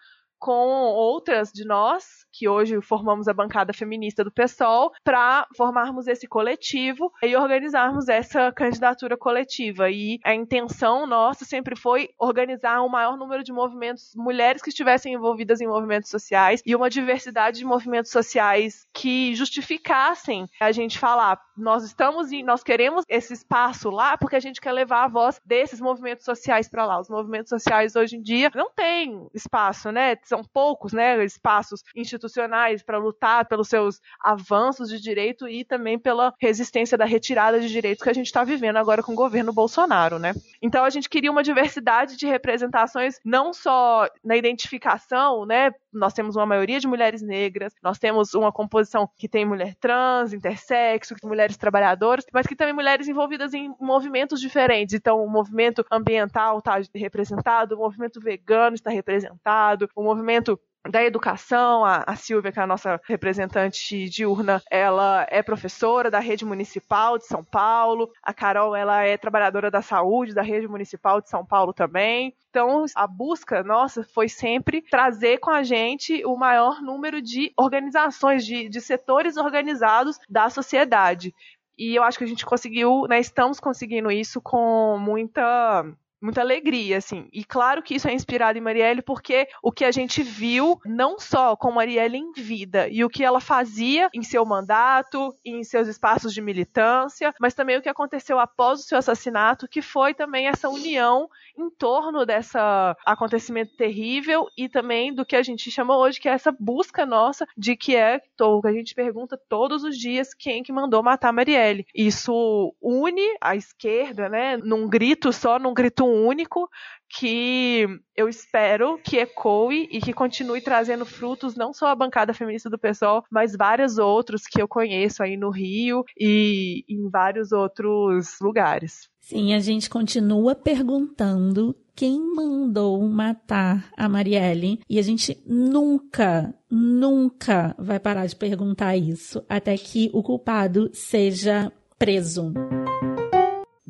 com 0.44 0.68
outras 0.92 1.50
de 1.50 1.64
nós 1.64 2.24
que 2.34 2.48
hoje 2.48 2.80
formamos 2.82 3.28
a 3.28 3.32
bancada 3.32 3.72
feminista 3.72 4.24
do 4.24 4.32
PSOL, 4.32 4.92
para 5.04 5.46
formarmos 5.56 6.08
esse 6.08 6.26
coletivo 6.26 7.12
e 7.22 7.34
organizarmos 7.36 8.08
essa 8.08 8.52
candidatura 8.52 9.16
coletiva. 9.16 9.88
E 9.88 10.18
a 10.24 10.34
intenção 10.34 11.06
nossa 11.06 11.44
sempre 11.44 11.76
foi 11.76 12.10
organizar 12.18 12.80
o 12.80 12.86
um 12.86 12.88
maior 12.88 13.16
número 13.16 13.44
de 13.44 13.52
movimentos, 13.52 14.12
mulheres 14.16 14.60
que 14.60 14.70
estivessem 14.70 15.14
envolvidas 15.14 15.60
em 15.60 15.66
movimentos 15.66 16.10
sociais 16.10 16.60
e 16.66 16.74
uma 16.74 16.90
diversidade 16.90 17.58
de 17.58 17.64
movimentos 17.64 18.10
sociais 18.10 18.86
que 18.92 19.34
justificassem 19.34 20.48
a 20.60 20.72
gente 20.72 20.98
falar, 20.98 21.40
nós 21.56 21.84
estamos 21.84 22.32
e 22.32 22.42
nós 22.42 22.64
queremos 22.64 23.04
esse 23.08 23.32
espaço 23.32 23.90
lá 23.90 24.18
porque 24.18 24.36
a 24.36 24.40
gente 24.40 24.60
quer 24.60 24.72
levar 24.72 25.04
a 25.04 25.08
voz 25.08 25.40
desses 25.44 25.80
movimentos 25.80 26.24
sociais 26.24 26.68
para 26.68 26.84
lá. 26.84 26.98
Os 26.98 27.08
movimentos 27.08 27.50
sociais 27.50 27.94
hoje 27.94 28.16
em 28.16 28.22
dia 28.22 28.50
não 28.54 28.70
têm 28.70 29.28
espaço, 29.32 29.92
né? 29.92 30.16
São 30.34 30.42
poucos, 30.42 30.92
né, 30.92 31.24
espaços 31.24 31.82
institucionais 31.94 32.82
para 32.82 32.98
lutar 32.98 33.46
pelos 33.46 33.68
seus 33.68 34.00
avanços 34.20 34.88
de 34.88 35.00
direito 35.00 35.48
e 35.48 35.64
também 35.64 35.96
pela 35.96 36.34
resistência 36.40 36.98
da 36.98 37.04
retirada 37.04 37.60
de 37.60 37.68
direitos 37.68 38.02
que 38.02 38.10
a 38.10 38.12
gente 38.12 38.26
está 38.26 38.42
vivendo 38.42 38.76
agora 38.76 39.00
com 39.00 39.12
o 39.12 39.16
governo 39.16 39.52
Bolsonaro, 39.52 40.18
né? 40.18 40.34
Então 40.60 40.84
a 40.84 40.90
gente 40.90 41.08
queria 41.08 41.30
uma 41.30 41.42
diversidade 41.42 42.16
de 42.16 42.26
representações, 42.26 43.20
não 43.24 43.52
só 43.52 44.08
na 44.24 44.36
identificação, 44.36 45.46
né? 45.46 45.70
Nós 45.94 46.12
temos 46.12 46.36
uma 46.36 46.44
maioria 46.44 46.80
de 46.80 46.86
mulheres 46.86 47.22
negras, 47.22 47.72
nós 47.82 47.98
temos 47.98 48.34
uma 48.34 48.52
composição 48.52 49.08
que 49.16 49.28
tem 49.28 49.44
mulher 49.44 49.74
trans, 49.76 50.32
intersexo, 50.32 51.14
mulheres 51.22 51.56
trabalhadoras, 51.56 52.24
mas 52.32 52.46
que 52.46 52.56
também 52.56 52.74
mulheres 52.74 53.08
envolvidas 53.08 53.54
em 53.54 53.74
movimentos 53.80 54.40
diferentes. 54.40 54.94
Então, 54.94 55.24
o 55.24 55.30
movimento 55.30 55.84
ambiental 55.90 56.58
está 56.58 56.78
representado, 56.94 57.74
o 57.74 57.78
movimento 57.78 58.20
vegano 58.20 58.74
está 58.74 58.90
representado, 58.90 59.88
o 59.94 60.02
movimento 60.02 60.58
da 60.88 61.02
educação, 61.02 61.84
a, 61.84 62.04
a 62.06 62.16
Silvia, 62.16 62.52
que 62.52 62.58
é 62.58 62.62
a 62.62 62.66
nossa 62.66 63.00
representante 63.04 64.08
diurna, 64.08 64.62
ela 64.70 65.26
é 65.30 65.42
professora 65.42 66.10
da 66.10 66.18
rede 66.18 66.44
municipal 66.44 67.18
de 67.18 67.26
São 67.26 67.42
Paulo. 67.42 68.10
A 68.22 68.34
Carol, 68.34 68.76
ela 68.76 69.02
é 69.02 69.16
trabalhadora 69.16 69.70
da 69.70 69.80
saúde 69.80 70.34
da 70.34 70.42
rede 70.42 70.68
municipal 70.68 71.20
de 71.20 71.28
São 71.28 71.44
Paulo 71.44 71.72
também. 71.72 72.34
Então, 72.50 72.84
a 72.94 73.06
busca 73.06 73.62
nossa 73.62 74.04
foi 74.04 74.28
sempre 74.28 74.82
trazer 74.82 75.38
com 75.38 75.50
a 75.50 75.62
gente 75.62 76.24
o 76.24 76.36
maior 76.36 76.80
número 76.80 77.20
de 77.20 77.52
organizações, 77.56 78.44
de, 78.44 78.68
de 78.68 78.80
setores 78.80 79.36
organizados 79.36 80.18
da 80.28 80.48
sociedade. 80.50 81.34
E 81.76 81.96
eu 81.96 82.02
acho 82.02 82.18
que 82.18 82.24
a 82.24 82.28
gente 82.28 82.46
conseguiu, 82.46 83.06
né, 83.08 83.18
estamos 83.18 83.58
conseguindo 83.58 84.10
isso 84.10 84.40
com 84.40 84.96
muita 84.98 85.84
muita 86.24 86.40
alegria, 86.40 86.96
assim. 86.96 87.28
E 87.32 87.44
claro 87.44 87.82
que 87.82 87.94
isso 87.94 88.08
é 88.08 88.12
inspirado 88.12 88.58
em 88.58 88.62
Marielle 88.62 89.02
porque 89.02 89.46
o 89.62 89.70
que 89.70 89.84
a 89.84 89.92
gente 89.92 90.22
viu, 90.22 90.80
não 90.84 91.18
só 91.18 91.54
com 91.54 91.70
Marielle 91.70 92.16
em 92.16 92.32
vida, 92.32 92.88
e 92.88 93.04
o 93.04 93.10
que 93.10 93.22
ela 93.22 93.40
fazia 93.40 94.08
em 94.14 94.22
seu 94.22 94.44
mandato, 94.44 95.34
em 95.44 95.62
seus 95.62 95.86
espaços 95.86 96.32
de 96.32 96.40
militância, 96.40 97.34
mas 97.38 97.54
também 97.54 97.76
o 97.76 97.82
que 97.82 97.88
aconteceu 97.88 98.38
após 98.38 98.80
o 98.80 98.82
seu 98.82 98.98
assassinato, 98.98 99.68
que 99.68 99.82
foi 99.82 100.14
também 100.14 100.48
essa 100.48 100.68
união 100.68 101.28
em 101.58 101.70
torno 101.70 102.24
dessa 102.24 102.96
acontecimento 103.04 103.76
terrível 103.76 104.48
e 104.56 104.68
também 104.68 105.14
do 105.14 105.24
que 105.24 105.36
a 105.36 105.42
gente 105.42 105.70
chama 105.70 105.96
hoje 105.96 106.20
que 106.20 106.28
é 106.28 106.32
essa 106.32 106.54
busca 106.58 107.04
nossa 107.04 107.46
de 107.56 107.76
que 107.76 107.94
é 107.94 108.20
o 108.40 108.60
que 108.60 108.68
a 108.68 108.72
gente 108.72 108.94
pergunta 108.94 109.38
todos 109.48 109.84
os 109.84 109.96
dias 109.96 110.32
quem 110.34 110.62
que 110.62 110.72
mandou 110.72 111.02
matar 111.02 111.32
Marielle. 111.32 111.86
Isso 111.94 112.74
une 112.80 113.36
a 113.40 113.54
esquerda, 113.54 114.28
né, 114.28 114.56
num 114.56 114.88
grito 114.88 115.32
só, 115.32 115.58
num 115.58 115.74
grito 115.74 116.13
único, 116.14 116.68
que 117.08 117.86
eu 118.16 118.28
espero 118.28 118.98
que 118.98 119.18
ecoe 119.18 119.88
e 119.90 120.00
que 120.00 120.12
continue 120.12 120.60
trazendo 120.60 121.04
frutos 121.04 121.54
não 121.54 121.72
só 121.72 121.88
a 121.88 121.94
bancada 121.94 122.34
feminista 122.34 122.68
do 122.68 122.78
PSOL, 122.78 123.24
mas 123.30 123.56
vários 123.56 123.98
outros 123.98 124.42
que 124.42 124.60
eu 124.60 124.66
conheço 124.66 125.22
aí 125.22 125.36
no 125.36 125.50
Rio 125.50 126.04
e 126.18 126.84
em 126.88 127.08
vários 127.08 127.52
outros 127.52 128.36
lugares. 128.40 129.08
Sim, 129.20 129.54
a 129.54 129.58
gente 129.58 129.88
continua 129.88 130.54
perguntando 130.54 131.74
quem 131.94 132.20
mandou 132.34 133.00
matar 133.08 133.88
a 133.96 134.08
Marielle 134.08 134.80
e 134.90 134.98
a 134.98 135.02
gente 135.02 135.40
nunca, 135.46 136.54
nunca 136.70 137.74
vai 137.78 138.00
parar 138.00 138.26
de 138.26 138.36
perguntar 138.36 138.96
isso 138.96 139.44
até 139.48 139.76
que 139.78 140.10
o 140.12 140.22
culpado 140.22 140.90
seja 140.92 141.72
preso. 141.98 142.52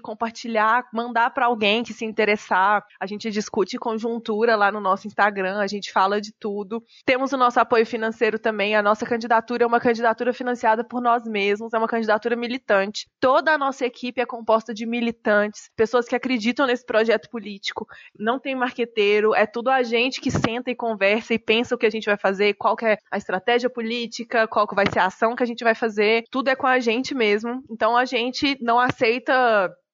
compartilhar, 0.03 0.85
mandar 0.93 1.31
para 1.31 1.47
alguém 1.47 1.83
que 1.83 1.93
se 1.93 2.05
interessar. 2.05 2.85
A 2.99 3.07
gente 3.07 3.31
discute 3.31 3.79
conjuntura 3.79 4.57
lá 4.57 4.71
no 4.71 4.81
nosso 4.81 5.07
Instagram, 5.07 5.59
a 5.59 5.67
gente 5.67 5.93
fala 5.93 6.21
de 6.21 6.33
tudo. 6.33 6.83
Temos 7.05 7.33
o 7.33 7.37
nosso 7.37 7.59
apoio 7.61 7.87
financeiro 7.87 8.39
também. 8.39 8.75
A 8.75 8.83
nossa 8.83 9.07
candidatura 9.07 9.65
é 9.65 9.67
uma 9.67 9.81
candidatura 9.81 10.33
financiada 10.33 10.85
por 10.85 11.01
nós 11.01 11.25
mesmos, 11.25 11.73
é 11.73 11.79
uma 11.79 11.89
candidatura 11.89 12.37
militante. 12.37 13.09
Toda 13.21 13.53
a 13.53 13.59
nossa 13.59 13.85
equipe 13.87 14.21
é 14.21 14.27
composta 14.27 14.73
de 14.75 14.87
militantes, 14.87 15.71
pessoas 15.77 16.07
que 16.07 16.15
acreditam 16.15 16.67
nesse 16.67 16.85
projeto 16.85 17.29
político. 17.31 17.87
Não 18.19 18.39
tem 18.39 18.55
marqueteiro, 18.55 19.35
é 19.35 19.47
tudo 19.47 19.69
a 19.71 19.83
gente 19.83 20.21
que 20.21 20.31
senta 20.31 20.71
e 20.71 20.75
conversa 20.75 21.35
e 21.35 21.39
pensa 21.39 21.75
o 21.75 21.79
que 21.79 21.87
a 21.87 21.91
gente 21.91 22.07
vai 22.07 22.17
fazer, 22.17 22.55
qual 22.55 22.77
é 22.83 22.99
a 23.11 23.17
estratégia 23.17 23.71
política, 23.71 24.47
qual 24.47 24.67
que 24.67 24.75
vai 24.75 24.87
ser 24.91 24.99
a 24.99 25.07
ação 25.07 25.35
que 25.35 25.43
a 25.43 25.47
gente 25.47 25.65
vai 25.65 25.75
fazer. 25.75 26.25
Tudo 26.31 26.49
é 26.49 26.57
com 26.57 26.67
a 26.67 26.79
gente 26.79 27.15
mesmo. 27.15 27.63
Então 27.71 27.97
a 27.97 28.05
gente 28.05 28.57
não 28.61 28.79
aceita 28.79 29.40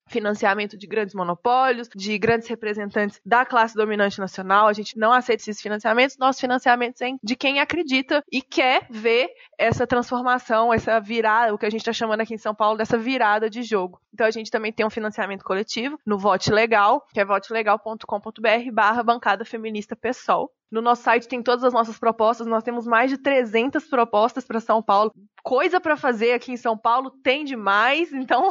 financiamento 0.08 0.76
de 0.76 0.86
grandes 0.86 1.14
monopólios, 1.14 1.88
de 1.94 2.16
grandes 2.18 2.48
representantes 2.48 3.20
da 3.24 3.44
classe 3.44 3.74
dominante 3.74 4.18
nacional. 4.18 4.68
A 4.68 4.72
gente 4.72 4.96
não 4.96 5.12
aceita 5.12 5.42
esses 5.42 5.60
financiamentos. 5.60 6.16
Nossos 6.18 6.40
financiamentos 6.40 6.98
são 6.98 7.18
de 7.22 7.36
quem 7.36 7.60
acredita 7.60 8.22
e 8.30 8.40
quer 8.40 8.86
ver 8.90 9.28
essa 9.58 9.86
transformação, 9.86 10.72
essa 10.72 11.00
virada, 11.00 11.52
o 11.52 11.58
que 11.58 11.66
a 11.66 11.70
gente 11.70 11.80
está 11.80 11.92
chamando 11.92 12.20
aqui 12.20 12.34
em 12.34 12.38
São 12.38 12.54
Paulo 12.54 12.78
dessa 12.78 12.96
virada 12.96 13.50
de 13.50 13.62
jogo. 13.62 14.00
Então 14.12 14.26
a 14.26 14.30
gente 14.30 14.50
também 14.50 14.72
tem 14.72 14.86
um 14.86 14.90
financiamento 14.90 15.44
coletivo 15.44 15.98
no 16.06 16.18
Vote 16.18 16.50
Legal, 16.50 17.04
que 17.12 17.20
é 17.20 17.24
votelegal.com.br 17.24 18.72
barra 18.72 19.02
bancada 19.02 19.44
feminista 19.44 19.96
PSOL. 19.96 20.50
No 20.70 20.82
nosso 20.82 21.02
site 21.02 21.28
tem 21.28 21.42
todas 21.42 21.62
as 21.62 21.72
nossas 21.72 21.98
propostas, 21.98 22.46
nós 22.46 22.64
temos 22.64 22.86
mais 22.86 23.08
de 23.10 23.18
300 23.18 23.84
propostas 23.84 24.44
para 24.44 24.60
São 24.60 24.82
Paulo. 24.82 25.12
Coisa 25.42 25.80
para 25.80 25.96
fazer 25.96 26.32
aqui 26.32 26.50
em 26.50 26.56
São 26.56 26.76
Paulo 26.76 27.10
tem 27.22 27.44
demais, 27.44 28.12
então 28.12 28.50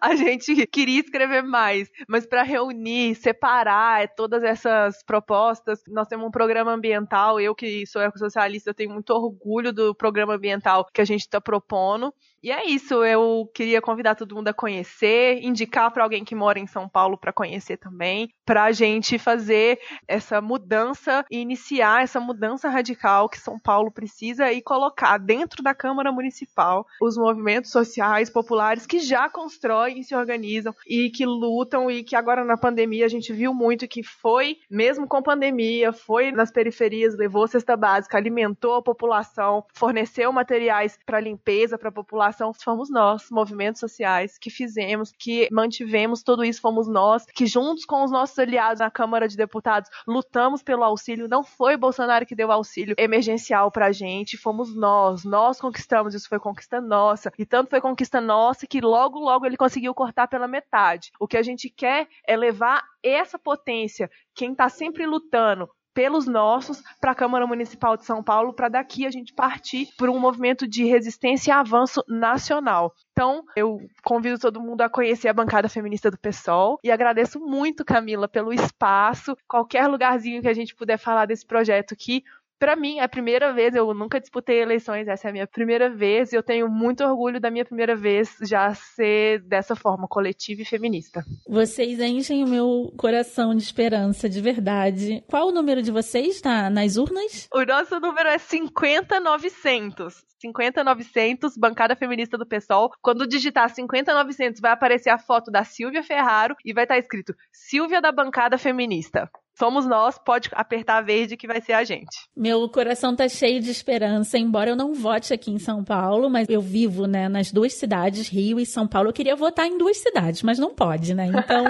a 0.00 0.14
gente 0.14 0.64
queria 0.68 1.00
escrever 1.00 1.42
mais, 1.42 1.90
mas 2.08 2.24
para 2.24 2.44
reunir, 2.44 3.16
separar 3.16 4.04
é, 4.04 4.06
todas 4.06 4.44
essas 4.44 5.02
propostas, 5.02 5.82
nós 5.88 6.06
temos 6.06 6.26
um 6.26 6.30
programa 6.30 6.72
ambiental, 6.72 7.40
eu 7.40 7.54
que 7.54 7.84
sou 7.84 8.00
ecossocialista, 8.00 8.70
eu 8.70 8.74
tenho 8.74 8.92
muito 8.92 9.10
orgulho 9.10 9.72
do 9.72 9.92
programa 9.92 10.34
ambiental 10.34 10.86
que 10.92 11.00
a 11.00 11.04
gente 11.04 11.22
está 11.22 11.40
propondo. 11.40 12.14
E 12.46 12.52
é 12.52 12.64
isso, 12.64 13.04
eu 13.04 13.50
queria 13.52 13.82
convidar 13.82 14.14
todo 14.14 14.36
mundo 14.36 14.46
a 14.46 14.54
conhecer, 14.54 15.42
indicar 15.42 15.90
para 15.90 16.04
alguém 16.04 16.24
que 16.24 16.32
mora 16.32 16.60
em 16.60 16.66
São 16.68 16.88
Paulo 16.88 17.18
para 17.18 17.32
conhecer 17.32 17.76
também, 17.76 18.32
para 18.44 18.62
a 18.62 18.70
gente 18.70 19.18
fazer 19.18 19.80
essa 20.06 20.40
mudança 20.40 21.24
e 21.28 21.38
iniciar 21.38 22.04
essa 22.04 22.20
mudança 22.20 22.68
radical 22.68 23.28
que 23.28 23.40
São 23.40 23.58
Paulo 23.58 23.90
precisa 23.90 24.52
e 24.52 24.62
colocar 24.62 25.18
dentro 25.18 25.60
da 25.60 25.74
Câmara 25.74 26.12
Municipal 26.12 26.86
os 27.02 27.16
movimentos 27.16 27.72
sociais 27.72 28.30
populares 28.30 28.86
que 28.86 29.00
já 29.00 29.28
constroem 29.28 29.98
e 29.98 30.04
se 30.04 30.14
organizam 30.14 30.72
e 30.86 31.10
que 31.10 31.26
lutam 31.26 31.90
e 31.90 32.04
que 32.04 32.14
agora 32.14 32.44
na 32.44 32.56
pandemia 32.56 33.06
a 33.06 33.08
gente 33.08 33.32
viu 33.32 33.52
muito 33.52 33.88
que 33.88 34.04
foi, 34.04 34.58
mesmo 34.70 35.08
com 35.08 35.20
pandemia, 35.20 35.92
foi 35.92 36.30
nas 36.30 36.52
periferias, 36.52 37.16
levou 37.16 37.48
cesta 37.48 37.76
básica, 37.76 38.16
alimentou 38.16 38.76
a 38.76 38.82
população, 38.82 39.64
forneceu 39.74 40.32
materiais 40.32 40.96
para 41.04 41.18
limpeza 41.18 41.76
para 41.76 41.88
a 41.88 41.92
população 41.92 42.35
fomos 42.62 42.90
nós, 42.90 43.28
movimentos 43.30 43.80
sociais, 43.80 44.38
que 44.38 44.50
fizemos, 44.50 45.12
que 45.18 45.48
mantivemos 45.50 46.22
tudo 46.22 46.44
isso, 46.44 46.60
fomos 46.60 46.88
nós, 46.88 47.24
que 47.26 47.46
juntos 47.46 47.84
com 47.84 48.04
os 48.04 48.10
nossos 48.10 48.38
aliados 48.38 48.80
na 48.80 48.90
Câmara 48.90 49.28
de 49.28 49.36
Deputados 49.36 49.90
lutamos 50.06 50.62
pelo 50.62 50.84
auxílio. 50.84 51.28
Não 51.28 51.42
foi 51.42 51.76
Bolsonaro 51.76 52.26
que 52.26 52.34
deu 52.34 52.50
auxílio 52.50 52.94
emergencial 52.98 53.70
pra 53.70 53.92
gente, 53.92 54.36
fomos 54.36 54.74
nós. 54.74 55.24
Nós 55.24 55.60
conquistamos, 55.60 56.14
isso 56.14 56.28
foi 56.28 56.38
conquista 56.38 56.80
nossa. 56.80 57.32
E 57.38 57.44
tanto 57.44 57.70
foi 57.70 57.80
conquista 57.80 58.20
nossa 58.20 58.66
que 58.66 58.80
logo, 58.80 59.18
logo 59.18 59.46
ele 59.46 59.56
conseguiu 59.56 59.94
cortar 59.94 60.28
pela 60.28 60.48
metade. 60.48 61.10
O 61.20 61.26
que 61.26 61.36
a 61.36 61.42
gente 61.42 61.68
quer 61.68 62.08
é 62.26 62.36
levar 62.36 62.82
essa 63.02 63.38
potência, 63.38 64.10
quem 64.34 64.52
está 64.52 64.68
sempre 64.68 65.06
lutando 65.06 65.68
pelos 65.96 66.26
nossos 66.26 66.82
para 67.00 67.12
a 67.12 67.14
Câmara 67.14 67.46
Municipal 67.46 67.96
de 67.96 68.04
São 68.04 68.22
Paulo, 68.22 68.52
para 68.52 68.68
daqui 68.68 69.06
a 69.06 69.10
gente 69.10 69.32
partir 69.32 69.88
por 69.96 70.10
um 70.10 70.18
movimento 70.18 70.68
de 70.68 70.84
resistência 70.84 71.50
e 71.50 71.54
avanço 71.54 72.04
nacional. 72.06 72.94
Então, 73.12 73.42
eu 73.56 73.80
convido 74.04 74.38
todo 74.38 74.60
mundo 74.60 74.82
a 74.82 74.90
conhecer 74.90 75.26
a 75.26 75.32
bancada 75.32 75.70
feminista 75.70 76.10
do 76.10 76.18
PSOL 76.18 76.78
e 76.84 76.90
agradeço 76.90 77.40
muito, 77.40 77.82
Camila, 77.82 78.28
pelo 78.28 78.52
espaço. 78.52 79.34
Qualquer 79.48 79.86
lugarzinho 79.86 80.42
que 80.42 80.48
a 80.48 80.54
gente 80.54 80.74
puder 80.74 80.98
falar 80.98 81.24
desse 81.24 81.46
projeto 81.46 81.94
aqui, 81.94 82.22
para 82.58 82.76
mim, 82.76 82.98
é 82.98 83.02
a 83.02 83.08
primeira 83.08 83.52
vez, 83.52 83.74
eu 83.74 83.92
nunca 83.92 84.20
disputei 84.20 84.60
eleições, 84.60 85.08
essa 85.08 85.28
é 85.28 85.30
a 85.30 85.32
minha 85.32 85.46
primeira 85.46 85.90
vez, 85.90 86.32
e 86.32 86.36
eu 86.36 86.42
tenho 86.42 86.68
muito 86.68 87.04
orgulho 87.04 87.40
da 87.40 87.50
minha 87.50 87.64
primeira 87.64 87.94
vez 87.94 88.36
já 88.42 88.72
ser 88.74 89.40
dessa 89.40 89.76
forma, 89.76 90.06
coletiva 90.08 90.62
e 90.62 90.64
feminista. 90.64 91.24
Vocês 91.48 92.00
enchem 92.00 92.44
o 92.44 92.48
meu 92.48 92.92
coração 92.96 93.54
de 93.54 93.62
esperança, 93.62 94.28
de 94.28 94.40
verdade. 94.40 95.22
Qual 95.28 95.48
o 95.48 95.52
número 95.52 95.82
de 95.82 95.90
vocês 95.90 96.42
na, 96.42 96.70
nas 96.70 96.96
urnas? 96.96 97.48
O 97.52 97.64
nosso 97.64 98.00
número 98.00 98.28
é 98.28 98.38
50900. 98.38 100.24
50900, 100.38 101.56
bancada 101.56 101.96
feminista 101.96 102.36
do 102.36 102.46
PSOL. 102.46 102.90
Quando 103.02 103.26
digitar 103.26 103.72
50900, 103.74 104.60
vai 104.60 104.72
aparecer 104.72 105.10
a 105.10 105.18
foto 105.18 105.50
da 105.50 105.64
Silvia 105.64 106.02
Ferraro 106.02 106.54
e 106.64 106.72
vai 106.72 106.84
estar 106.84 106.98
escrito 106.98 107.34
Silvia 107.52 108.00
da 108.00 108.12
bancada 108.12 108.58
feminista 108.58 109.30
somos 109.58 109.86
nós, 109.86 110.18
pode 110.18 110.48
apertar 110.52 111.00
verde 111.00 111.36
que 111.36 111.46
vai 111.46 111.60
ser 111.60 111.72
a 111.72 111.82
gente. 111.82 112.28
Meu 112.36 112.68
coração 112.68 113.16
tá 113.16 113.28
cheio 113.28 113.60
de 113.60 113.70
esperança, 113.70 114.38
embora 114.38 114.70
eu 114.70 114.76
não 114.76 114.94
vote 114.94 115.32
aqui 115.32 115.50
em 115.50 115.58
São 115.58 115.82
Paulo, 115.82 116.28
mas 116.28 116.48
eu 116.48 116.60
vivo, 116.60 117.06
né, 117.06 117.28
nas 117.28 117.50
duas 117.50 117.72
cidades, 117.74 118.28
Rio 118.28 118.60
e 118.60 118.66
São 118.66 118.86
Paulo. 118.86 119.08
Eu 119.08 119.14
queria 119.14 119.34
votar 119.34 119.66
em 119.66 119.78
duas 119.78 119.96
cidades, 119.96 120.42
mas 120.42 120.58
não 120.58 120.74
pode, 120.74 121.14
né? 121.14 121.26
Então, 121.26 121.64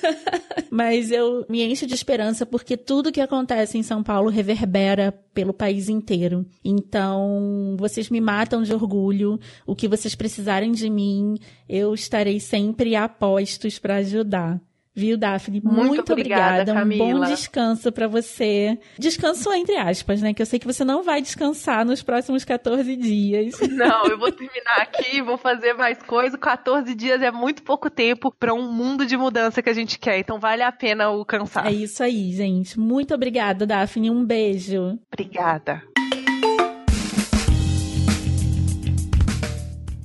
mas 0.70 1.10
eu 1.10 1.46
me 1.48 1.62
encho 1.62 1.86
de 1.86 1.94
esperança 1.94 2.44
porque 2.44 2.76
tudo 2.76 3.12
que 3.12 3.20
acontece 3.20 3.78
em 3.78 3.82
São 3.82 4.02
Paulo 4.02 4.28
reverbera 4.28 5.12
pelo 5.32 5.54
país 5.54 5.88
inteiro. 5.88 6.46
Então, 6.64 7.76
vocês 7.78 8.10
me 8.10 8.20
matam 8.20 8.62
de 8.62 8.74
orgulho. 8.74 9.40
O 9.66 9.74
que 9.74 9.88
vocês 9.88 10.14
precisarem 10.14 10.72
de 10.72 10.90
mim, 10.90 11.38
eu 11.68 11.94
estarei 11.94 12.40
sempre 12.40 12.94
a 12.94 13.08
postos 13.08 13.78
para 13.78 13.96
ajudar. 13.96 14.60
Viu, 14.96 15.18
Daphne? 15.18 15.60
Muito, 15.62 15.88
Muito 15.88 16.12
obrigada. 16.14 16.72
obrigada. 16.72 16.94
Um 16.94 17.20
bom 17.20 17.26
descanso 17.26 17.92
para 17.92 18.08
você. 18.08 18.78
Descanso 18.98 19.52
entre 19.52 19.76
aspas, 19.76 20.22
né? 20.22 20.32
Que 20.32 20.40
eu 20.40 20.46
sei 20.46 20.58
que 20.58 20.66
você 20.66 20.86
não 20.86 21.02
vai 21.02 21.20
descansar 21.20 21.84
nos 21.84 22.02
próximos 22.02 22.46
14 22.46 22.96
dias. 22.96 23.60
Não, 23.76 24.06
eu 24.06 24.18
vou 24.18 24.32
terminar 24.32 24.78
aqui, 24.78 25.20
vou 25.20 25.36
fazer 25.36 25.74
mais 25.74 26.02
coisa. 26.02 26.38
14 26.38 26.94
dias 26.94 27.20
é 27.20 27.30
muito 27.30 27.62
pouco 27.62 27.90
tempo 27.90 28.34
para 28.38 28.54
um 28.54 28.72
mundo 28.72 29.04
de 29.04 29.18
mudança 29.18 29.60
que 29.62 29.68
a 29.68 29.74
gente 29.74 29.98
quer. 29.98 30.18
Então 30.18 30.40
vale 30.40 30.62
a 30.62 30.72
pena 30.72 31.10
o 31.10 31.26
cansaço. 31.26 31.68
É 31.68 31.72
isso 31.72 32.02
aí, 32.02 32.32
gente. 32.32 32.80
Muito 32.80 33.12
obrigada, 33.14 33.66
Daphne. 33.66 34.10
Um 34.10 34.24
beijo. 34.24 34.98
Obrigada. 35.12 35.82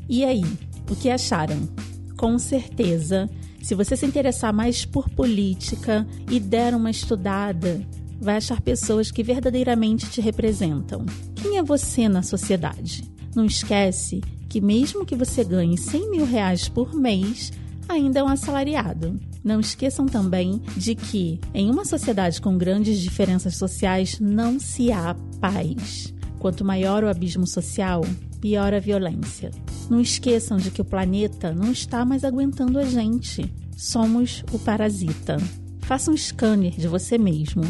E 0.10 0.26
aí, 0.26 0.44
o 0.90 0.96
que 0.98 1.10
acharam? 1.10 1.70
Com 2.18 2.38
certeza 2.38 3.30
se 3.62 3.76
você 3.76 3.96
se 3.96 4.06
interessar 4.06 4.54
mais 4.54 4.86
por 4.86 5.10
política 5.10 6.08
e 6.30 6.40
der 6.40 6.74
uma 6.74 6.90
estudada, 6.90 7.86
vai 8.20 8.38
achar 8.38 8.62
pessoas 8.62 9.12
que 9.12 9.24
verdadeiramente 9.24 10.10
te 10.10 10.22
representam. 10.22 11.06
Quem 11.36 11.58
é 11.58 11.64
você 11.64 12.08
na 12.08 12.22
sociedade? 12.22 13.04
Não 13.36 13.46
esquece 13.46 14.22
que 14.50 14.60
mesmo 14.60 15.06
que 15.06 15.16
você 15.16 15.44
ganhe 15.44 15.78
100 15.78 16.12
mil 16.12 16.26
reais 16.26 16.68
por 16.68 16.94
mês, 16.94 17.52
ainda 17.88 18.20
é 18.20 18.24
um 18.24 18.28
assalariado. 18.28 19.20
Não 19.44 19.60
esqueçam 19.60 20.06
também 20.06 20.62
de 20.76 20.94
que, 20.94 21.40
em 21.54 21.70
uma 21.70 21.86
sociedade 21.86 22.42
com 22.42 22.58
grandes 22.58 23.00
diferenças 23.00 23.56
sociais, 23.56 24.20
não 24.20 24.60
se 24.60 24.92
há 24.92 25.16
paz. 25.40 26.14
Quanto 26.38 26.66
maior 26.66 27.04
o 27.04 27.10
abismo 27.10 27.48
social, 27.48 28.02
pior 28.42 28.74
a 28.74 28.80
violência. 28.80 29.52
Não 29.90 30.02
esqueçam 30.02 30.58
de 30.58 30.72
que 30.72 30.82
o 30.82 30.86
planeta 30.86 31.54
não 31.54 31.72
está 31.72 32.04
mais 32.04 32.24
aguentando 32.24 32.80
a 32.80 32.84
gente. 32.84 33.54
Somos 33.78 34.44
o 34.52 34.58
parasita. 34.58 35.38
Faça 35.82 36.12
um 36.12 36.18
scanner 36.18 36.72
de 36.72 36.88
você 36.88 37.18
mesmo. 37.18 37.62